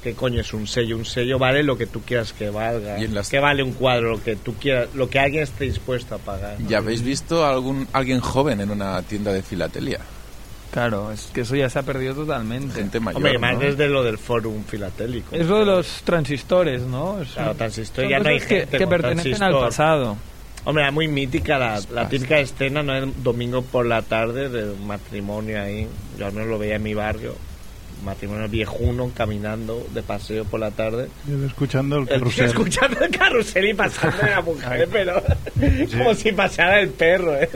¿Qué 0.03 0.13
coño 0.15 0.41
es 0.41 0.51
un 0.53 0.65
sello? 0.65 0.97
Un 0.97 1.05
sello 1.05 1.37
vale 1.37 1.61
lo 1.61 1.77
que 1.77 1.85
tú 1.85 2.01
quieras 2.01 2.33
que 2.33 2.49
valga. 2.49 2.97
Y 2.99 3.03
en 3.03 3.13
las- 3.13 3.29
¿Qué 3.29 3.37
vale 3.39 3.61
un 3.61 3.73
cuadro? 3.73 4.09
Lo 4.13 4.23
que 4.23 4.35
tú 4.35 4.55
quieras, 4.55 4.89
lo 4.95 5.07
que 5.11 5.19
alguien 5.19 5.43
esté 5.43 5.65
dispuesto 5.65 6.15
a 6.15 6.17
pagar. 6.17 6.57
¿Ya 6.67 6.79
habéis 6.79 7.03
visto 7.03 7.45
a 7.45 7.51
algún, 7.51 7.87
alguien 7.93 8.19
joven 8.19 8.61
en 8.61 8.71
una 8.71 8.99
tienda 9.03 9.31
de 9.31 9.43
filatelia? 9.43 9.99
Claro, 10.71 11.11
es 11.11 11.29
que 11.33 11.41
eso 11.41 11.55
ya 11.55 11.69
se 11.69 11.79
ha 11.79 11.83
perdido 11.83 12.13
totalmente. 12.15 12.73
Gente 12.75 12.99
mayor, 12.99 13.17
Hombre, 13.17 13.37
más 13.37 13.53
¿no? 13.55 13.59
desde 13.59 13.87
lo 13.89 14.03
del 14.03 14.17
forum 14.17 14.63
filatélico. 14.63 15.35
Es 15.35 15.45
lo 15.47 15.59
de 15.59 15.65
los 15.65 16.01
transistores, 16.03 16.81
¿no? 16.83 17.21
Es- 17.21 17.31
Claro, 17.33 17.55
transistor, 17.55 18.03
son 18.05 18.11
ya 18.11 18.19
no 18.19 18.29
hay 18.29 18.39
que, 18.39 18.45
gente 18.45 18.77
que 18.77 18.83
con 18.85 18.89
pertenecen 18.89 19.43
al 19.43 19.53
pasado. 19.53 20.17
Hombre, 20.63 20.83
era 20.83 20.91
muy 20.91 21.07
mítica 21.07 21.57
la, 21.57 21.81
la 21.91 22.07
típica 22.07 22.39
escena, 22.39 22.83
¿no? 22.83 22.95
El 22.95 23.11
domingo 23.23 23.63
por 23.63 23.85
la 23.85 24.01
tarde 24.03 24.47
de 24.47 24.71
un 24.71 24.85
matrimonio 24.87 25.61
ahí. 25.61 25.87
Yo 26.19 26.27
al 26.27 26.33
menos 26.33 26.47
lo 26.49 26.59
veía 26.59 26.75
en 26.75 26.83
mi 26.83 26.93
barrio. 26.93 27.35
Matrimonio 28.03 28.47
viejuno 28.49 29.11
caminando 29.15 29.85
de 29.93 30.01
paseo 30.03 30.43
por 30.45 30.59
la 30.59 30.71
tarde. 30.71 31.07
Yo 31.27 31.45
escuchando 31.45 31.97
el 31.97 32.07
carrusel. 32.07 32.45
escuchando 32.45 32.99
el 33.05 33.11
carrusel 33.17 33.65
y 33.69 33.73
pasando 33.73 34.17
la 34.23 34.41
mujer, 34.41 34.89
pero 34.91 35.21
como 35.97 36.13
si 36.15 36.31
pasara 36.31 36.79
el 36.79 36.89
perro, 36.89 37.35
¿eh? 37.35 37.49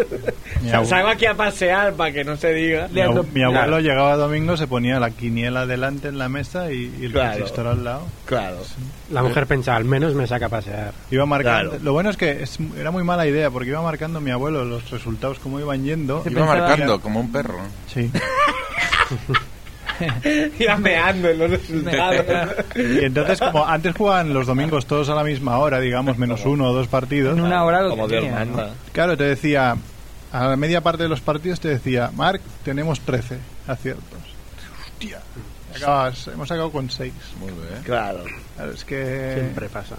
O 0.66 0.68
sea, 0.70 0.86
salgo 0.86 1.10
aquí 1.10 1.26
a 1.26 1.34
pasear 1.36 1.94
para 1.94 2.12
que 2.12 2.24
no 2.24 2.36
se 2.38 2.54
diga. 2.54 2.88
Mi, 2.92 3.02
abu- 3.02 3.26
mi 3.34 3.44
abuelo 3.44 3.66
Claro. 3.68 3.80
llegaba 3.80 4.16
domingo, 4.18 4.56
se 4.58 4.68
ponía 4.68 5.00
la 5.00 5.12
quiniela 5.12 5.66
delante 5.66 6.08
en 6.10 6.18
la 6.18 6.30
mesa 6.30 6.72
y, 6.72 6.94
y 7.00 7.06
el 7.06 7.12
Claro. 7.12 7.46
al 7.70 7.84
lado. 7.84 8.02
Claro. 8.26 8.58
La 9.12 9.24
mujer 9.24 9.48
pensaba, 9.48 9.78
al 9.78 9.86
menos 9.86 10.14
me 10.16 10.28
saca 10.28 10.46
a 10.48 10.50
pasear. 10.50 10.94
Iba 11.12 11.26
marcando. 11.26 11.72
Claro. 11.72 11.84
Lo 11.84 11.94
bueno 11.94 12.10
es 12.10 12.18
que 12.18 12.44
es- 12.44 12.58
era 12.78 12.92
muy 12.92 13.04
mala 13.04 13.26
idea 13.28 13.50
porque 13.50 13.70
iba 13.70 13.82
marcando 13.82 14.22
mi 14.22 14.32
abuelo 14.32 14.64
los 14.66 14.90
resultados 14.92 15.40
como 15.40 15.60
iban 15.60 15.84
yendo. 15.84 16.24
Se 16.24 16.30
Iba 16.32 16.42
pensaba- 16.42 16.68
marcando 16.68 17.02
como 17.02 17.20
un 17.20 17.32
perro. 17.32 17.60
Sí. 17.94 18.12
Iba 20.60 20.78
meando 20.78 21.30
en 21.30 21.40
los 21.40 21.50
resultados. 21.52 22.26
Y 22.76 23.06
entonces, 23.06 23.40
como 23.40 23.66
antes 23.66 23.96
jugaban 23.96 24.34
los 24.34 24.48
domingos 24.48 24.86
todos 24.86 25.10
a 25.10 25.16
la 25.16 25.24
misma 25.24 25.58
hora, 25.60 25.80
digamos, 25.80 26.18
menos 26.18 26.46
uno 26.46 26.70
o 26.70 26.74
dos 26.74 26.88
partidos. 26.88 27.38
En 27.38 27.44
una 27.44 27.64
hora 27.64 27.82
lo 27.82 27.92
Como 27.92 28.08
Dios 28.08 28.24
tenía. 28.24 28.70
Claro, 28.92 29.16
te 29.18 29.24
decía, 29.26 29.76
a 30.32 30.48
la 30.48 30.56
media 30.56 30.82
parte 30.82 31.04
de 31.04 31.10
los 31.10 31.22
partidos 31.22 31.60
te 31.60 31.70
decía, 31.70 32.12
Marc, 32.14 32.42
tenemos 32.64 33.00
13 33.02 33.38
aciertos. 33.68 34.20
Hostia. 34.86 35.20
Acabas- 35.76 36.28
hemos 36.28 36.50
acabado 36.50 36.72
con 36.72 36.90
6. 36.90 37.14
Muy 37.40 37.52
bien. 37.52 37.84
Claro. 37.84 38.24
Claro, 38.56 38.72
es 38.72 38.86
que... 38.86 39.34
Siempre 39.40 39.68
pasa. 39.70 39.96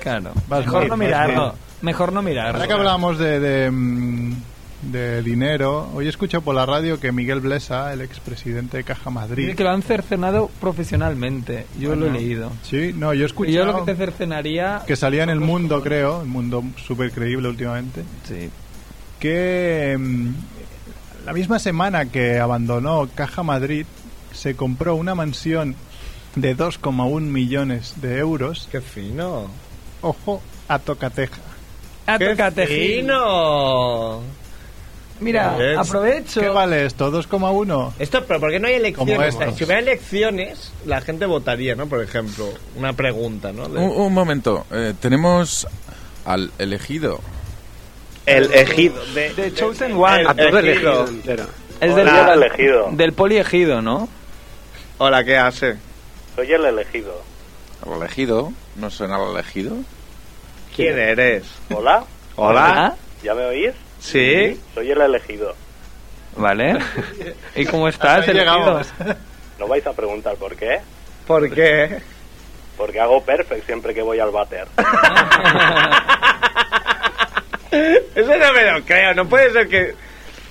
Claro. 0.00 0.32
Vas 0.48 0.60
Mejor 0.66 0.80
bien, 0.80 0.90
no 0.90 0.96
mirarlo. 0.98 1.54
Mejor 1.80 2.12
no 2.12 2.22
mirarlo. 2.22 2.54
Ahora 2.56 2.66
que 2.66 2.72
hablábamos 2.74 3.18
de, 3.18 3.40
de, 3.40 3.70
mm, 3.70 4.34
de 4.90 5.22
dinero, 5.22 5.88
hoy 5.94 6.08
escucho 6.08 6.40
por 6.42 6.54
la 6.54 6.66
radio 6.66 7.00
que 7.00 7.10
Miguel 7.12 7.40
Blesa, 7.40 7.92
el 7.92 8.00
expresidente 8.00 8.76
de 8.78 8.84
Caja 8.84 9.10
Madrid... 9.10 9.44
Dice 9.44 9.56
que 9.56 9.64
lo 9.64 9.70
han 9.70 9.82
cercenado 9.82 10.50
profesionalmente. 10.60 11.66
Yo 11.78 11.94
lo 11.96 12.06
he 12.06 12.10
leído. 12.10 12.50
Sí, 12.62 12.92
no, 12.94 13.12
yo 13.14 13.20
he 13.22 13.22
Y 13.22 13.26
escuchado 13.26 13.56
yo 13.56 13.64
lo 13.66 13.84
que 13.84 13.92
te 13.92 13.96
cercenaría... 13.96 14.82
que 14.86 14.96
salía 14.96 15.22
en 15.22 15.30
El 15.30 15.40
Mundo, 15.40 15.82
creo, 15.82 16.22
el 16.22 16.28
Mundo 16.28 16.62
súper 16.86 17.10
creíble 17.12 17.48
últimamente, 17.48 18.02
Sí. 18.28 18.50
que 19.18 19.96
mm, 19.98 20.28
la 21.26 21.32
misma 21.32 21.58
semana 21.58 22.06
que 22.06 22.38
abandonó 22.38 23.08
Caja 23.14 23.42
Madrid 23.42 23.86
se 24.32 24.54
compró 24.54 24.94
una 24.96 25.14
mansión 25.14 25.74
de 26.36 26.56
2,1 26.56 27.20
millones 27.22 27.94
de 28.02 28.18
euros, 28.18 28.68
Qué 28.70 28.80
fino. 28.80 29.46
ojo, 30.02 30.42
a 30.68 30.78
Tocateja. 30.78 31.40
Ah, 32.06 32.18
¡Qué 32.18 32.26
tócate, 32.30 32.66
Gil. 32.66 32.96
fino! 33.02 34.20
Mira, 35.20 35.56
¿Ves? 35.56 35.78
aprovecho. 35.78 36.40
¿Qué 36.40 36.48
vale 36.48 36.86
esto? 36.86 37.10
¿2,1? 37.10 37.92
Esto, 37.98 38.24
pero 38.26 38.40
¿por 38.40 38.50
qué 38.50 38.58
no 38.58 38.66
hay 38.68 38.74
elecciones? 38.74 39.34
Si 39.56 39.64
hubiera 39.64 39.78
elecciones, 39.80 40.72
la 40.86 41.00
gente 41.00 41.24
votaría, 41.26 41.74
¿no? 41.76 41.86
Por 41.86 42.02
ejemplo, 42.02 42.48
una 42.76 42.92
pregunta, 42.92 43.52
¿no? 43.52 43.68
De- 43.68 43.78
Un, 43.78 43.90
un 44.06 44.12
momento. 44.12 44.66
eh, 44.72 44.92
tenemos 45.00 45.66
al 46.24 46.50
elegido. 46.58 47.20
El 48.26 48.52
ejido 48.52 49.04
de... 49.14 49.30
The 49.30 49.54
Chosen 49.54 49.92
One. 49.92 50.20
El 50.22 50.26
A 50.28 50.34
todo 50.34 50.58
el 50.58 50.68
entero. 50.68 51.06
Es 51.80 51.94
del, 51.94 52.08
Hola. 52.08 52.32
elegido. 52.34 52.88
del 52.92 53.12
poliegido, 53.12 53.82
¿no? 53.82 54.08
Hola, 54.98 55.22
¿qué 55.24 55.36
hace? 55.36 55.76
Soy 56.34 56.50
el 56.52 56.64
elegido. 56.64 57.20
Al 57.86 57.98
elegido. 58.00 58.52
¿No 58.76 58.90
suena 58.90 59.16
al 59.16 59.30
elegido? 59.32 59.76
¿Quién 60.74 60.98
eres? 60.98 61.44
Hola, 61.72 62.04
Hola. 62.36 62.96
¿ya 63.22 63.34
me 63.34 63.44
oís? 63.44 63.72
¿Sí? 64.04 64.60
Soy 64.74 64.90
el 64.90 65.00
elegido. 65.00 65.54
Vale. 66.36 66.76
¿Y 67.56 67.64
cómo 67.64 67.88
estás, 67.88 68.28
elegido? 68.28 68.80
No 69.58 69.68
vais 69.68 69.86
a 69.86 69.92
preguntar 69.92 70.34
por 70.34 70.56
qué. 70.56 70.80
¿Por 71.28 71.48
qué? 71.54 72.00
Porque 72.76 72.98
hago 73.00 73.22
perfect 73.24 73.64
siempre 73.66 73.94
que 73.94 74.02
voy 74.02 74.18
al 74.18 74.32
váter. 74.32 74.66
Eso 77.70 78.38
no 78.38 78.52
me 78.52 78.70
lo 78.72 78.84
creo, 78.84 79.14
no 79.14 79.28
puede 79.28 79.52
ser 79.52 79.68
que... 79.68 79.94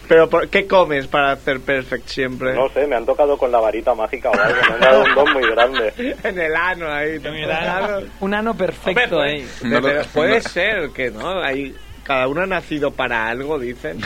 Pero 0.08 0.30
¿por 0.30 0.50
qué 0.50 0.68
comes 0.68 1.08
para 1.08 1.32
hacer 1.32 1.62
perfect 1.62 2.08
siempre? 2.10 2.54
No 2.54 2.68
sé, 2.70 2.86
me 2.88 2.96
han 2.96 3.06
tocado 3.06 3.38
con 3.38 3.52
la 3.52 3.60
varita 3.60 3.94
mágica 3.94 4.30
o 4.30 4.34
algo. 4.40 4.62
Me 4.68 4.74
han 4.74 4.80
dado 4.82 5.04
un 5.06 5.16
don 5.16 5.34
muy 5.34 5.50
grande. 5.50 5.94
En 6.24 6.40
el 6.40 6.56
ano 6.56 6.92
ahí. 6.92 7.16
En 7.16 7.26
el 7.28 7.52
ano. 7.52 8.00
Un 8.20 8.34
ano 8.34 8.54
perfecto 8.56 9.16
Hombre, 9.18 9.32
ahí. 9.32 9.48
puede- 9.62 9.74
No 9.74 9.80
lo- 9.80 9.88
pero 9.88 10.02
puede 10.14 10.36
no. 10.36 10.42
ser 10.50 10.90
que 10.90 11.10
no, 11.12 11.42
hay 11.42 11.74
cada 12.04 12.28
uno 12.28 12.42
ha 12.42 12.46
nacido 12.46 12.92
para 12.92 13.28
algo, 13.28 13.60
dicen. 13.60 14.02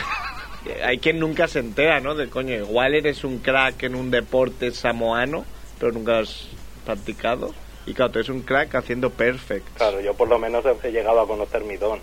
hay 0.84 0.98
quien 0.98 1.18
nunca 1.18 1.48
se 1.48 1.60
entera, 1.60 2.00
¿no? 2.00 2.14
De 2.14 2.28
coño, 2.28 2.54
igual 2.54 2.94
eres 2.94 3.24
un 3.24 3.38
crack 3.38 3.82
en 3.84 3.94
un 3.94 4.10
deporte 4.10 4.70
samoano, 4.70 5.44
pero 5.78 5.92
nunca 5.92 6.18
has 6.18 6.48
practicado. 6.84 7.54
Y 7.86 7.94
claro, 7.94 8.12
tú 8.12 8.18
eres 8.18 8.28
un 8.28 8.42
crack 8.42 8.74
haciendo 8.74 9.10
perfect. 9.10 9.66
Claro, 9.76 10.00
yo 10.00 10.14
por 10.14 10.28
lo 10.28 10.38
menos 10.38 10.64
he, 10.82 10.92
llegado 10.92 11.20
a 11.20 11.26
conocer 11.26 11.64
mi 11.64 11.76
don. 11.76 11.98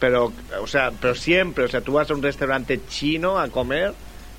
Pero, 0.00 0.32
o 0.60 0.66
sea, 0.66 0.92
pero 1.00 1.14
siempre, 1.14 1.64
o 1.64 1.68
sea, 1.68 1.80
tú 1.80 1.94
vas 1.94 2.10
a 2.10 2.14
un 2.14 2.22
restaurante 2.22 2.80
chino 2.86 3.38
a 3.38 3.48
comer 3.48 3.92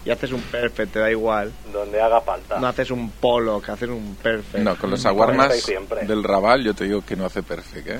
y 0.05 0.09
haces 0.09 0.31
un 0.31 0.41
perfect, 0.41 0.93
te 0.93 0.99
da 0.99 1.11
igual. 1.11 1.51
Donde 1.71 1.99
haga 1.99 2.21
falta. 2.21 2.59
No 2.59 2.67
haces 2.67 2.91
un 2.91 3.11
polo, 3.11 3.61
que 3.61 3.71
haces 3.71 3.89
un 3.89 4.15
perfect. 4.15 4.63
No, 4.63 4.75
con 4.75 4.89
los 4.89 5.05
aguarmas 5.05 5.67
del 6.07 6.23
Raval 6.23 6.63
yo 6.63 6.73
te 6.73 6.85
digo 6.85 7.03
que 7.05 7.15
no 7.15 7.25
hace 7.25 7.43
perfect, 7.43 7.87
¿eh? 7.87 7.99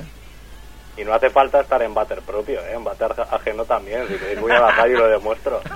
Y 0.98 1.04
no 1.04 1.14
hace 1.14 1.30
falta 1.30 1.60
estar 1.60 1.80
en 1.82 1.94
bater 1.94 2.20
propio, 2.22 2.60
¿eh? 2.60 2.72
En 2.74 2.82
bater 2.84 3.14
ajeno 3.30 3.64
también. 3.64 4.06
Si 4.08 4.14
queréis 4.14 4.40
voy 4.40 4.50
a 4.52 4.60
la 4.60 4.74
calle 4.74 4.94
y 4.94 4.96
lo 4.96 5.08
demuestro. 5.08 5.60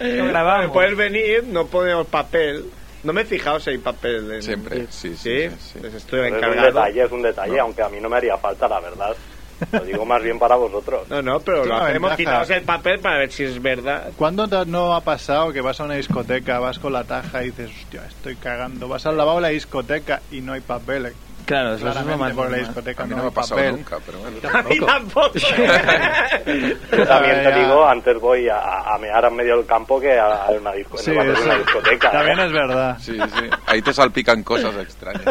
Lo 0.00 0.26
grabamos. 0.26 0.72
Puedes 0.72 0.96
venir, 0.96 1.44
no 1.44 1.66
ponemos 1.66 2.06
papel. 2.08 2.64
No 3.04 3.12
me 3.12 3.22
he 3.22 3.24
fijado 3.24 3.60
si 3.60 3.70
hay 3.70 3.78
papel. 3.78 4.32
En... 4.32 4.42
Siempre, 4.42 4.86
sí, 4.90 5.14
sí, 5.14 5.16
¿Sí? 5.16 5.50
sí, 5.50 5.56
sí. 5.72 5.78
Pues 5.80 5.94
estoy 5.94 6.20
Pero 6.20 6.26
es 6.26 6.32
un 6.32 6.38
encargado. 6.48 6.66
detalle, 6.66 7.02
es 7.04 7.12
un 7.12 7.22
detalle, 7.22 7.60
aunque 7.60 7.82
a 7.82 7.88
mí 7.88 8.00
no 8.00 8.08
me 8.08 8.16
haría 8.16 8.36
falta, 8.36 8.66
la 8.68 8.80
verdad. 8.80 9.14
Lo 9.72 9.84
digo 9.84 10.04
más 10.04 10.22
bien 10.22 10.38
para 10.38 10.56
vosotros. 10.56 11.08
No, 11.08 11.22
no, 11.22 11.38
pero 11.40 11.64
lo 11.64 11.76
hacemos, 11.76 12.16
quitamos 12.16 12.50
el 12.50 12.62
papel 12.62 12.98
para 12.98 13.18
ver 13.18 13.30
si 13.30 13.44
es 13.44 13.62
verdad. 13.62 14.10
¿Cuándo 14.16 14.46
no 14.66 14.94
ha 14.94 15.00
pasado 15.02 15.52
que 15.52 15.60
vas 15.60 15.80
a 15.80 15.84
una 15.84 15.94
discoteca, 15.94 16.58
vas 16.58 16.78
con 16.78 16.92
la 16.92 17.04
taja 17.04 17.42
y 17.42 17.46
dices, 17.46 17.70
hostia, 17.70 18.04
estoy 18.06 18.34
cagando? 18.36 18.88
Vas 18.88 19.06
al 19.06 19.16
lavabo 19.16 19.38
de 19.38 19.42
la 19.42 19.48
discoteca 19.48 20.20
y 20.30 20.40
no 20.40 20.54
hay 20.54 20.60
papel. 20.60 21.12
Claro, 21.46 21.74
eso 21.74 21.76
es 21.76 21.82
lo 21.82 21.90
Claramente 21.92 22.18
más 22.24 22.32
por 22.32 22.50
la 22.50 22.56
discoteca 22.58 23.02
A 23.02 23.06
mí 23.06 23.10
no, 23.10 23.16
no 23.18 23.22
me 23.24 23.28
ha 23.28 23.32
pasado 23.32 23.56
papel. 23.60 23.72
nunca, 23.76 23.96
pero 24.06 24.18
bueno. 24.18 24.36
A 24.58 24.62
mí 24.62 24.78
tampoco. 24.80 25.32
Yo 26.96 27.06
también 27.06 27.42
te 27.44 27.52
digo, 27.58 27.86
antes 27.86 28.18
voy 28.20 28.48
a, 28.48 28.58
a 28.94 28.98
mear 28.98 29.24
en 29.24 29.36
medio 29.36 29.56
del 29.58 29.66
campo 29.66 30.00
que 30.00 30.18
a, 30.18 30.44
a 30.46 30.50
una, 30.50 30.72
disco, 30.72 30.96
en 30.98 31.04
Sí, 31.04 31.10
de 31.10 31.32
eso 31.32 31.42
una 31.44 31.56
discoteca. 31.58 32.10
También 32.10 32.38
¿eh? 32.38 32.44
es 32.46 32.52
verdad. 32.52 32.96
Sí, 32.98 33.18
sí. 33.18 33.50
Ahí 33.66 33.82
te 33.82 33.92
salpican 33.92 34.42
cosas 34.42 34.74
extrañas. 34.76 35.24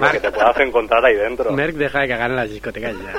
Lo 0.00 0.10
que 0.10 0.20
te 0.20 0.30
puedas 0.30 0.58
encontrar 0.60 1.04
ahí 1.04 1.14
dentro. 1.14 1.52
Merck 1.52 1.76
deja 1.76 2.00
de 2.00 2.08
cagar 2.08 2.30
en 2.30 2.36
las 2.36 2.50
discotecas 2.50 2.94
ya. 3.02 3.12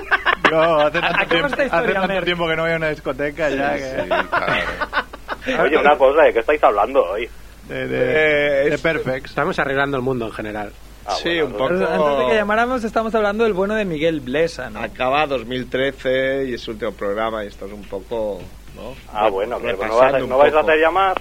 Yo 0.51 0.61
hace 0.81 0.99
tanto, 0.99 1.25
tiempo, 1.27 1.47
esta 1.47 1.55
hace 1.63 1.65
historia, 1.65 2.01
tanto 2.01 2.23
tiempo 2.25 2.47
que 2.47 2.55
no 2.55 2.63
voy 2.63 2.71
a 2.73 2.75
una 2.75 2.89
discoteca 2.89 3.49
ya 3.49 3.73
que... 3.75 4.01
Sí, 4.03 4.07
claro. 4.29 5.63
Oye, 5.63 5.77
una 5.77 5.97
cosa, 5.97 6.23
¿de 6.23 6.33
qué 6.33 6.39
estáis 6.39 6.63
hablando 6.63 7.03
hoy? 7.03 7.27
De, 7.67 7.87
de, 7.87 7.97
Eh, 7.97 8.69
de 8.69 8.75
es- 8.75 8.81
Perfect. 8.81 9.25
Estamos 9.27 9.57
arreglando 9.57 9.97
el 9.97 10.03
mundo 10.03 10.25
en 10.25 10.31
general. 10.33 10.71
Ah, 11.05 11.15
Sí, 11.15 11.29
bueno, 11.41 11.45
un 11.45 11.51
poco. 11.53 11.73
Antes 11.73 12.17
de 12.19 12.25
que 12.29 12.35
llamáramos, 12.35 12.83
estamos 12.83 13.13
hablando 13.15 13.43
del 13.43 13.53
bueno 13.53 13.75
de 13.75 13.85
Miguel 13.85 14.21
Blesa, 14.21 14.69
¿no? 14.69 14.79
Acaba 14.81 15.27
2013 15.27 16.45
y 16.49 16.53
es 16.53 16.61
su 16.61 16.71
último 16.71 16.91
programa 16.93 17.43
y 17.43 17.47
estás 17.47 17.71
un 17.71 17.83
poco... 17.83 18.41
¿no? 18.75 18.93
Ah, 19.13 19.29
bueno, 19.29 19.57
pero 19.61 19.77
no, 19.77 19.83
Repasando 19.83 19.97
vais 19.99 20.23
a, 20.23 20.27
¿no 20.27 20.37
vais 20.37 20.53
a 20.55 20.59
hacer 20.61 20.79
ya 20.79 20.89
más? 20.91 21.15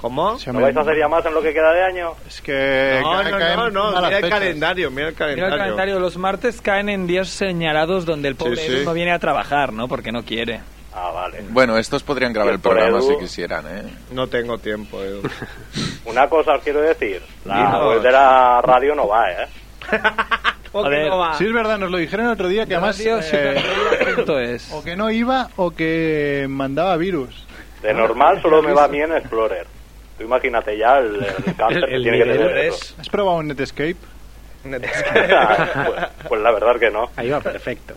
¿Cómo? 0.00 0.36
¿No 0.46 0.60
vais 0.60 0.76
a 0.76 0.80
hacer 0.80 0.98
ya 0.98 1.08
más 1.08 1.24
en 1.26 1.34
lo 1.34 1.42
que 1.42 1.52
queda 1.52 1.72
de 1.72 1.82
año? 1.82 2.12
Es 2.28 2.40
que... 2.40 3.00
No, 3.02 3.10
cae- 3.22 3.30
no, 3.30 3.38
caen 3.38 3.56
no, 3.56 3.70
no, 3.70 3.84
malas 3.92 4.04
mira 4.12 4.18
el 4.18 4.30
calendario, 4.30 4.90
mira 4.90 5.08
el 5.08 5.14
Mira 5.14 5.18
calendario. 5.18 5.54
el 5.54 5.60
calendario, 5.60 5.98
los 5.98 6.16
martes 6.18 6.60
caen 6.60 6.88
en 6.90 7.06
días 7.06 7.28
señalados 7.28 8.04
donde 8.04 8.28
el 8.28 8.36
pobre 8.36 8.56
Sí, 8.56 8.78
sí. 8.78 8.82
no 8.84 8.92
viene 8.92 9.12
a 9.12 9.18
trabajar, 9.18 9.72
¿no? 9.72 9.88
Porque 9.88 10.12
no 10.12 10.22
quiere. 10.22 10.60
Ah, 10.96 11.10
vale. 11.12 11.42
Bueno, 11.48 11.76
estos 11.76 12.04
podrían 12.04 12.32
grabar 12.32 12.54
el 12.54 12.60
programa 12.60 12.98
Edu. 12.98 13.10
si 13.14 13.18
quisieran, 13.18 13.64
¿eh? 13.66 13.82
No 14.12 14.28
tengo 14.28 14.58
tiempo, 14.58 15.02
Edu. 15.02 15.22
Una 16.04 16.28
cosa 16.28 16.52
os 16.54 16.62
quiero 16.62 16.80
decir. 16.80 17.20
La 17.44 17.84
web 17.88 18.00
de 18.00 18.12
la 18.12 18.60
radio 18.62 18.94
no 18.94 19.08
va, 19.08 19.28
¿eh? 19.32 19.46
¿Por 20.70 20.84
qué 20.84 20.88
Joder. 20.96 21.08
no 21.08 21.18
va? 21.18 21.34
Sí, 21.34 21.46
es 21.46 21.52
verdad, 21.52 21.78
nos 21.78 21.90
lo 21.90 21.98
dijeron 21.98 22.26
el 22.26 22.32
otro 22.32 22.48
día 22.48 22.66
que 22.66 22.74
además... 22.74 22.96
Radio 22.98 23.18
eh, 23.18 23.22
Ciudad 23.22 24.42
es. 24.42 24.72
o 24.72 24.82
que 24.84 24.94
no 24.96 25.10
iba 25.10 25.48
o 25.56 25.70
que 25.72 26.46
mandaba 26.48 26.96
virus. 26.96 27.44
De 27.82 27.92
normal 27.92 28.40
solo 28.40 28.62
me 28.62 28.72
va 28.72 28.86
bien 28.88 29.12
Explorer. 29.12 29.66
Tú 30.16 30.24
imagínate 30.24 30.78
ya 30.78 30.98
el, 30.98 31.16
el 31.16 31.54
cáncer 31.56 31.84
El- 31.88 31.94
el 31.94 32.04
que 32.04 32.10
tiene 32.10 32.18
que 32.18 32.38
tener 32.38 32.56
eso. 32.66 32.94
¿Has 33.00 33.08
probado 33.08 33.38
un 33.38 33.48
Netscape? 33.48 33.96
pues, 34.64 34.80
pues 36.28 36.40
la 36.40 36.50
verdad 36.52 36.78
que 36.78 36.90
no. 36.90 37.10
Ahí 37.16 37.28
va 37.30 37.40
perfecto. 37.40 37.94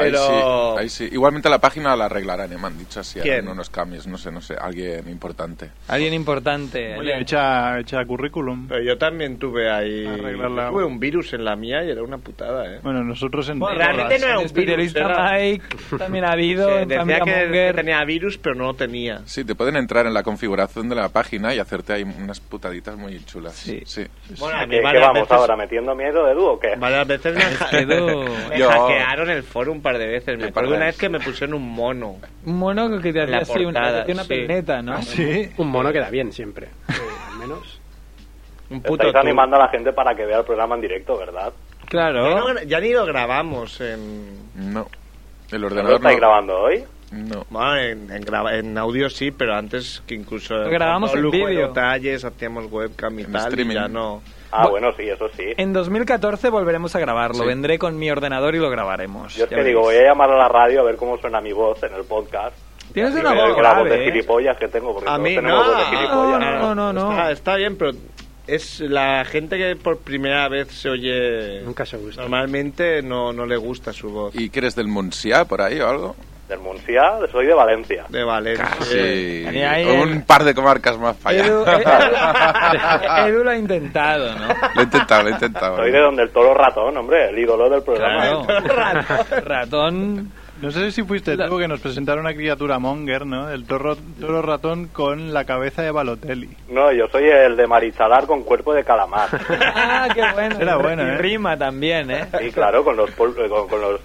Ahí 0.00 0.10
Pero- 0.10 0.74
sí, 0.76 0.80
ahí 0.80 0.88
sí. 0.88 1.08
Igualmente 1.12 1.48
la 1.48 1.58
página 1.58 1.94
la 1.96 2.06
arreglarán, 2.06 2.52
¿eh? 2.52 2.58
me 2.58 2.66
han 2.66 2.78
dicho 2.78 3.00
así, 3.00 3.20
¿Quién? 3.20 3.34
harán 3.34 3.48
unos 3.48 3.70
cambios, 3.70 4.06
no 4.06 4.18
sé, 4.18 4.30
no 4.32 4.40
sé, 4.40 4.54
alguien 4.60 5.08
importante. 5.08 5.70
Alguien 5.88 6.14
importante. 6.14 6.96
Oye, 6.98 7.18
echa, 7.20 7.78
echa 7.78 8.04
currículum. 8.04 8.68
Pero 8.68 8.82
yo 8.82 8.98
también 8.98 9.38
tuve 9.38 9.70
ahí... 9.70 10.06
Arreglarla. 10.06 10.68
Tuve 10.70 10.84
un 10.84 10.98
virus 11.00 11.32
en 11.34 11.44
la 11.44 11.56
mía 11.56 11.84
y 11.84 11.90
era 11.90 12.02
una 12.02 12.18
putada, 12.18 12.66
¿eh? 12.74 12.80
Bueno, 12.82 13.02
nosotros 13.04 13.48
en 13.48 13.58
Bueno, 13.58 13.76
realmente 13.78 14.18
no 14.18 14.26
era 14.26 14.38
un 14.38 14.52
virus, 14.52 14.94
era- 14.96 15.32
Mike 15.32 15.62
también 15.98 16.24
ha 16.24 16.32
habido. 16.32 16.68
Sí, 16.80 16.84
decía 16.86 17.20
que, 17.20 17.72
tenía 17.74 18.04
virus, 18.04 18.38
pero 18.38 18.54
no 18.54 18.64
lo 18.66 18.74
tenía. 18.74 19.20
Sí, 19.26 19.44
te 19.44 19.54
pueden 19.54 19.76
entrar 19.76 20.06
en 20.06 20.14
la 20.14 20.22
configuración 20.22 20.88
de 20.88 20.94
la 20.96 21.08
página 21.08 21.54
y 21.54 21.58
hacerte 21.58 21.92
ahí 21.92 22.02
unas 22.02 22.40
putaditas 22.40 22.96
muy 22.96 23.22
chulas. 23.24 23.54
Sí. 23.54 23.82
sí. 23.86 24.06
Bueno, 24.38 24.58
a 24.58 24.60
¿Qué, 24.66 24.80
mí 24.80 24.90
qué 24.90 24.98
vamos 24.98 25.14
veces- 25.22 25.32
ahora? 25.32 25.56
¿Metiendo 25.56 25.94
miedo, 25.94 26.28
Edu, 26.30 26.44
o 26.46 26.58
qué? 26.60 26.74
Varias 26.76 27.06
veces 27.06 27.34
me, 27.34 27.86
me 28.50 28.62
hackearon 28.64 29.30
el 29.30 29.42
foro 29.42 29.72
un 29.72 29.80
par 29.92 29.98
de 29.98 30.06
veces. 30.06 30.38
Me 30.38 30.46
acuerdo 30.46 30.74
una 30.76 30.86
vez 30.86 30.96
que 30.98 31.08
me 31.08 31.20
pusieron 31.20 31.54
un 31.54 31.68
mono. 31.68 32.16
Un 32.46 32.58
mono 32.58 32.88
que 33.00 33.12
te 33.12 33.22
hacía 33.22 33.36
La 33.36 33.42
así 33.42 33.64
una, 33.64 34.04
una 34.08 34.22
sí. 34.22 34.28
peineta, 34.28 34.82
¿no? 34.82 34.94
¿Ah, 34.94 35.02
sí? 35.02 35.50
Un 35.58 35.68
mono 35.68 35.92
queda 35.92 36.10
bien 36.10 36.32
siempre. 36.32 36.68
Al 37.32 37.38
menos. 37.38 37.80
Un 38.70 38.80
puto 38.82 39.06
Estáis 39.06 39.24
animando 39.24 39.56
a 39.56 39.60
la 39.60 39.68
gente 39.68 39.92
para 39.92 40.14
que 40.14 40.24
vea 40.24 40.38
el 40.38 40.44
programa 40.44 40.76
en 40.76 40.80
directo, 40.82 41.18
¿verdad? 41.18 41.52
Ya, 41.82 41.86
Claro. 41.88 42.54
no- 42.54 42.62
ya 42.62 42.78
ni 42.80 42.92
lo 42.92 43.04
grabamos 43.04 43.80
en... 43.80 44.38
No. 44.54 44.86
El 45.50 45.60
¿No 45.60 45.66
lo 45.66 45.66
ordenador 45.66 45.96
estáis 45.96 46.16
no. 46.16 46.20
grabando 46.20 46.58
hoy? 46.60 46.84
No. 47.10 47.44
Bueno, 47.50 47.76
en, 47.76 48.10
en, 48.12 48.24
en 48.54 48.78
audio 48.78 49.10
sí, 49.10 49.32
pero 49.32 49.56
antes 49.56 50.00
que 50.06 50.14
incluso... 50.14 50.54
Lo 50.54 50.70
grabamos 50.70 51.12
en 51.14 51.28
vídeo. 51.30 51.66
detalles, 51.68 52.24
hacíamos 52.24 52.66
webcam 52.70 53.18
y 53.18 53.22
En 53.22 53.32
tal, 53.32 53.48
streaming. 53.48 53.72
y 53.72 53.74
ya 53.74 53.88
no... 53.88 54.22
Ah, 54.52 54.66
Bu- 54.66 54.70
bueno, 54.70 54.92
sí, 54.96 55.08
eso 55.08 55.28
sí. 55.36 55.44
En 55.56 55.72
2014 55.72 56.48
volveremos 56.48 56.94
a 56.96 56.98
grabarlo. 56.98 57.42
Sí. 57.42 57.46
Vendré 57.46 57.78
con 57.78 57.98
mi 57.98 58.10
ordenador 58.10 58.54
y 58.54 58.58
lo 58.58 58.68
grabaremos. 58.70 59.34
Yo 59.36 59.44
es 59.44 59.48
que 59.48 59.54
veréis. 59.54 59.74
digo, 59.74 59.82
voy 59.82 59.96
a 59.96 60.02
llamar 60.08 60.30
a 60.30 60.36
la 60.36 60.48
radio 60.48 60.80
a 60.80 60.84
ver 60.84 60.96
cómo 60.96 61.16
suena 61.18 61.40
mi 61.40 61.52
voz 61.52 61.82
en 61.82 61.94
el 61.94 62.04
podcast. 62.04 62.56
Tienes 62.92 63.14
una 63.14 63.30
voz 63.32 63.36
la 63.36 63.74
voz 63.74 63.84
de 63.84 63.90
grave, 63.90 64.02
¿eh? 64.02 64.04
gilipollas 64.10 64.56
que 64.56 64.66
tengo, 64.66 64.92
porque 64.92 65.08
A 65.08 65.16
mí 65.18 65.36
tenemos 65.36 65.64
no. 65.66 65.72
voz 65.72 65.78
de 65.78 65.84
gilipollas. 65.96 66.40
No, 66.40 66.74
no, 66.74 66.92
no, 66.92 66.92
no. 66.92 67.10
Está, 67.12 67.30
está 67.30 67.56
bien, 67.56 67.76
pero 67.76 67.92
es 68.48 68.80
la 68.80 69.24
gente 69.24 69.56
que 69.56 69.76
por 69.76 69.98
primera 69.98 70.48
vez 70.48 70.68
se 70.72 70.88
oye... 70.90 71.60
Nunca 71.62 71.86
se 71.86 71.96
gusta. 71.98 72.22
Normalmente 72.22 73.00
no, 73.02 73.32
no 73.32 73.46
le 73.46 73.56
gusta 73.56 73.92
su 73.92 74.10
voz. 74.10 74.34
¿Y 74.34 74.50
eres 74.52 74.74
del 74.74 74.88
Monsià 74.88 75.44
por 75.44 75.62
ahí 75.62 75.78
o 75.80 75.88
algo? 75.88 76.16
Del 76.50 76.58
Muncia, 76.58 77.12
soy 77.30 77.46
de 77.46 77.54
Valencia. 77.54 78.04
De 78.08 78.24
Valencia. 78.24 78.68
Sí. 78.80 79.44
Ahí, 79.46 79.86
Un 79.86 80.08
el- 80.10 80.22
par 80.24 80.42
de 80.42 80.52
comarcas 80.52 80.98
más 80.98 81.16
para 81.16 81.36
Edu, 81.38 81.64
allá. 81.64 81.78
Edu- 82.72 83.28
Edu 83.28 83.44
lo 83.44 83.50
ha 83.50 83.56
intentado, 83.56 84.34
¿no? 84.34 84.48
Lo 84.74 84.80
he 84.80 84.84
intentado, 84.84 85.22
lo 85.22 85.28
he 85.28 85.32
intentado. 85.32 85.76
Soy 85.76 85.92
de 85.92 86.00
donde 86.00 86.22
el 86.24 86.30
toro 86.30 86.52
ratón, 86.54 86.96
hombre, 86.96 87.30
el 87.30 87.38
ídolo 87.38 87.70
del 87.70 87.82
programa. 87.82 88.44
Claro. 88.46 89.44
Ratón. 89.44 90.32
No 90.60 90.70
sé 90.70 90.90
si 90.92 91.02
fuiste 91.04 91.38
tú 91.38 91.56
que 91.56 91.66
nos 91.66 91.80
presentaron 91.80 92.20
una 92.26 92.34
criatura 92.34 92.78
monger, 92.78 93.24
¿no? 93.24 93.48
El 93.48 93.64
toro, 93.64 93.96
toro 94.20 94.42
ratón 94.42 94.88
con 94.88 95.32
la 95.32 95.46
cabeza 95.46 95.80
de 95.80 95.90
Balotelli. 95.90 96.50
No, 96.68 96.92
yo 96.92 97.06
soy 97.08 97.24
el 97.30 97.56
de 97.56 97.66
Marichalar 97.66 98.26
con 98.26 98.42
cuerpo 98.42 98.74
de 98.74 98.84
calamar. 98.84 99.28
Ah, 99.92 100.08
qué 100.14 100.22
bueno. 100.34 100.56
Era 100.60 100.76
bueno, 100.76 101.02
Y 101.02 101.06
¿eh? 101.06 101.16
rima 101.18 101.56
también, 101.56 102.10
¿eh? 102.10 102.26
Sí, 102.40 102.50
claro, 102.52 102.84
con 102.84 102.96
los, 102.96 103.10
pol- 103.12 103.34
eh, 103.38 103.48
con, 103.48 103.68
con 103.68 103.80
los... 103.80 104.00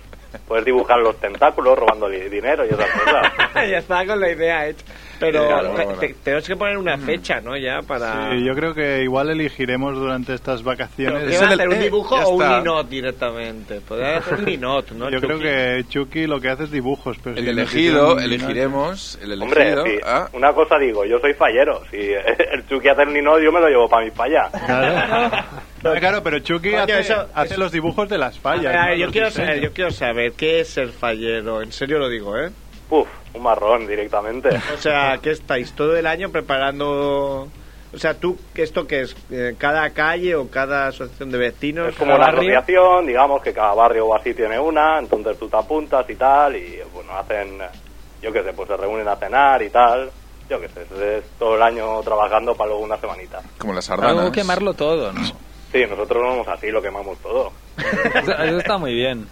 Puedes 0.48 0.66
dibujar 0.66 1.00
los 1.00 1.20
tentáculos 1.20 1.78
robando 1.78 2.10
dinero 2.10 2.66
y 2.66 2.70
esas 2.70 2.90
cosas. 2.92 3.32
ya 3.70 3.78
estaba 3.78 4.06
con 4.06 4.20
la 4.20 4.32
idea 4.32 4.68
hecha. 4.68 4.86
Pero 5.20 5.48
Claro, 5.48 5.70
te- 5.76 5.86
bueno. 5.86 6.00
te- 6.00 6.16
tenemos 6.24 6.48
que 6.48 6.56
poner 6.56 6.78
una 6.78 6.98
fecha, 6.98 7.40
¿no? 7.42 7.56
Ya 7.58 7.80
para... 7.88 8.32
Sí, 8.32 8.44
yo 8.46 8.54
creo 8.54 8.74
que 8.74 9.02
igual 9.04 9.30
elegiremos 9.30 9.96
durante 9.96 10.34
estas 10.34 10.62
¿Pero 10.62 10.72
vacaciones. 10.72 11.24
Es 11.34 11.42
el- 11.42 11.54
hacer? 11.54 11.68
¿Un 11.70 11.76
eh, 11.76 11.80
dibujo 11.84 12.18
ya 12.18 12.26
o 12.26 12.30
un 12.32 12.44
ninot 12.60 12.90
directamente? 12.90 13.82
Podría 13.82 14.18
hacer 14.18 14.40
un 14.40 14.46
ninot, 14.46 14.92
¿no? 14.92 15.10
Yo 15.10 15.20
creo 15.22 15.38
Chucky? 15.38 15.44
que 15.44 15.84
Chucky 15.90 16.28
lo 16.28 16.40
que 16.42 16.50
hace 16.50 16.64
es 16.66 16.72
dibujos. 16.72 17.18
Pero 17.24 17.38
El 17.38 17.44
si 17.46 17.50
elegido, 17.52 18.20
elegiremos. 18.20 19.18
El 19.22 19.42
Hombre, 19.42 19.62
elegido. 19.72 19.86
sí, 19.86 20.00
ah, 20.06 20.28
una 20.34 20.52
cosa 20.54 20.78
digo, 20.78 21.06
yo 21.06 21.18
soy 21.20 21.34
fallero. 21.34 21.82
Si 21.92 21.98
el 22.52 22.68
Chucky 22.68 22.90
hace 22.90 23.04
el 23.04 23.14
nino, 23.14 23.40
yo 23.40 23.52
me 23.52 23.60
lo 23.62 23.68
llevo 23.70 23.88
para 23.88 24.06
mi 24.06 24.12
falla. 24.12 24.50
Claro. 24.66 25.46
No, 25.84 25.94
claro, 25.94 26.24
pero 26.24 26.40
Chucky 26.40 26.72
Coño, 26.72 26.84
hace, 26.84 27.00
eso- 27.00 27.28
hace 27.36 27.54
eso- 27.54 27.62
los 27.62 27.72
dibujos 27.72 28.10
de 28.10 28.18
las 28.18 28.40
fallas. 28.40 28.74
A 28.76 28.88
ver, 28.88 28.98
¿no? 28.98 29.06
yo, 29.06 29.12
quiero 29.12 29.30
saber, 29.30 29.62
yo 29.62 29.72
quiero 29.72 29.92
saber 29.92 30.32
qué 30.34 30.62
es 30.62 30.78
el 30.78 30.90
fallero. 30.90 31.62
En 31.62 31.72
serio 31.72 32.00
lo 32.00 32.10
digo, 32.10 32.36
¿eh? 32.38 32.50
Puf, 32.90 33.08
un 33.34 33.42
marrón 33.44 33.88
directamente. 33.88 34.50
O 34.74 34.78
sea, 34.78 35.18
¿qué 35.22 35.32
estáis 35.32 35.74
todo 35.74 35.96
el 35.98 36.06
año 36.08 36.30
preparando? 36.30 37.48
O 37.94 37.98
sea, 37.98 38.14
tú, 38.14 38.38
¿esto 38.56 38.86
qué 38.86 39.02
es? 39.02 39.16
Eh, 39.32 39.56
¿Cada 39.58 39.90
calle 39.92 40.36
o 40.36 40.50
cada 40.50 40.88
asociación 40.88 41.32
de 41.32 41.38
vecinos? 41.38 41.88
Es 41.90 41.96
como 41.96 42.14
una 42.16 42.26
barrio. 42.26 42.42
asociación, 42.60 43.08
digamos 43.08 43.42
que 43.42 43.54
cada 43.54 43.74
barrio 43.74 44.08
o 44.08 44.16
así 44.16 44.34
tiene 44.34 44.60
una, 44.60 45.00
entonces 45.00 45.40
tú 45.40 45.48
te 45.48 45.56
apuntas 45.58 46.06
y 46.10 46.16
tal, 46.16 46.56
y 46.58 46.80
bueno, 46.94 47.18
hacen, 47.18 47.58
yo 48.22 48.34
qué 48.34 48.44
sé, 48.44 48.52
pues 48.54 48.68
se 48.68 48.76
reúnen 48.76 49.08
a 49.08 49.16
cenar 49.16 49.62
y 49.62 49.70
tal. 49.70 50.12
Yo 50.50 50.60
qué 50.62 50.68
sé, 50.70 50.82
es 51.18 51.24
todo 51.40 51.56
el 51.56 51.62
año 51.64 52.02
trabajando 52.04 52.54
para 52.54 52.68
luego 52.70 52.84
una 52.84 52.98
semanita. 52.98 53.42
como 53.58 53.74
las 53.74 53.88
Luego 53.90 54.04
sardanas. 54.04 54.32
quemarlo 54.32 54.74
todo, 54.76 55.12
¿no? 55.12 55.24
Sí, 55.72 55.84
nosotros 55.90 56.22
no 56.24 56.30
somos 56.32 56.48
así, 56.50 56.68
lo 56.70 56.82
quemamos 56.82 57.18
todo. 57.20 57.52
Eso, 58.14 58.32
eso 58.44 58.58
está 58.60 58.78
muy 58.78 58.94
bien. 58.94 59.26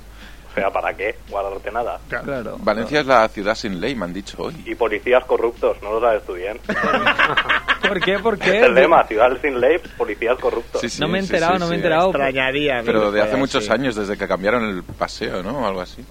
O 0.54 0.56
sea, 0.56 0.70
¿para 0.70 0.94
qué 0.96 1.16
guardarte 1.30 1.72
nada? 1.72 2.00
Claro. 2.08 2.58
Valencia 2.60 3.00
es 3.00 3.08
la 3.08 3.28
ciudad 3.28 3.56
sin 3.56 3.82
ley, 3.82 3.96
me 3.96 4.06
han 4.06 4.14
dicho 4.14 4.38
hoy. 4.40 4.54
Y 4.68 4.76
policías 4.76 5.26
corruptos, 5.26 5.78
no 5.82 5.94
lo 5.94 6.00
sabes 6.00 6.24
tú 6.26 6.34
bien. 6.34 6.60
¿Por 7.88 8.00
qué? 8.00 8.20
¿Por 8.20 8.36
Es 8.36 8.40
qué? 8.42 8.60
el 8.60 8.74
lema, 8.76 9.04
ciudad 9.08 9.30
sin 9.42 9.60
ley, 9.60 9.78
policías 9.98 10.38
corruptos. 10.40 10.80
Sí, 10.80 10.90
sí, 10.90 11.02
No 11.02 11.08
me 11.08 11.18
he 11.18 11.22
enterado, 11.22 11.54
sí, 11.56 11.60
no 11.60 11.66
me 11.68 11.72
he 11.74 11.78
sí. 11.78 11.84
enterado. 11.84 12.10
Extrañaría. 12.10 12.82
Pero 12.86 13.12
de 13.12 13.22
hace 13.22 13.36
muchos 13.36 13.64
así. 13.64 13.72
años, 13.74 13.96
desde 13.96 14.16
que 14.18 14.28
cambiaron 14.28 14.64
el 14.64 14.84
paseo, 14.84 15.42
¿no? 15.42 15.58
O 15.60 15.66
algo 15.68 15.82
así. 15.82 16.06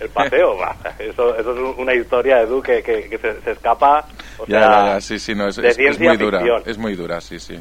El 0.00 0.08
paseo, 0.08 0.56
va, 0.56 0.74
eso, 0.98 1.36
eso 1.36 1.52
es 1.52 1.78
una 1.78 1.92
historia, 1.94 2.40
Edu, 2.40 2.62
que, 2.62 2.82
que, 2.82 3.10
que 3.10 3.18
se, 3.18 3.42
se 3.42 3.50
escapa, 3.52 4.06
o 4.38 4.46
Ya, 4.46 4.58
sea, 4.60 4.68
ya, 4.70 4.86
ya, 4.94 5.00
sí, 5.02 5.18
sí, 5.18 5.34
no, 5.34 5.48
es, 5.48 5.56
de 5.56 5.68
es- 5.68 5.72
es 5.72 5.76
ciencia 5.76 6.08
muy 6.08 6.16
dura. 6.16 6.38
ficción. 6.38 6.62
Es 6.64 6.78
muy 6.78 6.94
dura, 6.96 7.20
sí, 7.20 7.38
sí. 7.38 7.58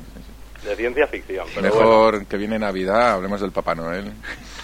de 0.64 0.76
ciencia 0.78 1.08
ficción. 1.08 1.46
Pero 1.54 1.70
bueno. 1.70 1.86
Mejor 1.90 2.26
que 2.26 2.38
viene 2.38 2.58
Navidad, 2.58 3.12
hablemos 3.12 3.42
del 3.42 3.52
Papá 3.52 3.76
Noel. 3.76 4.14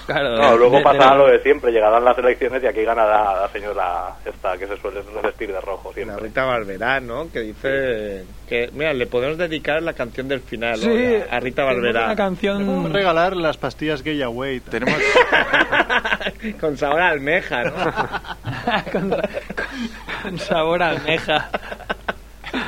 Claro, 0.05 0.35
No, 0.37 0.57
luego 0.57 0.77
de- 0.77 0.83
pasará 0.83 1.11
de- 1.11 1.17
lo 1.17 1.27
de 1.27 1.39
siempre, 1.43 1.71
llegarán 1.71 2.03
las 2.03 2.17
elecciones 2.17 2.61
y 2.63 2.67
aquí 2.67 2.83
ganará 2.83 3.41
la 3.41 3.49
señora 3.49 4.15
esta 4.25 4.57
que 4.57 4.67
se 4.67 4.77
suele 4.77 5.01
vestir 5.23 5.51
de 5.51 5.61
rojo 5.61 5.89
La 5.89 5.93
siempre. 5.95 6.23
Rita 6.27 6.43
Barberá, 6.45 6.99
¿no? 6.99 7.31
Que 7.31 7.39
dice 7.41 8.25
que, 8.47 8.69
mira, 8.73 8.93
le 8.93 9.07
podemos 9.07 9.37
dedicar 9.37 9.81
la 9.83 9.93
canción 9.93 10.27
del 10.27 10.41
final 10.41 10.79
¿no? 10.79 10.85
Sí, 10.93 11.15
a 11.29 11.39
Rita 11.39 11.63
Barberá. 11.63 12.05
Una 12.05 12.15
canción. 12.15 12.65
Podemos 12.65 12.91
regalar 12.91 13.35
las 13.35 13.57
pastillas 13.57 14.03
Gay 14.03 14.21
Away. 14.21 14.59
Tenemos... 14.61 14.95
Con 16.59 16.77
sabor 16.77 17.01
a 17.01 17.09
almeja, 17.09 17.63
¿no? 17.63 17.73
con, 18.91 19.15
con 20.23 20.39
sabor 20.39 20.81
a 20.83 20.89
almeja. 20.89 21.49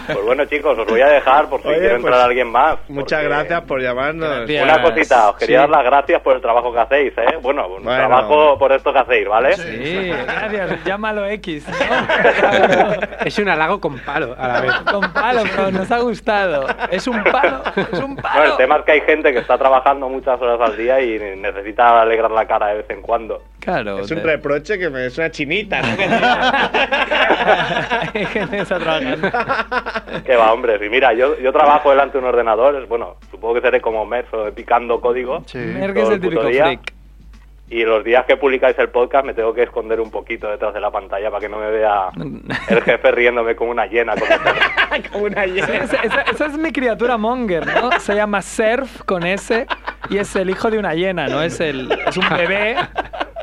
Pues 0.08 0.26
bueno, 0.26 0.46
chicos, 0.46 0.78
os 0.78 0.86
voy 0.88 1.02
a 1.02 1.08
dejar 1.08 1.48
por 1.50 1.62
si 1.62 1.68
Oye, 1.68 1.80
quiere 1.80 1.96
entrar 1.96 2.14
pues, 2.14 2.24
alguien 2.26 2.52
más. 2.52 2.78
Muchas 2.88 3.20
porque- 3.22 3.36
gracias 3.36 3.62
por 3.62 3.82
llamarnos. 3.82 4.30
Gracias. 4.48 4.64
Una 4.64 4.82
cosita, 4.82 5.30
os 5.30 5.36
quería 5.38 5.58
Sí. 5.58 5.62
dar 5.62 5.70
las 5.70 5.84
gracias 5.86 6.22
por 6.22 6.36
el 6.36 6.42
trabajo 6.42 6.74
que 6.74 6.80
hacéis, 6.80 7.14
¿eh? 7.18 7.38
Bueno, 7.42 7.68
un 7.68 7.84
Bueno. 7.84 7.98
trabajo 8.00 8.58
por 8.58 8.72
esto 8.72 8.94
que 8.94 9.00
hacéis, 9.00 9.28
¿vale? 9.28 9.54
Sí, 9.58 10.12
gracias. 10.26 10.84
Llámalo 10.86 11.26
X. 11.28 11.68
¿no? 11.68 11.74
Es 13.26 13.38
un 13.40 13.48
halago 13.50 13.80
con 13.80 13.98
palo 14.00 14.36
a 14.38 14.48
la 14.48 14.62
vez. 14.62 14.74
Con 14.92 15.14
palo, 15.14 15.44
pero 15.56 15.72
nos 15.72 15.90
ha 15.92 16.00
gustado. 16.00 16.68
Es 16.92 17.08
un 17.08 17.24
palo, 17.24 17.64
es 17.92 18.00
un 18.00 18.16
palo. 18.18 18.44
el 18.52 18.58
tema 18.58 18.78
es 18.78 18.84
que 18.86 18.92
hay 18.94 19.02
gente 19.02 19.32
que 19.32 19.40
está 19.40 19.58
trabajando 19.58 20.10
muchas 20.10 20.40
horas 20.42 20.60
al 20.70 20.76
día 20.78 21.00
y 21.02 21.18
necesita 21.38 22.02
alegrar 22.02 22.32
la 22.32 22.46
cara 22.46 22.68
de 22.68 22.76
vez 22.78 22.90
en 22.90 23.02
cuando. 23.02 23.42
Claro. 23.60 24.00
Es 24.00 24.12
un 24.12 24.20
te- 24.22 24.26
reproche 24.26 24.78
que 24.78 24.90
me 24.90 25.06
es 25.06 25.18
una 25.18 25.32
chinita, 25.32 25.82
¿no? 25.82 25.88
Hay 28.14 28.26
gente 28.26 28.58
que 28.58 28.62
está 28.64 28.78
trabajando. 28.80 29.30
Que 30.26 30.36
va, 30.36 30.54
hombre. 30.54 30.84
Y 30.86 30.90
mira, 30.90 31.14
yo, 31.14 31.38
yo 31.40 31.52
trabajo 31.52 31.90
delante 31.90 32.14
de 32.18 32.24
un 32.24 32.30
ordenador, 32.30 32.76
es- 32.76 32.88
bueno, 32.90 33.16
supongo 33.32 33.56
que 33.56 33.62
seré 33.62 33.82
como 33.82 34.06
Merso, 34.06 34.46
picando 34.56 35.00
código. 35.02 35.44
Sí. 35.46 35.58
Merck 35.58 35.98
es 35.98 36.10
el 36.10 36.22
típico 36.22 36.42
freak. 36.42 36.94
Y 37.70 37.84
los 37.86 38.04
días 38.04 38.26
que 38.26 38.38
publicáis 38.38 38.78
el 38.78 38.90
podcast 38.90 39.26
me 39.26 39.34
tengo 39.34 39.52
que 39.54 39.64
esconder 39.64 40.00
un 40.00 40.12
poquito 40.12 40.48
detrás 40.48 40.76
de 40.76 40.80
la 40.82 40.92
pantalla 40.92 41.32
para 41.32 41.40
que 41.42 41.50
no 41.50 41.58
me 41.58 41.72
vea 41.72 42.10
el 42.70 42.82
jefe 42.84 43.12
riéndome 43.12 43.56
como 43.56 43.72
una 43.72 43.88
hiena. 43.88 44.14
Como 44.16 44.32
Como 45.12 45.26
una 45.26 45.46
hiena. 45.46 45.68
Esa, 45.78 45.96
esa- 46.04 46.22
esa 46.22 46.46
es 46.46 46.58
mi 46.58 46.72
criatura 46.72 47.18
Monger, 47.18 47.66
¿no? 47.66 47.92
Se 48.00 48.14
llama 48.14 48.42
Surf 48.44 49.02
con 49.06 49.26
S 49.26 49.66
y 50.10 50.18
es 50.18 50.36
el 50.36 50.52
hijo 50.52 50.70
de 50.70 50.78
una 50.78 50.94
hiena, 50.94 51.28
¿no? 51.28 51.42
Es, 51.42 51.60
el, 51.62 51.92
es 52.06 52.16
un 52.18 52.30
bebé 52.30 52.76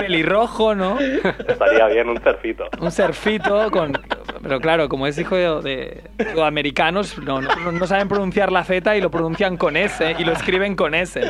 pelirrojo, 0.01 0.74
¿no? 0.74 0.98
Estaría 1.01 1.86
bien 1.86 2.09
un 2.09 2.18
cerfito. 2.20 2.68
Un 2.80 2.90
surfito 2.90 3.70
con... 3.70 3.92
Pero 4.42 4.59
claro, 4.61 4.88
como 4.88 5.07
es 5.07 5.18
hijo 5.18 5.36
de, 5.36 5.61
de 5.62 6.32
sudamericanos, 6.32 7.18
no, 7.18 7.40
no, 7.42 7.72
no 7.72 7.86
saben 7.86 8.09
pronunciar 8.09 8.51
la 8.51 8.64
Z 8.64 8.96
y 8.96 9.01
lo 9.01 9.11
pronuncian 9.11 9.57
con 9.59 9.76
S 9.76 10.16
y 10.18 10.24
lo 10.24 10.32
escriben 10.32 10.76
con 10.76 10.94
S, 10.94 11.20
¿no? 11.20 11.26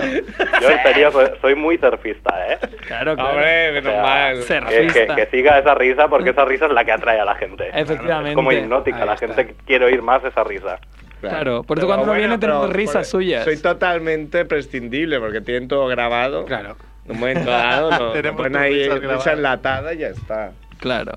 Yo 0.61 0.71
en 0.71 0.83
serio 0.83 1.11
soy, 1.11 1.27
soy 1.41 1.55
muy 1.57 1.77
surfista, 1.79 2.53
¿eh? 2.53 2.59
Claro, 2.87 3.17
claro. 3.17 3.31
Hombre, 3.31 3.71
O 3.71 3.73
menos 3.75 3.93
sea, 3.93 4.03
mal. 4.03 4.35
que, 4.37 4.43
Surfista. 4.43 5.15
que- 5.17 5.25
que 5.25 5.31
siga 5.37 5.59
esa 5.59 5.75
risa 5.75 6.09
porque 6.09 6.31
esa 6.31 6.45
risa 6.45 6.67
es 6.67 6.73
la 6.73 6.85
que 6.85 6.93
atrae 6.93 7.19
a 7.19 7.25
la 7.25 7.35
gente. 7.35 7.69
Efectivamente. 7.75 8.31
Es 8.31 8.35
como 8.37 8.53
hipnótica, 8.53 9.05
la 9.05 9.17
gente 9.17 9.55
quiere 9.67 9.87
oír 9.87 10.03
más 10.03 10.23
esa 10.25 10.45
risa. 10.45 10.79
Claro, 11.21 11.65
por 11.65 11.77
eso 11.79 11.87
cuando 11.87 12.05
uno 12.05 12.13
bueno, 12.13 12.27
viene 12.29 12.39
tenemos 12.39 12.71
risas 12.73 12.95
por- 13.11 13.21
suyas. 13.21 13.45
Soy 13.45 13.57
totalmente 13.61 14.45
prescindible 14.45 15.19
porque 15.21 15.41
tienen 15.41 15.69
todo 15.69 15.87
grabado. 15.89 16.45
Claro. 16.47 16.77
En 17.11 17.15
un 17.17 17.21
momento 17.21 17.51
dado, 17.51 17.91
no, 17.99 18.13
Tenemos 18.13 18.37
ponen 18.43 18.53
tus 18.53 18.61
ahí 18.63 18.89
grabadas. 19.01 19.27
enlatada 19.27 19.95
y 19.95 19.99
ya 19.99 20.09
está. 20.09 20.53
Claro. 20.79 21.13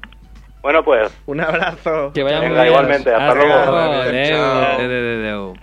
Bueno, 0.62 0.84
pues, 0.84 1.12
Un 1.26 1.42
abrazo. 1.42 2.12
Que 2.14 2.24
vaya 2.24 2.38
muy 2.40 2.48
Venga, 2.50 2.62
bien. 2.64 2.74
igualmente, 2.74 3.12
hasta 3.14 3.36
luego. 3.36 3.54
Adeu, 3.54 4.30
Chao. 4.30 4.62
adeu, 4.62 4.86
adeu, 4.86 5.20
adeu. 5.20 5.54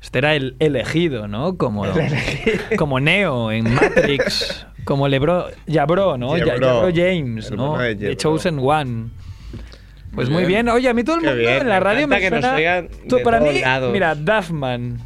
Este 0.00 0.18
era 0.18 0.34
el 0.34 0.54
elegido, 0.60 1.26
¿no? 1.28 1.56
Como, 1.56 1.84
como 2.76 3.00
Neo 3.00 3.50
en 3.50 3.72
Matrix. 3.74 4.66
Como 4.84 5.08
Lebron, 5.08 5.44
Jabro, 5.66 6.16
¿no? 6.18 6.36
Ya- 6.36 6.44
Jabro. 6.52 6.66
Jabro 6.80 6.88
James, 6.94 7.50
El 7.50 7.56
¿no? 7.56 7.78
de 7.78 7.96
The. 7.96 8.16
Chosen 8.16 8.58
One. 8.60 9.08
Pues 10.14 10.28
Muy 10.28 10.42
muy 10.42 10.46
bien. 10.46 10.66
bien. 10.66 10.74
Oye, 10.76 10.88
a 10.88 10.94
mí 10.94 11.02
todo 11.02 11.16
el 11.16 11.22
mundo 11.22 11.36
bien, 11.36 11.62
en 11.62 11.68
la 11.68 11.74
me 11.76 11.80
radio 11.80 12.06
me 12.06 12.16
encanta 12.18 12.20
que 12.20 12.30
nos 12.30 12.40
suena... 12.40 12.56
oigan 12.56 12.88
Tú, 13.08 13.16
de 13.16 13.22
para 13.24 13.38
todos 13.40 13.52
mí, 13.52 13.60
lados. 13.62 13.92
mira, 13.92 14.14
Duffman, 14.14 14.98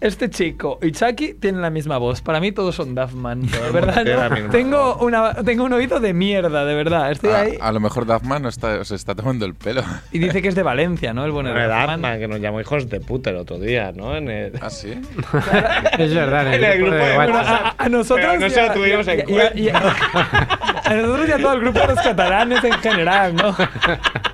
este 0.00 0.30
chico 0.30 0.78
y 0.82 0.92
Chucky 0.92 1.34
tienen 1.34 1.60
la 1.62 1.70
misma 1.70 1.98
voz. 1.98 2.20
Para 2.22 2.40
mí 2.40 2.52
todos 2.52 2.74
son 2.74 2.94
Duffman. 2.94 3.42
De 3.42 3.70
verdad, 3.72 4.02
tengo, 4.50 4.96
una, 4.96 5.34
tengo 5.34 5.64
un 5.64 5.72
oído 5.74 6.00
de 6.00 6.14
mierda, 6.14 6.64
de 6.64 6.74
verdad. 6.74 7.10
Estoy 7.12 7.30
A, 7.30 7.40
ahí. 7.40 7.58
a 7.60 7.70
lo 7.72 7.80
mejor 7.80 8.06
Duffman 8.06 8.42
no 8.42 8.48
está, 8.48 8.82
se 8.84 8.94
está 8.94 9.14
tomando 9.14 9.44
el 9.46 9.54
pelo. 9.54 9.82
Y 10.12 10.18
dice 10.18 10.40
que 10.42 10.48
es 10.48 10.54
de 10.54 10.62
Valencia, 10.62 11.12
¿no? 11.12 11.24
El 11.24 11.32
bueno 11.32 11.52
de 11.52 11.62
Duffman. 11.66 12.18
Que 12.18 12.28
nos 12.28 12.40
llamó 12.40 12.60
hijos 12.60 12.88
de 12.88 13.00
puta 13.00 13.30
el 13.30 13.36
otro 13.36 13.58
día, 13.58 13.92
¿no? 13.94 14.16
En 14.16 14.28
el... 14.30 14.52
¿Ah, 14.60 14.70
sí? 14.70 14.92
Es 15.98 16.14
verdad, 16.14 16.46
en 16.48 16.54
el, 16.54 16.64
En 16.64 16.70
el 16.72 16.78
grupo, 16.78 16.90
grupo 16.92 17.04
de 17.04 17.10
de 17.10 17.16
Bueno, 17.16 17.32
WhatsApp. 17.34 17.74
a, 17.78 17.84
a 17.84 17.88
nosotros 17.88 18.26
Pero 18.30 18.40
no 18.40 18.48
se 18.50 18.56
ya- 18.56 18.66
lo 18.68 18.72
tuvimos 18.74 19.08
en 19.08 19.18
ya- 19.18 19.24
cuenta. 19.24 19.54
ya- 19.54 19.72
ya- 19.72 20.80
a 20.84 20.94
nosotros 20.94 21.28
y 21.28 21.32
a 21.32 21.38
todo 21.38 21.52
el 21.54 21.60
grupo 21.60 21.78
de 21.80 21.86
los 21.88 22.00
catalanes 22.00 22.64
en 22.64 22.72
general, 22.74 23.34
¿no? 23.36 23.54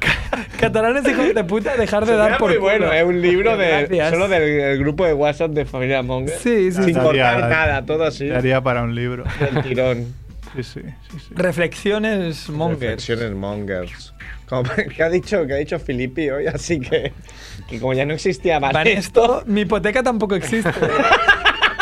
catalanes 0.56 1.06
hijos 1.08 1.34
de 1.34 1.44
puta, 1.44 1.76
dejar 1.76 2.04
de 2.06 2.16
dar 2.16 2.38
por 2.38 2.48
muy 2.50 2.58
culo. 2.58 2.70
bueno, 2.70 2.92
es 2.92 3.04
un 3.04 3.20
libro 3.20 3.56
de 3.56 3.68
Gracias. 3.68 4.10
solo 4.10 4.28
del, 4.28 4.42
del 4.42 4.78
grupo 4.78 5.04
de 5.06 5.12
WhatsApp 5.14 5.50
de 5.52 5.64
Familia 5.64 6.02
Monger. 6.02 6.36
Sí, 6.38 6.72
sí, 6.72 6.82
Sin 6.82 6.84
sí. 6.84 6.92
Daría- 6.92 7.02
cortar 7.32 7.50
nada, 7.50 7.84
todo 7.86 8.04
así. 8.04 8.28
Daría 8.28 8.60
para 8.60 8.82
un 8.82 8.94
libro. 8.94 9.24
Del 9.40 9.62
tirón. 9.62 10.14
Sí, 10.54 10.62
sí, 10.62 10.80
sí. 11.10 11.18
sí. 11.18 11.34
Reflexiones 11.34 12.48
Monger. 12.48 12.78
Reflexiones 12.80 13.32
Mongers. 13.32 14.14
Como, 14.48 14.62
¿qué, 14.96 15.02
ha 15.02 15.08
dicho, 15.10 15.46
¿Qué 15.46 15.52
ha 15.54 15.56
dicho 15.56 15.78
Filippi 15.78 16.30
hoy? 16.30 16.46
Así 16.46 16.80
que, 16.80 17.12
que 17.68 17.80
como 17.80 17.92
ya 17.94 18.06
no 18.06 18.14
existía 18.14 18.60
más 18.60 18.72
Van 18.72 18.86
esto, 18.86 19.42
mi 19.46 19.62
hipoteca 19.62 20.02
tampoco 20.02 20.34
existe. 20.36 20.70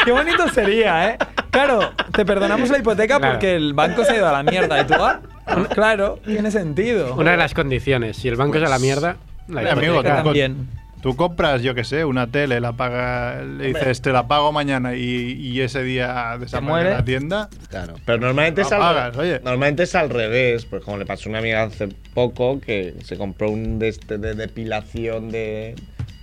Qué 0.04 0.12
bonito 0.12 0.48
sería, 0.48 1.10
¿eh? 1.10 1.18
Claro, 1.50 1.92
te 2.12 2.24
perdonamos 2.24 2.68
la 2.70 2.78
hipoteca 2.78 3.18
Claro. 3.18 3.34
porque 3.34 3.54
el 3.54 3.74
banco 3.74 4.04
se 4.04 4.12
ha 4.12 4.16
ido 4.16 4.28
a 4.28 4.32
la 4.32 4.42
mierda. 4.42 4.80
¿Y 4.80 4.86
tú? 4.86 4.94
ah? 4.98 5.20
Claro, 5.74 6.18
tiene 6.24 6.50
sentido. 6.50 7.14
Una 7.16 7.32
de 7.32 7.36
las 7.36 7.54
condiciones. 7.54 8.16
Si 8.16 8.28
el 8.28 8.36
banco 8.36 8.58
es 8.58 8.64
a 8.64 8.68
la 8.68 8.78
mierda, 8.78 9.16
la 9.48 9.60
Oye, 9.60 9.70
amigo, 9.70 9.94
hipoteca 9.94 10.18
tú, 10.18 10.24
también. 10.24 10.68
tú 11.02 11.16
compras, 11.16 11.62
yo 11.62 11.74
qué 11.74 11.84
sé, 11.84 12.04
una 12.04 12.26
tele, 12.28 12.60
la 12.60 12.72
paga, 12.72 13.42
le 13.42 13.68
dices, 13.68 14.00
te 14.00 14.10
la 14.12 14.26
pago 14.26 14.52
mañana 14.52 14.94
y, 14.96 15.32
y 15.32 15.60
ese 15.60 15.82
día 15.82 16.36
desaparece 16.40 16.60
muere? 16.62 16.90
la 16.90 17.04
tienda. 17.04 17.48
Claro, 17.68 17.94
pero 18.06 18.18
normalmente 18.18 18.62
es, 18.62 18.72
al, 18.72 18.80
pagas, 18.80 19.16
oye. 19.18 19.34
normalmente 19.40 19.82
es 19.82 19.94
al 19.94 20.08
revés, 20.10 20.64
pues 20.64 20.82
como 20.82 20.96
le 20.96 21.04
pasó 21.06 21.28
a 21.28 21.30
una 21.30 21.38
amiga 21.40 21.62
hace 21.64 21.88
poco 22.14 22.60
que 22.60 22.94
se 23.04 23.16
compró 23.18 23.50
un 23.50 23.78
de, 23.78 23.88
este 23.88 24.16
de 24.18 24.34
depilación 24.34 25.30
de 25.30 25.74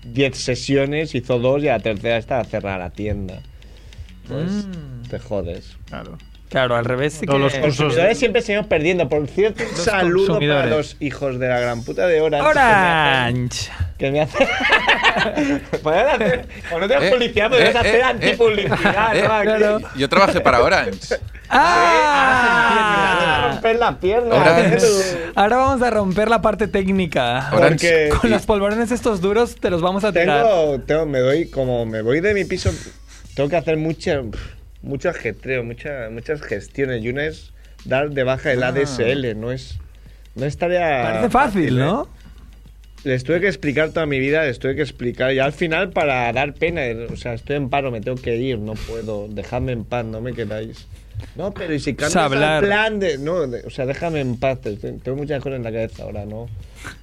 10 0.05 0.35
sesiones, 0.35 1.13
hizo 1.13 1.37
dos 1.37 1.61
y 1.61 1.67
a 1.67 1.73
la 1.77 1.79
tercera 1.83 2.17
estaba 2.17 2.43
cerrada 2.43 2.79
la 2.79 2.89
tienda. 2.89 3.39
Pues 4.27 4.65
Mm. 4.65 5.03
te 5.09 5.19
jodes. 5.19 5.77
Claro. 5.87 6.17
Claro, 6.51 6.75
al 6.75 6.83
revés 6.85 7.13
sí 7.13 7.25
Todos 7.25 7.37
que... 7.37 7.43
los 7.43 7.53
cursos- 7.53 7.77
Consumidores 7.85 8.19
siempre 8.19 8.41
seguimos 8.41 8.67
perdiendo. 8.67 9.07
Por 9.07 9.25
cierto, 9.27 9.63
un 9.63 9.75
saludo 9.77 10.33
para 10.37 10.65
los 10.65 10.97
hijos 10.99 11.39
de 11.39 11.47
la 11.47 11.59
gran 11.61 11.81
puta 11.83 12.05
de 12.07 12.19
Orange. 12.21 12.47
Orange. 12.49 13.71
Que 13.97 14.11
me 14.11 14.21
hacen. 14.21 14.47
Podrían 15.81 16.07
hacer. 16.09 16.45
No 16.71 16.79
tenemos 16.87 17.03
Eh, 17.05 17.11
publicidad, 17.11 17.49
podríamos 17.49 17.75
eh, 17.75 17.79
hacer 17.79 17.95
eh, 17.95 18.03
antipublicidad, 18.03 19.15
eh, 19.15 19.23
¿no? 19.25 19.33
Aquí. 19.33 19.45
claro. 19.47 19.79
Yo 19.95 20.09
trabajé 20.09 20.41
para 20.41 20.61
Orange. 20.61 21.15
¡Ah! 21.49 23.49
romper 23.53 23.79
la 23.79 23.99
pierna. 23.99 24.35
Orange. 24.35 25.31
Ahora 25.35 25.57
vamos 25.57 25.81
a 25.81 25.89
romper 25.89 26.29
la 26.29 26.41
parte 26.41 26.67
técnica. 26.67 27.47
Porque 27.51 28.09
Con 28.19 28.29
los 28.29 28.45
polvorones 28.45 28.91
estos 28.91 29.21
duros 29.21 29.55
te 29.55 29.69
los 29.69 29.81
vamos 29.81 30.03
a 30.03 30.11
tirar. 30.11 30.43
tengo, 30.45 30.79
tengo, 30.81 31.05
me 31.05 31.19
doy, 31.19 31.49
como 31.49 31.85
me 31.85 32.01
voy 32.01 32.19
de 32.21 32.33
mi 32.33 32.45
piso, 32.45 32.71
tengo 33.35 33.49
que 33.49 33.57
hacer 33.57 33.77
mucha, 33.77 34.21
mucho 34.81 35.09
ajetreo, 35.09 35.63
mucha, 35.63 36.09
muchas 36.11 36.41
gestiones. 36.41 37.03
Y 37.03 37.09
una 37.09 37.25
es 37.25 37.51
dar 37.85 38.09
de 38.11 38.23
baja 38.23 38.51
el 38.51 38.63
Ah. 38.63 38.67
ADSL, 38.69 39.35
no 39.39 39.51
es, 39.51 39.77
no 40.35 40.45
es 40.45 40.57
tarea. 40.57 41.03
Parece 41.03 41.29
fácil, 41.29 41.77
¿eh? 41.77 41.81
¿no? 41.81 42.09
Les 43.03 43.23
tuve 43.23 43.41
que 43.41 43.47
explicar 43.47 43.89
toda 43.89 44.05
mi 44.05 44.19
vida, 44.19 44.43
les 44.43 44.59
tuve 44.59 44.75
que 44.75 44.83
explicar. 44.83 45.33
Y 45.33 45.39
al 45.39 45.53
final, 45.53 45.89
para 45.89 46.31
dar 46.33 46.53
pena, 46.53 46.81
o 47.11 47.15
sea, 47.15 47.33
estoy 47.33 47.55
en 47.55 47.69
paro, 47.69 47.89
me 47.89 47.99
tengo 48.01 48.21
que 48.21 48.35
ir, 48.37 48.59
no 48.59 48.73
puedo. 48.75 49.27
Dejadme 49.27 49.71
en 49.71 49.85
paz, 49.85 50.05
no 50.05 50.21
me 50.21 50.33
quedáis. 50.33 50.87
No, 51.35 51.51
pero 51.51 51.73
y 51.73 51.79
si 51.79 51.93
cambias 51.95 52.15
hablar. 52.15 52.63
el 52.63 52.69
plan 52.69 52.99
de. 52.99 53.17
No, 53.17 53.47
de- 53.47 53.61
o 53.65 53.69
sea, 53.71 53.85
déjame 53.87 54.21
en 54.21 54.37
paz. 54.39 54.61
te- 54.61 54.75
te- 54.75 54.93
Tengo 54.93 55.17
muchas 55.17 55.41
cosas 55.41 55.57
en 55.57 55.63
la 55.63 55.71
cabeza 55.71 56.03
ahora, 56.03 56.25
no. 56.25 56.47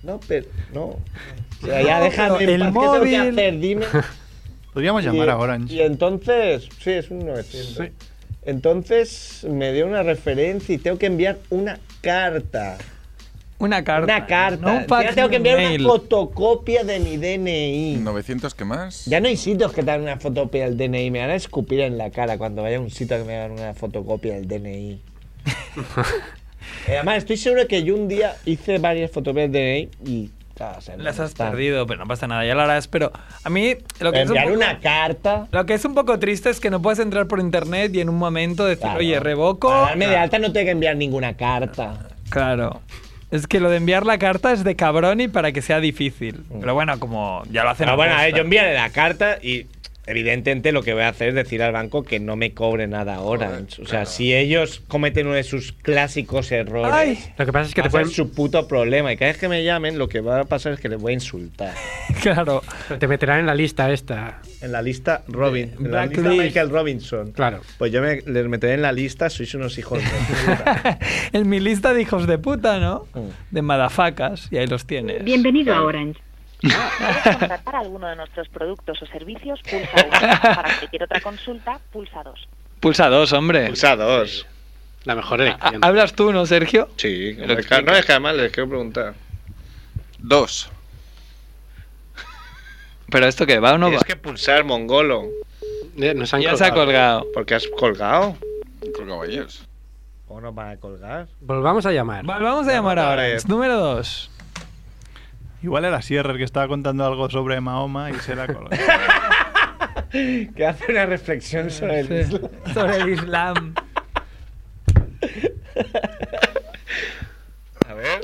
No, 0.04 0.20
pero. 0.28 0.46
No. 0.72 0.84
O 0.84 1.66
sea, 1.66 1.82
ya 1.82 1.98
No, 1.98 2.04
déjame 2.04 2.44
en 2.44 2.50
el 2.50 2.60
paz. 2.60 2.68
¿Qué 2.68 2.72
tengo 2.80 2.92
que 2.92 2.98
móvil- 3.10 3.30
hacer? 3.32 3.58
Dime. 3.58 3.86
Podríamos 4.72 5.02
Y- 5.02 5.06
llamar 5.06 5.30
a 5.30 5.38
Orange. 5.38 5.74
Y 5.74 5.80
entonces. 5.80 6.68
Sí, 6.82 6.90
es 6.90 7.10
un 7.10 7.20
900. 7.26 7.86
Sí. 7.86 7.92
Entonces 8.44 9.46
me 9.50 9.72
dio 9.72 9.86
una 9.86 10.02
referencia 10.02 10.74
y 10.74 10.78
tengo 10.78 10.98
que 10.98 11.06
enviar 11.06 11.38
una 11.50 11.78
carta. 12.00 12.78
Una 13.58 13.82
carta. 13.82 14.04
Una 14.04 14.26
carta. 14.26 14.56
No 14.64 14.78
un 14.78 15.02
Ya 15.02 15.14
tengo 15.14 15.28
que 15.28 15.36
enviar 15.36 15.56
mail. 15.58 15.80
una 15.80 15.90
fotocopia 15.90 16.84
de 16.84 17.00
mi 17.00 17.16
DNI. 17.16 17.96
900, 17.96 18.54
¿qué 18.54 18.64
más? 18.64 19.04
Ya 19.06 19.20
no 19.20 19.26
hay 19.26 19.36
sitios 19.36 19.72
que 19.72 19.82
te 19.82 19.90
hagan 19.90 20.02
una 20.02 20.16
fotocopia 20.18 20.64
del 20.64 20.76
DNI. 20.76 21.10
Me 21.10 21.18
van 21.20 21.30
a 21.30 21.34
escupir 21.34 21.80
en 21.80 21.98
la 21.98 22.10
cara 22.10 22.38
cuando 22.38 22.62
vaya 22.62 22.76
a 22.76 22.80
un 22.80 22.90
sitio 22.90 23.18
que 23.18 23.24
me 23.24 23.36
hagan 23.36 23.52
una 23.52 23.74
fotocopia 23.74 24.34
del 24.34 24.46
DNI. 24.48 25.00
Eh, 26.86 26.96
Además, 26.96 27.18
estoy 27.18 27.36
seguro 27.38 27.66
que 27.66 27.82
yo 27.82 27.94
un 27.94 28.08
día 28.08 28.36
hice 28.44 28.78
varias 28.78 29.10
fotocopias 29.10 29.50
del 29.50 29.88
DNI 30.04 30.10
y. 30.12 30.30
no 30.58 31.02
Las 31.04 31.20
has 31.20 31.30
está. 31.30 31.50
perdido, 31.50 31.86
pero 31.86 32.00
no 32.00 32.06
pasa 32.08 32.26
nada, 32.26 32.44
ya 32.44 32.54
lo 32.54 32.62
harás. 32.62 32.88
Pero 32.88 33.12
a 33.44 33.50
mí 33.50 33.76
lo 34.00 34.12
que, 34.12 34.22
es 34.22 34.30
un 34.30 34.36
Enviar 34.36 34.44
poco, 34.46 34.56
una 34.56 34.80
carta. 34.80 35.46
lo 35.50 35.66
que 35.66 35.74
es 35.74 35.84
un 35.84 35.94
poco 35.94 36.18
triste 36.18 36.50
es 36.50 36.60
que 36.60 36.70
no 36.70 36.82
puedes 36.82 36.98
entrar 36.98 37.26
por 37.26 37.40
internet 37.40 37.94
y 37.94 38.00
en 38.00 38.08
un 38.08 38.16
momento 38.18 38.64
decir, 38.64 38.82
Claro. 38.82 38.98
oye, 38.98 39.20
revoco. 39.20 39.68
Para 39.68 39.80
darme 39.82 40.06
de 40.06 40.16
alta 40.16 40.38
no 40.38 40.52
tengo 40.52 40.64
que 40.66 40.70
enviar 40.72 40.96
ninguna 40.96 41.34
carta. 41.36 42.08
Claro. 42.30 42.80
Es 43.30 43.46
que 43.46 43.60
lo 43.60 43.68
de 43.68 43.76
enviar 43.76 44.06
la 44.06 44.18
carta 44.18 44.52
es 44.52 44.64
de 44.64 44.74
cabrón 44.74 45.20
y 45.20 45.28
para 45.28 45.52
que 45.52 45.60
sea 45.60 45.80
difícil. 45.80 46.44
Pero 46.60 46.72
bueno, 46.74 46.98
como 46.98 47.42
ya 47.50 47.62
lo 47.62 47.70
hacen. 47.70 47.84
Pero 47.84 47.96
bueno, 47.96 48.14
a 48.14 48.22
ver, 48.22 48.34
yo 48.34 48.40
enviaré 48.40 48.72
la 48.74 48.88
carta 48.90 49.36
y 49.42 49.66
evidentemente 50.08 50.72
lo 50.72 50.82
que 50.82 50.94
voy 50.94 51.02
a 51.02 51.08
hacer 51.08 51.28
es 51.28 51.34
decir 51.34 51.62
al 51.62 51.72
banco 51.72 52.02
que 52.02 52.18
no 52.18 52.36
me 52.36 52.54
cobre 52.54 52.86
nada 52.86 53.20
Orange. 53.20 53.82
o 53.82 53.86
sea, 53.86 54.06
si 54.06 54.34
ellos 54.34 54.82
cometen 54.88 55.26
uno 55.26 55.36
de 55.36 55.42
sus 55.42 55.72
clásicos 55.72 56.50
errores, 56.50 56.92
Ay. 56.92 57.18
Lo 57.36 57.46
que 57.46 57.52
pasa 57.52 57.68
es 57.68 57.74
que 57.74 57.82
te 57.82 57.90
pueden, 57.90 58.08
su 58.08 58.32
puto 58.32 58.66
problema. 58.66 59.12
Y 59.12 59.16
cada 59.16 59.30
vez 59.30 59.38
que 59.38 59.48
me 59.48 59.62
llamen, 59.64 59.98
lo 59.98 60.08
que 60.08 60.20
va 60.20 60.40
a 60.40 60.44
pasar 60.44 60.72
es 60.72 60.80
que 60.80 60.88
les 60.88 60.98
voy 60.98 61.12
a 61.12 61.14
insultar. 61.14 61.74
Claro. 62.22 62.62
te 62.98 63.06
meterán 63.06 63.40
en 63.40 63.46
la 63.46 63.54
lista 63.54 63.92
esta. 63.92 64.40
En 64.60 64.72
la 64.72 64.82
lista 64.82 65.22
Robin, 65.28 65.72
en 65.78 65.84
la 65.84 66.06
Blacklist. 66.06 66.26
lista 66.26 66.42
Michael 66.42 66.70
Robinson. 66.70 67.32
Claro. 67.32 67.60
Pues 67.76 67.92
yo 67.92 68.02
me, 68.02 68.22
les 68.22 68.48
meteré 68.48 68.74
en 68.74 68.82
la 68.82 68.92
lista, 68.92 69.30
sois 69.30 69.54
unos 69.54 69.78
hijos 69.78 70.00
de 70.02 70.08
puta. 70.08 70.98
en 71.32 71.48
mi 71.48 71.60
lista 71.60 71.92
de 71.92 72.02
hijos 72.02 72.26
de 72.26 72.38
puta, 72.38 72.80
¿no? 72.80 73.06
Mm. 73.14 73.28
De 73.50 73.62
madafacas, 73.62 74.48
y 74.50 74.56
ahí 74.56 74.66
los 74.66 74.86
tienes. 74.86 75.22
Bienvenido 75.24 75.74
a 75.74 75.84
Orange. 75.84 76.20
¿Quieres 76.60 77.36
contratar 77.38 77.76
alguno 77.76 78.08
de 78.08 78.16
nuestros 78.16 78.48
productos 78.48 79.00
o 79.02 79.06
servicios? 79.06 79.60
Pulsa 79.62 80.06
1. 80.06 80.10
Para 80.42 80.76
cualquier 80.78 81.02
otra 81.04 81.20
consulta, 81.20 81.78
pulsa 81.92 82.22
2. 82.22 82.48
Pulsa 82.80 83.08
dos, 83.08 83.32
hombre. 83.32 83.66
Pulsa 83.68 83.96
dos. 83.96 84.46
La 85.04 85.14
mejor 85.14 85.40
Ha- 85.40 85.44
elección. 85.46 85.84
¿Hablas 85.84 86.12
tú, 86.14 86.32
no, 86.32 86.46
Sergio? 86.46 86.88
Sí, 86.96 87.34
Pero 87.38 87.54
es 87.58 87.66
que- 87.66 87.82
no 87.82 87.92
es 87.94 88.04
que 88.06 88.12
además 88.12 88.34
les 88.36 88.52
quiero 88.52 88.68
preguntar. 88.68 89.14
Dos. 90.18 90.68
¿Pero 93.10 93.26
esto 93.26 93.46
qué? 93.46 93.58
¿Va 93.58 93.72
o 93.74 93.78
no 93.78 93.86
va? 93.86 93.90
Tienes 93.90 94.04
que 94.04 94.16
pulsar, 94.16 94.64
mongolo. 94.64 95.24
Eh, 95.96 96.14
Nos 96.14 96.32
han 96.34 96.42
Ya 96.42 96.56
se 96.56 96.64
ha 96.66 96.72
colgado. 96.74 97.26
Porque 97.32 97.54
has 97.54 97.66
colgado. 97.68 98.36
Colgaba 98.94 99.24
ellos. 99.26 99.64
¿O 100.28 100.40
no 100.40 100.52
van 100.52 100.70
a 100.72 100.76
colgar? 100.76 101.26
Volvamos 101.40 101.86
a 101.86 101.92
llamar. 101.92 102.24
Vale, 102.24 102.44
vamos 102.44 102.68
a 102.68 102.72
llamar 102.72 102.98
ahora. 102.98 103.24
Número 103.46 103.78
dos. 103.78 104.30
Igual 105.62 105.84
era 105.84 106.00
Sierra 106.02 106.32
el 106.32 106.38
que 106.38 106.44
estaba 106.44 106.68
contando 106.68 107.04
algo 107.04 107.28
sobre 107.28 107.60
Mahoma 107.60 108.10
y 108.10 108.14
se 108.14 108.34
la 108.36 108.46
colgó. 108.46 108.70
Que 110.10 110.66
hace 110.66 110.90
una 110.90 111.04
reflexión 111.04 111.70
sobre 111.70 112.00
el 112.00 112.06
Sí. 112.08 112.14
Islam. 112.14 112.50
Sobre 112.72 112.96
el 112.96 113.08
Islam. 113.10 113.74
A 117.86 117.94
ver. 117.94 118.20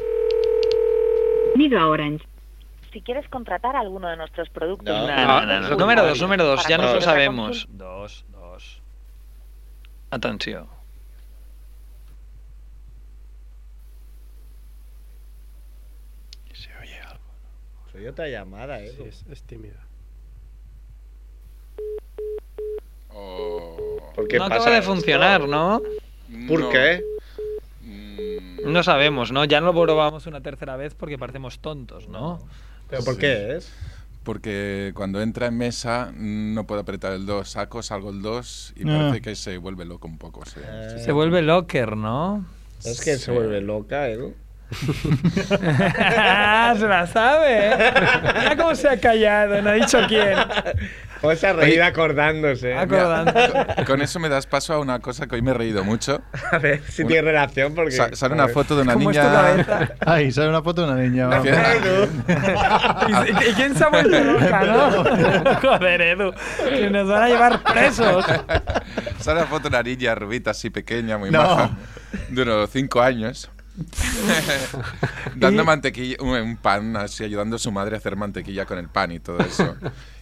A 1.78 1.86
Orange. 1.88 2.24
Si 2.92 3.02
quieres 3.02 3.28
contratar 3.28 3.76
alguno 3.76 4.08
de 4.08 4.16
nuestros 4.16 4.48
productos... 4.48 4.86
No. 4.86 5.06
No, 5.08 5.40
no, 5.44 5.60
no, 5.60 5.68
no. 5.68 5.76
Número 5.76 6.06
dos, 6.06 6.20
número 6.22 6.44
dos. 6.44 6.66
Ya 6.68 6.78
nos 6.78 6.94
lo 6.94 7.00
sabemos. 7.02 7.66
Dos, 7.70 8.24
dos. 8.30 8.80
Atenció. 10.10 10.68
Se 16.52 16.70
oye 16.80 17.00
algo. 17.00 17.20
Soy 17.94 18.08
otra 18.08 18.26
llamada, 18.28 18.80
eh. 18.80 18.92
Sí, 18.96 19.04
es, 19.04 19.24
es 19.30 19.42
tímida. 19.44 19.86
Oh. 23.08 24.10
¿Por 24.16 24.26
qué 24.26 24.36
no 24.38 24.48
pasa 24.48 24.56
acaba 24.56 24.70
de 24.72 24.78
esto? 24.80 24.92
funcionar, 24.92 25.46
¿no? 25.48 25.80
¿Por 26.48 26.60
No. 26.60 26.70
qué? 26.70 27.04
Mm, 27.82 28.72
No 28.72 28.82
sabemos, 28.82 29.30
¿no? 29.30 29.44
Ya 29.44 29.60
no 29.60 29.72
lo 29.72 29.80
probamos 29.84 30.26
una 30.26 30.40
tercera 30.40 30.76
vez 30.76 30.96
porque 30.96 31.18
parecemos 31.18 31.60
tontos, 31.60 32.08
¿no? 32.08 32.40
¿Pero 32.90 33.04
por 33.04 33.14
Sí. 33.14 33.20
qué 33.20 33.56
es? 33.58 33.72
Porque 34.24 34.90
cuando 34.96 35.20
entra 35.22 35.46
en 35.46 35.56
mesa 35.56 36.10
no 36.16 36.66
puedo 36.66 36.80
apretar 36.80 37.12
el 37.12 37.26
2, 37.26 37.48
saco, 37.48 37.80
salgo 37.84 38.10
el 38.10 38.22
2 38.22 38.72
y 38.74 38.88
Ah. 38.88 38.96
parece 39.10 39.22
que 39.22 39.36
se 39.36 39.56
vuelve 39.58 39.84
loco 39.84 40.08
un 40.08 40.18
poco. 40.18 40.44
sí. 40.46 40.58
Eh, 40.64 40.96
Se 40.98 41.12
vuelve 41.12 41.42
locker, 41.42 41.96
¿no? 41.96 42.44
Es 42.84 43.00
que 43.00 43.18
se 43.18 43.30
vuelve 43.30 43.60
loca, 43.60 44.08
¿eh? 44.10 44.34
Se 46.78 46.88
la 46.88 47.06
sabe, 47.12 47.68
¿eh? 47.68 47.92
Mira 48.40 48.56
cómo 48.56 48.74
se 48.74 48.88
ha 48.88 48.98
callado, 49.00 49.60
no 49.62 49.70
ha 49.70 49.74
dicho 49.74 49.98
quién. 50.08 50.36
O 51.22 51.34
se 51.34 51.46
ha 51.46 51.52
reído 51.54 51.84
acordándose. 51.84 52.74
Acordando. 52.76 53.32
Con- 53.76 53.84
Con 53.86 54.02
eso 54.02 54.20
me 54.20 54.28
das 54.28 54.46
paso 54.46 54.74
a 54.74 54.78
una 54.78 54.98
cosa 54.98 55.26
que 55.26 55.36
hoy 55.36 55.42
me 55.42 55.52
he 55.52 55.54
reído 55.54 55.82
mucho. 55.82 56.20
A 56.52 56.58
ver 56.58 56.82
si 56.90 57.00
Una- 57.02 57.08
tiene 57.08 57.22
relación 57.28 57.74
porque... 57.74 57.92
Sa- 57.92 58.14
sale 58.14 58.34
una 58.34 58.48
foto 58.48 58.76
de 58.76 58.82
una 58.82 58.92
¿Cómo 58.92 59.10
es 59.10 59.16
tu 59.16 59.22
niña. 59.22 59.92
Ay, 60.04 60.30
sale 60.32 60.50
una 60.50 60.60
foto 60.62 60.84
de 60.86 60.92
una 60.92 61.00
niña. 61.02 61.28
vamos. 61.28 61.46
¿Y, 63.08 63.50
y 63.50 63.52
quién 63.54 63.74
se 63.74 63.84
ha 63.84 63.88
vuelto 63.88 64.20
loca, 64.22 64.60
no? 64.64 65.04
Joder, 65.62 66.00
Edu. 66.02 66.34
Que 66.68 66.90
nos 66.90 67.08
van 67.08 67.22
a 67.22 67.28
llevar 67.28 67.62
presos. 67.62 68.26
Sale 69.18 69.40
la 69.40 69.46
foto 69.46 69.62
de 69.62 69.68
una 69.68 69.82
niña 69.82 70.14
rubita 70.14 70.50
así 70.50 70.68
pequeña, 70.68 71.16
muy 71.16 71.30
No. 71.30 71.38
maja, 71.42 71.70
de 72.28 72.42
unos 72.42 72.68
5 72.70 73.00
años. 73.00 73.50
Dando 75.36 75.64
mantequilla, 75.64 76.16
un, 76.20 76.56
pan, 76.56 76.96
así 76.96 77.24
ayudando 77.24 77.56
a 77.56 77.58
su 77.58 77.72
madre 77.72 77.96
a 77.96 77.98
hacer 77.98 78.16
mantequilla 78.16 78.66
con 78.66 78.78
el 78.78 78.88
pan 78.88 79.12
y 79.12 79.20
todo 79.20 79.38
eso. 79.40 79.76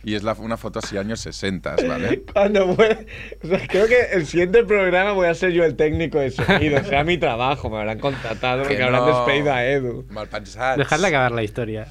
Y 0.05 0.15
es 0.15 0.23
la- 0.23 0.33
una 0.35 0.57
foto 0.57 0.79
así 0.79 0.97
años 0.97 1.21
60, 1.21 1.77
¿vale? 1.87 2.23
Cuando 2.33 2.71
o 2.71 2.77
sea, 2.77 3.67
creo 3.69 3.87
que 3.87 4.01
el 4.13 4.27
siguiente 4.27 4.65
programa 4.65 5.13
voy 5.13 5.29
a 5.29 5.35
ser 5.35 5.53
yo 5.53 5.65
el 5.65 5.77
técnico 5.77 6.19
de 6.19 6.31
sonido. 6.31 6.83
Será 6.85 7.05
mi 7.05 7.19
trabajo, 7.19 7.69
me 7.71 7.79
habrán 7.79 7.99
contratado 7.99 8.63
porque 8.63 8.77
Que 8.77 8.83
habrán 8.83 9.03
no. 9.07 9.17
despedido 9.19 9.53
a 9.53 9.65
Edu. 9.65 10.07
Mal 10.11 10.29
pensats. 10.29 10.79
Dejadle 10.79 11.09
acabar 11.09 11.33
la 11.33 11.43
historia. 11.43 11.87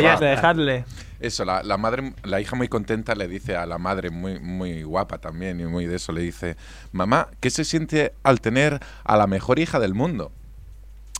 Ya 0.00 0.14
está, 0.14 0.26
dejadle. 0.26 0.84
Eso, 1.20 1.44
la, 1.44 1.62
la 1.62 1.76
madre, 1.76 2.14
la 2.24 2.40
hija 2.40 2.56
muy 2.56 2.68
contenta 2.68 3.14
le 3.14 3.28
dice 3.28 3.54
a 3.54 3.66
la 3.66 3.76
madre, 3.76 4.08
muy, 4.08 4.38
muy 4.40 4.82
guapa 4.84 5.18
también 5.18 5.60
y 5.60 5.64
muy 5.64 5.84
de 5.86 5.96
eso, 5.96 6.12
le 6.12 6.22
dice, 6.22 6.56
mamá, 6.92 7.28
¿qué 7.40 7.50
se 7.50 7.64
siente 7.66 8.14
al 8.22 8.40
tener 8.40 8.80
a 9.04 9.16
la 9.18 9.26
mejor 9.26 9.58
hija 9.58 9.78
del 9.80 9.92
mundo? 9.92 10.32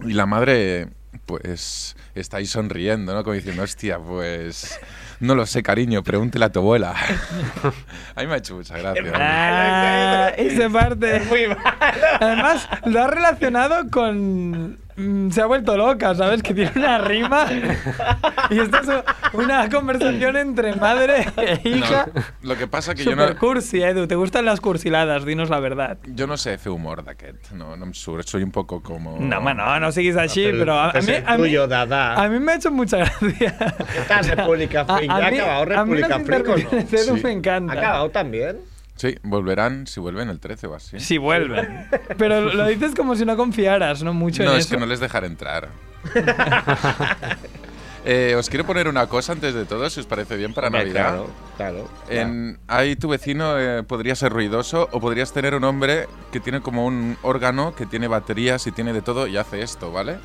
Y 0.02 0.12
la 0.12 0.26
madre, 0.26 0.88
pues, 1.26 1.96
está 2.14 2.38
ahí 2.38 2.46
sonriendo, 2.46 3.14
¿no? 3.14 3.22
Como 3.22 3.34
diciendo, 3.34 3.62
hostia, 3.62 3.98
pues, 3.98 4.80
no 5.20 5.34
lo 5.34 5.46
sé, 5.46 5.62
cariño, 5.62 6.02
pregúntele 6.02 6.46
a 6.46 6.52
tu 6.52 6.60
abuela. 6.60 6.94
a 8.14 8.20
mí 8.20 8.26
me 8.26 8.34
ha 8.34 8.36
hecho 8.38 8.56
mucha 8.56 8.78
gracia. 8.78 9.12
Ah, 9.14 10.32
y 10.38 10.50
se 10.50 10.70
parte. 10.70 11.20
Muy 11.28 11.48
mal. 11.48 11.58
Además, 12.20 12.68
lo 12.86 13.02
ha 13.02 13.06
relacionado 13.06 13.90
con. 13.90 14.78
Mm, 15.00 15.30
Se 15.30 15.40
ha 15.42 15.46
vuelto 15.46 15.76
loca, 15.76 16.14
¿sabes? 16.14 16.42
Que 16.42 16.54
tiene 16.54 16.72
una 16.76 16.98
rima. 16.98 17.46
Y 18.50 18.58
esto 18.58 18.78
es 18.78 18.88
una 19.34 19.68
conversación 19.68 20.36
entre 20.36 20.74
madre 20.76 21.26
e 21.36 21.60
hija. 21.68 22.06
No, 22.14 22.22
lo 22.42 22.56
que 22.56 22.66
pasa 22.66 22.94
que 22.94 23.04
yo 23.04 23.10
Super 23.12 23.34
no, 23.34 23.38
cursi, 23.38 23.82
Edu. 23.82 24.06
¿Te 24.06 24.14
gustan 24.16 24.44
las 24.44 24.60
cursiladas? 24.60 25.24
Dinos 25.24 25.50
la 25.50 25.60
verdad. 25.60 25.98
yo 26.06 26.26
no 26.26 26.36
sé 26.36 26.54
hacer 26.54 26.72
humor 26.72 27.04
d'aquest, 27.04 27.52
no, 27.52 27.76
no 27.76 27.84
em 27.86 27.92
surt, 27.94 28.26
soy 28.26 28.42
un 28.42 28.50
poco 28.50 28.82
como... 28.82 29.18
No, 29.20 29.38
home, 29.38 29.54
no, 29.54 29.80
no 29.80 29.92
siguis 29.92 30.16
així, 30.16 30.44
Pero 30.46 30.58
però 30.64 30.74
a, 30.78 30.86
a 30.90 30.98
a, 30.98 31.36
mí, 31.36 31.42
tuyo, 31.44 31.66
Dada. 31.66 32.14
a 32.22 32.28
mí 32.28 32.38
me 32.38 32.52
ha 32.52 32.54
hecho 32.56 32.70
mucha 32.70 32.98
gracia. 32.98 33.54
¿Qué 33.92 34.00
tal, 34.08 34.24
República 34.24 34.80
A- 34.88 34.96
Freak? 34.96 35.10
a 35.10 35.18
¿Ya 35.20 35.24
ha 35.24 35.28
acabado 35.28 35.64
República 35.64 36.16
o 36.16 36.18
no? 36.18 36.80
de 36.80 36.96
Edu 37.00 37.16
Sí. 37.16 37.22
me 37.22 37.28
¿Ha 37.30 37.32
encantan. 37.32 37.78
acabado 37.78 38.10
también? 38.10 38.56
Sí, 39.00 39.16
volverán, 39.22 39.86
si 39.86 39.98
vuelven 39.98 40.28
el 40.28 40.40
13 40.40 40.66
o 40.66 40.74
así. 40.74 41.00
Si 41.00 41.16
vuelven. 41.16 41.88
Pero 42.18 42.52
lo 42.52 42.66
dices 42.66 42.94
como 42.94 43.16
si 43.16 43.24
no 43.24 43.34
confiaras, 43.34 44.02
¿no? 44.02 44.12
Mucho 44.12 44.42
No, 44.44 44.52
en 44.52 44.58
es 44.58 44.66
eso. 44.66 44.74
que 44.74 44.80
no 44.80 44.84
les 44.84 45.00
dejaré 45.00 45.26
entrar. 45.26 45.68
Eh, 48.02 48.34
os 48.34 48.48
quiero 48.48 48.64
poner 48.64 48.88
una 48.88 49.06
cosa 49.08 49.32
antes 49.32 49.52
de 49.52 49.66
todo, 49.66 49.90
si 49.90 50.00
os 50.00 50.06
parece 50.06 50.34
bien, 50.36 50.54
para 50.54 50.68
Hombre, 50.68 50.84
Navidad. 50.84 51.02
Claro, 51.02 51.30
claro. 51.58 51.88
En, 52.08 52.58
ahí 52.66 52.96
tu 52.96 53.08
vecino 53.10 53.58
eh, 53.58 53.82
podría 53.82 54.14
ser 54.14 54.32
ruidoso 54.32 54.88
o 54.92 55.00
podrías 55.00 55.34
tener 55.34 55.54
un 55.54 55.64
hombre 55.64 56.08
que 56.32 56.40
tiene 56.40 56.62
como 56.62 56.86
un 56.86 57.18
órgano 57.20 57.74
que 57.74 57.84
tiene 57.84 58.08
baterías 58.08 58.66
y 58.66 58.72
tiene 58.72 58.94
de 58.94 59.02
todo 59.02 59.26
y 59.26 59.36
hace 59.36 59.60
esto, 59.60 59.92
¿vale? 59.92 60.16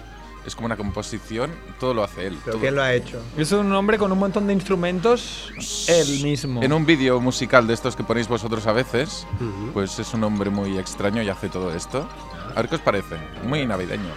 Es 0.45 0.55
como 0.55 0.67
una 0.67 0.77
composición, 0.77 1.51
todo 1.79 1.93
lo 1.95 2.03
hace 2.03 2.27
él. 2.27 2.37
¿Pero 2.45 2.53
todo. 2.57 2.61
quién 2.61 2.75
lo 2.75 2.83
ha 2.83 2.93
hecho? 2.93 3.19
Es 3.35 3.51
un 3.51 3.71
hombre 3.73 3.97
con 3.97 4.11
un 4.11 4.19
montón 4.19 4.45
de 4.45 4.53
instrumentos, 4.53 5.51
él 5.87 6.21
mismo. 6.23 6.61
En 6.61 6.71
un 6.71 6.85
vídeo 6.85 7.19
musical 7.19 7.65
de 7.65 7.73
estos 7.73 7.95
que 7.95 8.03
ponéis 8.03 8.27
vosotros 8.27 8.67
a 8.67 8.71
veces, 8.71 9.25
Ujú. 9.41 9.71
pues 9.73 9.97
es 9.97 10.13
un 10.13 10.23
hombre 10.23 10.51
muy 10.51 10.77
extraño 10.77 11.23
y 11.23 11.29
hace 11.29 11.49
todo 11.49 11.73
esto. 11.73 12.07
A 12.51 12.61
ver 12.61 12.69
qué 12.69 12.75
os 12.75 12.81
parece. 12.81 13.15
Muy 13.43 13.65
navideño. 13.65 14.13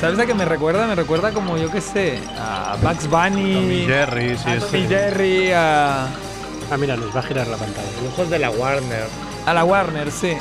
¿Sabes 0.00 0.18
a 0.18 0.26
qué 0.26 0.34
me 0.34 0.44
recuerda? 0.44 0.88
Me 0.88 0.96
recuerda 0.96 1.30
como, 1.30 1.56
yo 1.56 1.70
qué 1.70 1.80
sé, 1.80 2.18
a 2.36 2.76
Bugs 2.82 3.08
Bunny, 3.08 3.54
Tommy 3.54 3.84
Jerry, 3.86 4.36
sí, 4.36 4.50
a 4.50 4.58
Tommy 4.58 4.86
Jerry, 4.88 5.52
a... 5.52 6.06
Ah, 6.72 6.76
mira, 6.76 6.96
nos 6.96 7.14
va 7.14 7.20
a 7.20 7.22
girar 7.22 7.46
la 7.46 7.56
pantalla. 7.56 7.86
Lujos 8.02 8.28
de 8.28 8.40
la 8.40 8.50
Warner. 8.50 9.06
A 9.46 9.54
la 9.54 9.62
Warner, 9.64 10.10
sí. 10.10 10.32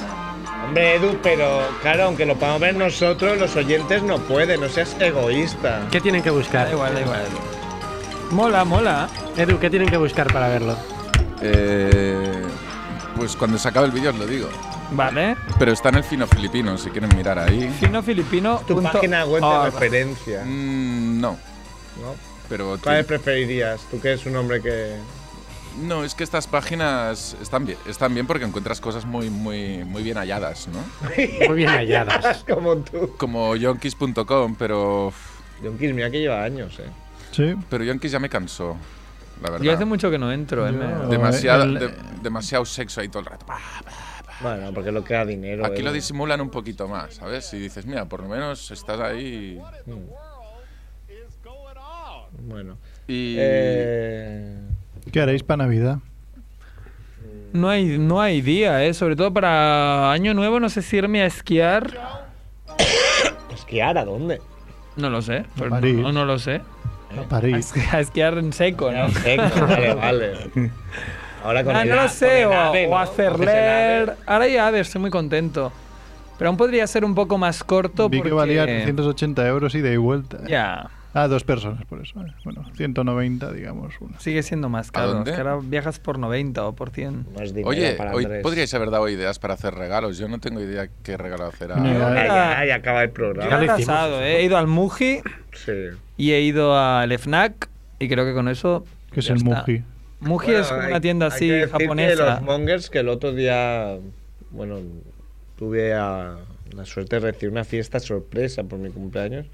Hombre, 0.72 0.96
Edu, 0.96 1.20
pero 1.22 1.60
claro, 1.82 2.04
aunque 2.06 2.26
lo 2.26 2.36
podamos 2.38 2.62
ver 2.62 2.76
nosotros, 2.78 3.38
los 3.38 3.54
oyentes 3.58 4.02
no 4.04 4.20
pueden, 4.20 4.62
no 4.62 4.70
seas 4.70 4.96
egoísta. 5.02 5.82
¿Qué 5.92 6.00
tienen 6.00 6.24
que 6.24 6.30
buscar? 6.30 6.68
Da 6.68 6.72
igual, 6.72 6.94
da 6.94 7.02
igual. 7.02 7.24
Mola, 8.30 8.64
mola. 8.64 9.10
Edu, 9.36 9.60
¿qué 9.60 9.70
tienen 9.70 9.90
que 9.90 9.98
buscar 9.98 10.32
para 10.32 10.48
verlo? 10.48 10.78
Eh, 11.42 12.42
pues 13.18 13.36
cuando 13.36 13.58
se 13.58 13.68
acabe 13.68 13.88
el 13.88 13.92
vídeo 13.92 14.12
os 14.12 14.16
lo 14.18 14.26
digo. 14.26 14.48
Vale. 14.92 15.36
Pero 15.60 15.74
está 15.74 15.90
en 15.90 15.96
el 15.96 16.06
fino 16.06 16.26
filipino, 16.26 16.78
si 16.78 16.90
quieren 16.90 17.14
mirar 17.18 17.38
ahí. 17.38 17.68
Fino 17.78 18.02
filipino. 18.02 18.62
Tu 18.66 18.76
punto 18.76 18.94
página 18.94 19.26
web 19.26 19.44
de 19.44 19.66
referencia. 19.72 20.44
Mm, 20.46 21.20
no. 21.20 21.32
¿no? 21.32 22.16
Pero 22.48 22.68
¿Cuál 22.68 22.80
tiene- 22.82 23.04
preferirías? 23.04 23.82
Tú 23.92 24.00
que 24.00 24.08
eres 24.14 24.26
un 24.26 24.38
hombre 24.38 24.62
que. 24.62 24.96
No, 25.80 26.04
es 26.04 26.16
que 26.16 26.24
estas 26.24 26.48
páginas 26.48 27.36
están 27.42 27.66
bien, 27.66 27.78
están 27.88 28.14
bien 28.14 28.28
porque 28.28 28.44
encuentras 28.46 28.82
cosas 28.82 29.06
muy, 29.06 29.30
muy, 29.30 29.84
muy 29.86 30.04
bien 30.04 30.18
halladas, 30.18 30.68
¿no? 30.68 30.80
Muy 31.48 31.56
bien 31.56 31.70
halladas. 31.70 32.44
Como 32.50 32.78
tú. 32.78 33.16
Como 33.18 33.56
yonkis.com, 33.56 34.56
pero. 34.56 35.14
Yonkis, 35.64 35.94
mira 35.94 36.10
que 36.12 36.20
lleva 36.20 36.44
años, 36.44 36.78
eh. 36.80 36.90
Sí. 37.32 37.56
Pero 37.70 37.84
yonkis 37.86 38.12
ya 38.12 38.20
me 38.20 38.28
cansó, 38.30 38.76
la 39.42 39.50
verdad. 39.52 39.64
Yo 39.66 39.74
hace 39.74 39.86
mucho 39.86 40.12
que 40.12 40.18
no 40.18 40.32
entro, 40.32 40.68
eh. 40.68 40.72
me- 40.74 41.08
demasiado, 41.08 41.64
el- 41.64 41.80
de- 41.80 41.94
demasiado 42.22 42.66
sexo 42.66 43.00
ahí 43.00 43.08
todo 43.08 43.20
el 43.20 43.26
rato. 43.28 43.46
Bueno, 44.42 44.74
porque 44.74 44.92
lo 44.92 45.04
queda 45.04 45.24
dinero. 45.26 45.66
Aquí 45.66 45.80
eh. 45.82 45.84
lo 45.84 45.94
disimulan 45.94 46.42
un 46.42 46.50
poquito 46.50 46.88
más, 46.88 47.14
¿sabes? 47.16 47.54
Y 47.54 47.60
dices, 47.60 47.86
mira, 47.86 48.06
por 48.06 48.22
lo 48.22 48.28
menos 48.28 48.72
estás 48.72 49.00
ahí. 49.00 49.62
Bueno. 52.40 52.78
Y. 53.08 53.36
Eh, 53.40 54.58
¿Qué 55.12 55.22
haréis 55.22 55.44
para 55.44 55.64
Navidad? 55.64 56.00
No 57.54 57.70
hay, 57.70 57.98
no 57.98 58.22
hay 58.22 58.42
día, 58.42 58.84
eh. 58.86 58.94
Sobre 58.94 59.16
todo 59.16 59.34
para 59.34 60.12
Año 60.12 60.34
Nuevo, 60.34 60.60
no 60.60 60.70
sé 60.70 60.82
si 60.82 60.98
irme 60.98 61.22
a 61.22 61.26
esquiar. 61.26 61.92
¿Esquiar 63.54 63.98
a 63.98 64.06
dónde? 64.06 64.42
No 64.96 65.10
lo 65.10 65.22
sé. 65.22 65.46
pero 65.58 65.70
París. 65.70 65.96
no, 65.96 66.12
no 66.12 66.26
lo 66.26 66.40
sé. 66.40 66.62
A 67.18 67.24
París. 67.28 67.74
a 67.92 68.00
esquiar 68.00 68.38
en 68.38 68.54
seco, 68.54 68.92
¿no? 68.92 69.10
Seco, 69.10 69.44
vale, 69.68 69.94
vale. 69.96 70.72
Ahora 71.44 71.64
con 71.64 71.76
Ah, 71.76 71.82
el 71.82 71.90
no 71.90 72.00
a- 72.00 72.04
lo 72.04 72.10
sé, 72.10 72.46
o, 72.46 72.54
ave, 72.54 72.88
o 72.88 72.92
¿no? 72.92 72.98
hacer 73.00 73.26
el 73.28 73.34
ave. 73.34 73.46
leer. 73.46 74.16
Ahora 74.26 74.48
ya, 74.48 74.68
a 74.68 74.72
ver, 74.72 74.82
estoy 74.82 75.02
muy 75.02 75.10
contento. 75.10 75.72
Pero 76.38 76.50
aún 76.50 76.58
podría 76.58 76.88
ser 76.88 77.04
un 77.06 77.14
poco 77.14 77.38
más 77.38 77.64
corto 77.64 78.08
Vi 78.10 78.18
porque... 78.18 78.30
que 78.30 78.34
valía 78.36 78.66
380 78.66 79.48
euros 79.48 79.76
ida 79.76 79.92
y 79.92 79.98
vuelta. 79.98 80.38
Ya, 80.48 80.90
Ah, 81.14 81.28
dos 81.28 81.44
personas, 81.44 81.84
por 81.86 82.02
eso. 82.02 82.14
Bueno, 82.46 82.64
190, 82.76 83.52
digamos. 83.52 83.94
Una. 84.00 84.18
sigue 84.20 84.44
siendo 84.44 84.70
más 84.70 84.90
¿A 84.90 84.92
caro. 84.94 85.14
dónde? 85.14 85.32
Es 85.32 85.36
que 85.36 85.42
ahora 85.42 85.60
viajas 85.62 86.00
por 86.00 86.18
90 86.18 86.66
o 86.66 86.74
por 86.74 86.90
100. 86.92 87.26
Más 87.38 87.50
dinero 87.50 87.68
Oye, 87.70 87.94
para 87.96 88.14
hoy 88.14 88.26
podríais 88.42 88.74
haber 88.74 88.92
dado 88.92 89.10
ideas 89.10 89.38
para 89.38 89.56
hacer 89.56 89.74
regalos. 89.76 90.18
Yo 90.18 90.30
no 90.30 90.40
tengo 90.40 90.62
idea 90.62 90.88
qué 91.04 91.18
regalo 91.18 91.46
hacer 91.48 91.72
idea. 91.72 91.84
Ya, 92.16 92.28
ya, 92.60 92.66
ya 92.66 92.76
acaba 92.76 93.04
el 93.04 93.10
Yo 93.10 93.14
programa. 93.14 93.48
he 93.56 93.58
lo 93.58 93.64
hicimos. 93.66 93.86
pasado, 93.88 94.22
eh. 94.24 94.38
He 94.38 94.44
ido 94.46 94.58
al 94.58 94.68
Muji 94.68 95.20
Sí. 95.54 95.72
y 96.16 96.32
he 96.32 96.42
ido 96.42 96.78
al 96.78 97.12
FNAC 97.12 97.70
y 98.00 98.08
creo 98.08 98.24
que 98.26 98.34
con 98.34 98.48
eso... 98.48 98.86
Que 99.12 99.20
es 99.20 99.30
el 99.30 99.38
está. 99.38 99.50
Muji. 99.50 99.84
Muji 100.22 100.46
Bueno, 100.48 100.62
es 100.62 100.68
como 100.70 100.82
hay- 100.82 100.88
una 100.92 101.02
tienda 101.02 101.26
hay 101.26 101.32
así 101.34 101.48
que 101.48 101.54
decir 101.54 101.70
japonesa. 101.72 102.24
Que 102.24 102.30
los 102.30 102.42
mongers 102.44 102.90
que 102.90 103.00
el 103.00 103.10
otro 103.10 103.34
día, 103.34 103.98
bueno, 104.52 104.78
tuve 105.58 105.94
a- 105.94 106.38
la 106.74 106.86
suerte 106.86 107.20
de 107.20 107.32
recibir 107.32 107.52
una 107.52 107.66
fiesta 107.66 108.00
sorpresa 108.00 108.64
por 108.64 108.80
mi 108.80 108.90
cumpleaños 108.92 109.46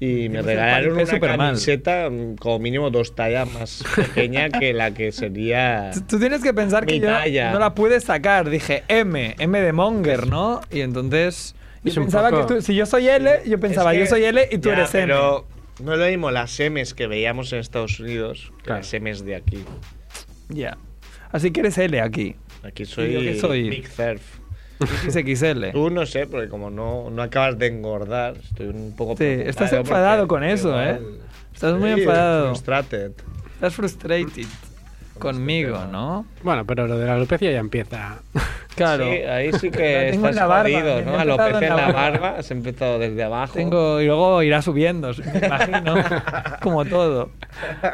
y 0.00 0.28
me 0.28 0.42
regalaron 0.42 0.92
una 0.94 1.06
supermal. 1.06 1.48
camiseta 1.48 2.08
mm, 2.08 2.36
como 2.36 2.58
mínimo 2.60 2.90
dos 2.90 3.14
tallas 3.16 3.52
más 3.52 3.84
pequeña 3.96 4.48
que 4.48 4.72
la 4.72 4.92
que 4.94 5.10
sería. 5.12 5.90
Tú- 5.94 6.02
Tú 6.02 6.18
tienes 6.20 6.42
que 6.42 6.54
pensar 6.54 6.86
que 6.86 7.00
yo 7.00 7.06
talla. 7.06 7.52
no 7.52 7.58
la 7.58 7.74
pude 7.74 8.00
sacar. 8.00 8.48
Dije 8.48 8.84
M, 8.88 9.34
M 9.38 9.60
de 9.60 9.72
Monger, 9.72 10.26
¿no? 10.28 10.60
Y 10.70 10.80
entonces 10.82 11.54
yo 11.82 11.94
pensaba 11.94 12.30
poco- 12.30 12.46
que 12.46 12.54
tú, 12.56 12.62
si 12.62 12.74
yo 12.74 12.86
soy 12.86 13.08
L, 13.08 13.40
yo 13.46 13.58
pensaba, 13.58 13.92
Es 13.92 13.98
que- 13.98 14.04
yo 14.04 14.10
soy 14.10 14.24
L 14.24 14.48
y 14.52 14.58
tú 14.58 14.68
Ya, 14.68 14.74
eres 14.76 14.94
M. 14.94 15.06
Pero 15.06 15.46
no 15.82 15.92
es 15.94 15.98
lo 15.98 16.06
mismo 16.06 16.30
las 16.30 16.58
M's 16.60 16.94
que 16.94 17.06
veíamos 17.06 17.52
en 17.52 17.58
Estados 17.60 17.98
Unidos 18.00 18.52
que 18.58 18.64
Claro. 18.64 18.80
las 18.82 18.94
M's 18.94 19.24
de 19.24 19.34
aquí. 19.36 19.64
Ya. 20.48 20.78
Así 21.32 21.50
que 21.50 21.60
eres 21.60 21.76
L 21.76 22.00
aquí. 22.00 22.36
Aquí 22.62 22.84
¿Y 22.84 22.86
yo 22.86 22.92
soy, 22.94 23.12
qué 23.24 23.38
soy? 23.40 23.70
Big 23.70 23.86
Surf. 23.88 24.37
XXL. 24.86 25.72
Tú 25.72 25.90
no 25.90 26.06
sé, 26.06 26.26
porque 26.26 26.48
como 26.48 26.70
no, 26.70 27.10
no 27.10 27.22
acabas 27.22 27.58
de 27.58 27.66
engordar, 27.66 28.36
estoy 28.36 28.68
un 28.68 28.94
poco. 28.96 29.16
Sí, 29.16 29.24
estás 29.24 29.72
enfadado 29.72 30.26
porque 30.26 30.40
con 30.40 30.44
eso, 30.44 30.68
igual- 30.68 30.88
¿eh? 30.88 31.00
Estás 31.54 31.74
muy 31.78 31.90
enfadado. 31.90 32.48
frustrated. 32.50 33.12
Estás 33.54 33.74
frustrated 33.74 34.46
conmigo, 35.18 35.84
¿no? 35.90 36.24
Bueno, 36.42 36.64
pero 36.64 36.86
lo 36.86 36.98
de 36.98 37.06
la 37.06 37.14
alopecia 37.14 37.50
ya 37.50 37.58
empieza. 37.60 38.18
Claro. 38.78 39.06
Sí, 39.10 39.10
ahí 39.24 39.50
sí 39.54 39.72
que 39.72 40.10
estás 40.10 40.38
jodido, 40.38 41.02
¿no? 41.02 41.18
Alopecia 41.18 41.66
en 41.66 41.76
la 41.76 41.90
barba. 41.90 42.36
has 42.38 42.48
empezado 42.52 43.00
desde 43.00 43.24
abajo. 43.24 43.54
Tengo, 43.54 44.00
y 44.00 44.06
luego 44.06 44.40
irá 44.44 44.62
subiendo, 44.62 45.10
me 45.32 45.46
imagino. 45.48 45.94
como 46.62 46.84
todo. 46.84 47.30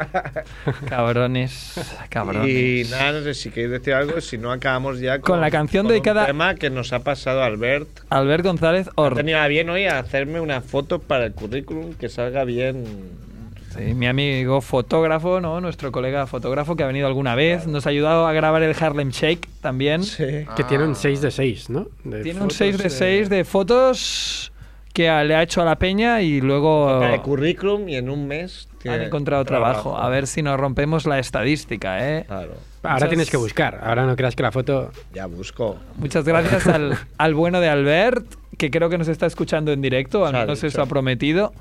Cabrones, 0.87 1.73
cabrones. 2.09 2.47
Y 2.49 2.91
nada, 2.91 3.13
no 3.13 3.23
sé 3.23 3.33
si 3.33 3.49
queréis 3.49 3.71
decir 3.71 3.93
algo, 3.95 4.21
si 4.21 4.37
no 4.37 4.51
acabamos 4.51 4.99
ya 4.99 5.13
con, 5.19 5.33
Con 5.33 5.41
la 5.41 5.49
canción 5.49 5.85
con 5.85 5.93
dedicada- 5.95 6.21
un 6.21 6.27
tema 6.27 6.53
que 6.53 6.69
nos 6.69 6.93
ha 6.93 6.99
pasado 6.99 7.41
Albert. 7.43 7.87
Albert 8.09 8.43
González 8.45 8.89
Or. 8.95 9.15
tenido 9.15 9.39
a 9.39 9.47
bien 9.47 9.69
hoy 9.71 9.85
a 9.85 9.97
hacerme 9.97 10.39
una 10.39 10.61
foto 10.61 10.99
para 10.99 11.25
el 11.25 11.33
currículum 11.33 11.93
que 11.95 12.09
salga 12.09 12.43
bien. 12.43 12.85
Sí, 13.77 13.93
mi 13.93 14.07
amigo 14.07 14.61
fotógrafo, 14.61 15.41
¿no? 15.41 15.59
Nuestro 15.61 15.91
colega 15.91 16.27
fotógrafo 16.27 16.75
que 16.75 16.83
ha 16.83 16.87
venido 16.87 17.07
alguna 17.07 17.35
vez. 17.35 17.67
Nos 17.67 17.85
ha 17.85 17.89
ayudado 17.89 18.25
a 18.27 18.33
grabar 18.33 18.63
el 18.63 18.75
Harlem 18.79 19.09
Shake 19.09 19.47
también. 19.61 20.03
Sí. 20.03 20.45
Que 20.55 20.63
tiene 20.63 20.83
Ah. 20.85 20.87
un 20.87 20.95
6 20.95 21.21
de 21.21 21.31
6, 21.31 21.69
¿no? 21.69 21.87
De 22.03 22.21
Tiene 22.23 22.39
un 22.39 22.45
fotos, 22.45 22.57
6 22.57 22.77
de 22.77 22.87
eh, 22.87 22.89
6 22.89 23.29
de 23.29 23.43
fotos 23.43 24.51
que 24.93 25.09
a- 25.09 25.23
le 25.25 25.35
ha 25.35 25.43
hecho 25.43 25.61
a 25.61 25.65
la 25.65 25.77
peña 25.77 26.21
y 26.21 26.39
luego 26.39 27.03
el 27.03 27.21
currículum 27.21 27.89
y 27.89 27.95
en 27.97 28.09
un 28.09 28.27
mes. 28.27 28.67
han 28.71 28.79
tiene 28.91 29.05
encontrado 29.05 29.43
trabajo. 29.43 29.97
A 29.97 30.07
ver 30.09 30.27
si 30.27 30.41
nos 30.43 30.57
rompemos 30.59 31.05
la 31.07 31.17
estadística, 31.19 32.07
¿eh? 32.07 32.23
Claro, 32.27 32.53
Ahora 32.83 32.95
Muchas- 32.97 33.09
tienes 33.09 33.29
que 33.31 33.37
buscar. 33.37 33.81
Ahora 33.83 34.05
no 34.05 34.15
creas 34.15 34.35
que 34.35 34.43
la 34.43 34.51
foto. 34.51 34.91
ya 35.11 35.25
busco. 35.25 35.75
Muchas 35.97 36.23
gracias 36.23 36.67
al, 36.67 36.95
al 37.17 37.33
bueno 37.33 37.59
de 37.59 37.67
Albert, 37.67 38.25
que 38.59 38.69
creo 38.69 38.89
que 38.89 38.97
nos 38.99 39.07
está 39.07 39.25
escuchando 39.25 39.71
en 39.73 39.81
directo, 39.81 40.23
al 40.25 40.33
menos 40.33 40.63
eso 40.63 40.81
ha 40.83 40.85
prometido. 40.85 41.51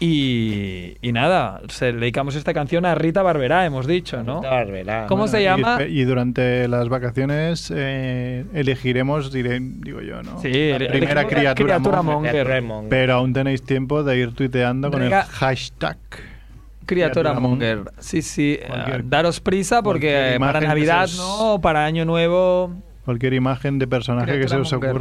Y, 0.00 0.96
y 1.02 1.12
nada, 1.12 1.60
se 1.68 1.92
dedicamos 1.92 2.36
esta 2.36 2.54
canción 2.54 2.86
a 2.86 2.94
Rita 2.94 3.22
Barberá, 3.22 3.66
hemos 3.66 3.86
dicho, 3.86 4.22
¿no? 4.22 4.36
Rita 4.36 4.50
Barberá. 4.50 5.06
¿Cómo 5.08 5.26
se 5.26 5.40
y 5.40 5.44
llama? 5.44 5.78
espe- 5.78 5.90
Y, 5.90 6.04
durante 6.04 6.68
las 6.68 6.88
vacaciones 6.88 7.72
eh, 7.74 8.44
elegiremos, 8.54 9.32
diré, 9.32 9.58
digo 9.60 10.00
yo, 10.00 10.22
¿no? 10.22 10.40
Sí, 10.40 10.70
la 10.70 10.78
primera 10.88 11.26
criatura, 11.26 11.54
criatura 11.54 12.02
monger. 12.02 12.62
monger. 12.62 12.88
Pero 12.90 13.14
aún 13.14 13.32
tenéis 13.32 13.62
tiempo 13.64 14.04
de 14.04 14.18
ir 14.18 14.32
tuiteando 14.34 14.90
con 14.90 15.00
Rega- 15.00 15.22
el 15.22 15.26
hashtag. 15.28 15.96
Criatura 16.86 17.32
Criatura 17.32 17.40
Monger. 17.40 17.80
Sí, 17.98 18.22
sí. 18.22 18.58
Eh, 18.62 19.02
daros 19.04 19.40
prisa 19.40 19.82
porque 19.82 20.36
para 20.40 20.58
Navidad, 20.60 21.06
se 21.06 21.20
os- 21.20 21.38
¿no? 21.40 21.54
O 21.54 21.60
para 21.60 21.84
Año 21.84 22.06
Nuevo. 22.06 22.72
Cualquier 23.04 23.34
imagen 23.34 23.78
de 23.78 23.86
personaje 23.86 24.26
que 24.26 24.48
se 24.48 24.56
Criatura 24.56 24.62
os 24.62 24.72
monger. 24.72 24.92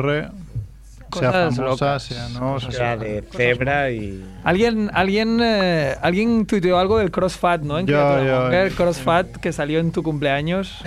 Sea 1.14 1.32
famosa, 1.32 1.62
locas. 1.64 2.04
sea 2.04 2.28
no, 2.40 2.60
sea- 2.60 2.98
de 2.98 3.24
cebra 3.32 3.92
y. 3.92 4.24
Alguien, 4.44 4.90
alguien, 4.94 5.40
eh, 5.42 5.96
alguien 6.02 6.46
tuiteó 6.46 6.78
algo 6.80 6.98
del 7.00 7.12
CrossFat, 7.12 7.62
¿no? 7.62 7.80
En 7.80 7.86
Yo, 7.88 7.96
Criatura 7.98 8.24
yo, 8.26 8.42
Monger, 8.42 8.70
yo. 8.70 8.76
CrossFat 8.76 9.28
que 9.38 9.52
salió 9.52 9.80
en 9.80 9.92
tu 9.92 10.04
cumpleaños. 10.04 10.82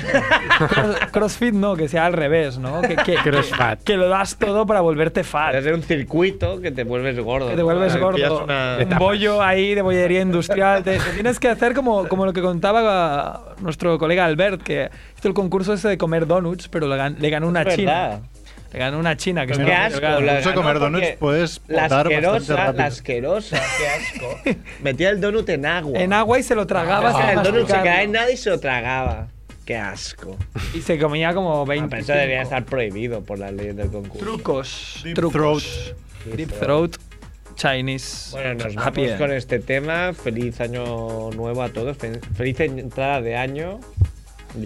Cross- 0.59 0.97
CrossFit 1.13 1.55
no, 1.55 1.77
que 1.77 1.89
sea 1.89 2.07
al 2.07 2.13
revés, 2.15 2.59
¿no? 2.59 2.81
Que, 2.83 2.97
que, 2.97 3.15
Crossfat. 3.17 3.83
que 3.83 3.97
lo 3.97 4.09
das 4.09 4.37
todo 4.37 4.67
para 4.67 4.81
volverte 4.81 5.25
fat. 5.25 5.55
Es 5.57 5.65
de 5.65 5.75
un 5.75 5.83
circuito 5.83 6.61
que 6.61 6.71
te 6.71 6.85
vuelves 6.85 7.19
gordo. 7.21 7.49
Que 7.51 7.57
te 7.57 7.63
vuelves 7.63 7.95
¿no? 7.95 8.01
Gordo. 8.01 8.45
una- 8.45 8.79
Un 8.83 8.99
bollo 8.99 9.43
ahí 9.43 9.75
de 9.75 9.83
bollería 9.83 10.21
industrial. 10.23 10.83
Te, 10.83 10.99
te 10.99 11.11
tienes 11.15 11.39
que 11.39 11.49
hacer 11.49 11.75
como, 11.75 12.09
como 12.09 12.25
lo 12.25 12.33
que 12.33 12.43
contaba 12.43 13.55
nuestro 13.61 13.99
colega 13.99 14.25
Albert, 14.25 14.63
que 14.63 14.91
hizo 15.19 15.29
el 15.29 15.35
concurso 15.35 15.73
ese 15.75 15.89
de 15.89 15.99
comer 15.99 16.27
donuts, 16.27 16.69
pero 16.69 16.87
le 16.87 17.31
ganó 17.31 17.49
una 17.49 17.63
Es 17.63 17.77
china. 17.77 17.93
verdad. 17.93 18.21
Le 18.73 18.79
ganó 18.79 18.99
una 18.99 19.17
china. 19.17 19.47
Que 19.47 19.53
estaba 19.53 19.69
qué 19.69 19.75
asco. 19.75 20.01
la- 20.01 20.39
Incluso 20.39 20.55
comer 20.55 20.79
donuts 20.79 21.09
puedes 21.19 21.61
La 21.69 21.83
bastante 21.83 22.15
asquerosa, 22.17 22.57
rápido. 22.57 22.73
la 22.79 22.87
asquerosa, 22.87 23.63
qué 23.79 23.89
asco. 23.89 24.61
Metía 24.83 25.11
el 25.11 25.21
donut 25.21 25.49
en 25.49 25.67
agua. 25.67 25.99
En 25.99 26.13
agua 26.13 26.39
y 26.39 26.43
se 26.43 26.55
lo 26.55 26.67
tragaba. 26.67 27.11
O 27.11 27.13
sea, 27.17 27.31
sin 27.31 27.39
el 27.39 27.45
donut 27.45 27.55
se 27.55 27.61
masticarlo. 27.75 27.85
cae 27.91 28.05
en 28.05 28.13
nada 28.13 28.31
y 28.31 28.37
se 28.37 28.51
lo 28.51 28.61
tragaba. 28.61 29.29
Qué 29.65 29.77
asco. 29.77 30.37
Y 30.75 30.81
se 30.83 30.99
comía 30.99 31.33
como 31.35 31.63
Ah, 31.63 31.65
20. 31.65 31.89
pero 31.91 32.03
eso 32.03 32.13
debería 32.13 32.43
estar 32.43 32.65
prohibido 32.65 33.23
por 33.23 33.39
las 33.39 33.53
leyes 33.53 33.77
del 33.77 33.89
concurso. 33.91 34.19
Trucos. 34.25 35.01
Deep 35.05 35.15
trucos. 35.17 35.95
Deep 36.37 36.51
throat. 36.59 36.97
Chinese. 37.57 38.31
Bueno, 38.33 38.55
nos 38.55 38.77
Happy 38.79 39.01
vamos 39.03 39.11
end. 39.13 39.19
con 39.19 39.33
este 39.33 39.59
tema. 39.59 40.13
Feliz 40.15 40.61
año 40.61 41.31
nuevo 41.33 41.63
a 41.63 41.69
todos. 41.69 41.97
Fel- 41.99 42.21
Feliz 42.35 42.59
entrada 42.61 43.21
de 43.21 43.37
año. 43.37 43.81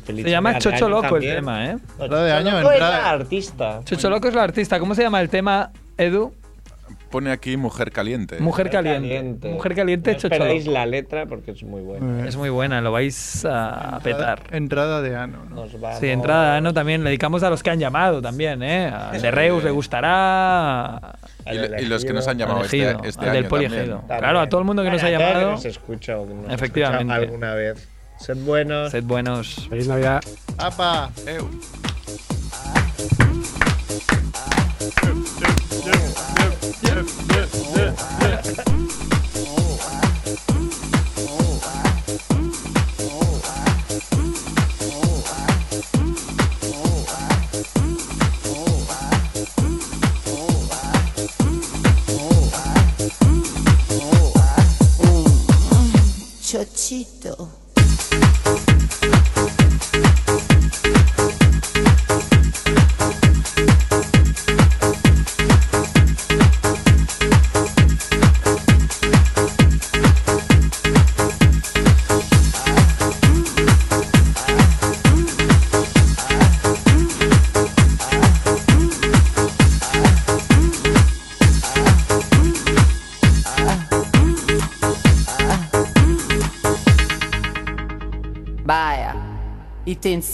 Se 0.07 0.31
llama 0.31 0.55
de 0.55 0.59
Chocho 0.61 0.89
Loco 0.89 1.03
también. 1.09 1.31
el 1.33 1.37
tema, 1.39 1.67
¿eh? 1.67 1.77
Entrada 2.01 2.25
de 2.25 2.31
Chocho 2.33 2.49
año, 2.49 2.61
Loco 2.61 2.73
es 2.73 2.81
la 2.81 3.11
artista. 3.11 3.81
Chocho 3.85 4.11
Loco 4.11 4.29
es 4.29 4.35
la 4.35 4.43
artista. 4.43 4.79
¿Cómo 4.79 4.95
se 4.95 5.03
llama 5.03 5.21
el 5.21 5.29
tema, 5.29 5.71
Edu? 5.99 6.33
pone 7.11 7.31
aquí 7.31 7.57
Mujer 7.57 7.93
Caliente. 7.93 8.41
Mujer 8.41 8.71
caliente. 8.71 9.49
Mujer 9.49 9.77
caliente, 9.77 10.15
No 10.15 10.19
chocho 10.19 10.37
loco. 10.37 10.71
la 10.73 10.85
letra 10.85 11.27
porque 11.27 11.53
es 11.53 11.63
muy 11.63 11.81
buena. 11.81 12.27
Es 12.27 12.37
muy 12.37 12.51
buena, 12.51 12.81
lo 12.81 12.91
vais 12.91 13.45
a 13.49 14.01
petar. 14.03 14.43
Entrada 14.51 15.01
de 15.01 15.15
ano. 15.15 15.45
¿no? 15.49 15.55
Nos 15.55 15.81
vamos. 15.81 16.01
Sí, 16.01 16.09
entrada, 16.09 16.61
¿no? 16.61 16.75
También 16.75 17.05
le 17.05 17.11
dedicamos 17.11 17.45
a 17.45 17.51
los 17.51 17.63
que 17.63 17.71
han 17.71 17.79
llamado 17.79 18.21
también, 18.21 18.65
¿eh? 18.65 18.89
Al 18.89 19.23
de 19.23 19.31
Reus 19.31 19.63
le 19.63 19.71
gustará. 19.71 21.15
Y, 21.47 21.55
lo- 21.57 21.79
y 21.83 21.85
los 21.87 22.05
que 22.05 22.13
nos 22.13 22.27
han 22.27 22.37
llamado 22.37 22.59
al 22.61 22.65
este, 22.65 22.79
elegido, 22.83 23.05
este 23.05 23.21
al 23.21 23.31
año 23.31 23.35
del 23.41 23.47
poliegido. 23.49 23.99
también. 23.99 24.19
Claro, 24.19 24.41
a 24.41 24.49
todo 24.49 24.61
el 24.61 24.67
mundo 24.67 24.83
que 24.83 24.91
nos 24.91 25.03
ha 25.05 25.11
llamado. 25.11 25.39
que 25.41 25.45
nos 25.53 25.65
escucha 25.67 26.19
o 26.19 26.27
que 26.27 26.35
nos 26.35 26.53
Efectivamente. 26.53 27.13
alguna 27.15 27.55
vez. 27.55 27.89
Sed 28.19 28.37
buenos. 28.45 28.93
Sed 28.93 29.05
buenos. 29.05 29.67
Feliz 29.69 29.87
Navidad. 29.87 30.23
¡Apa! 30.59 31.11
Chochito. 31.15 31.55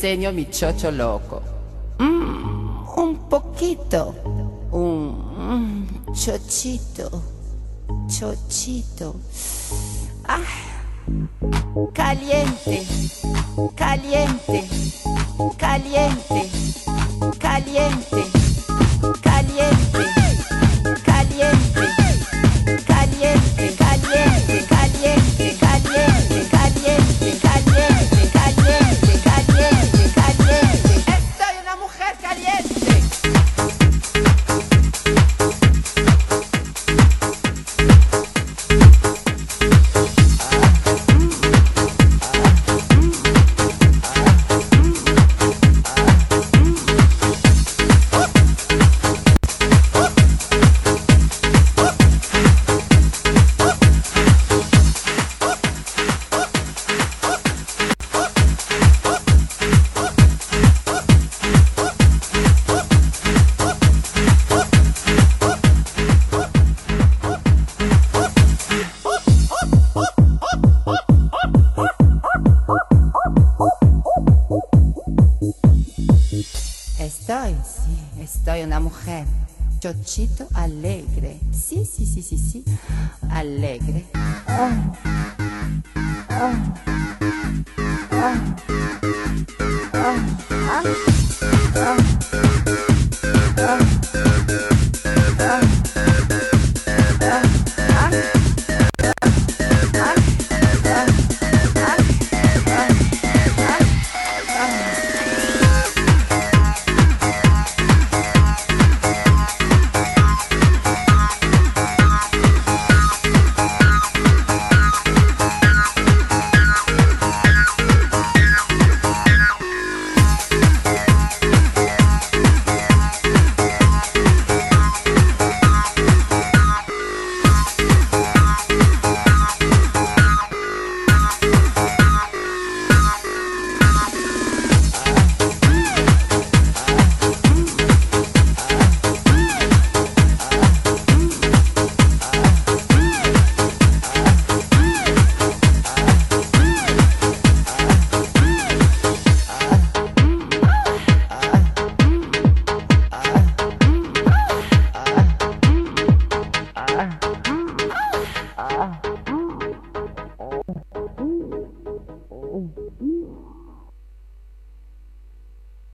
Enseño 0.01 0.33
mi 0.33 0.49
chocho 0.49 0.91
loco. 0.91 1.43
Mm, 1.99 2.89
un 2.97 3.29
poquito. 3.29 4.15
Un 4.71 5.13
mm, 5.37 6.15
chochito. 6.15 7.23
Chochito. 8.09 9.15
Ah. 10.27 10.41
Caliente. 11.93 12.87
Caliente. 13.75 14.65
Caliente. 15.59 16.49
Caliente. 17.39 18.20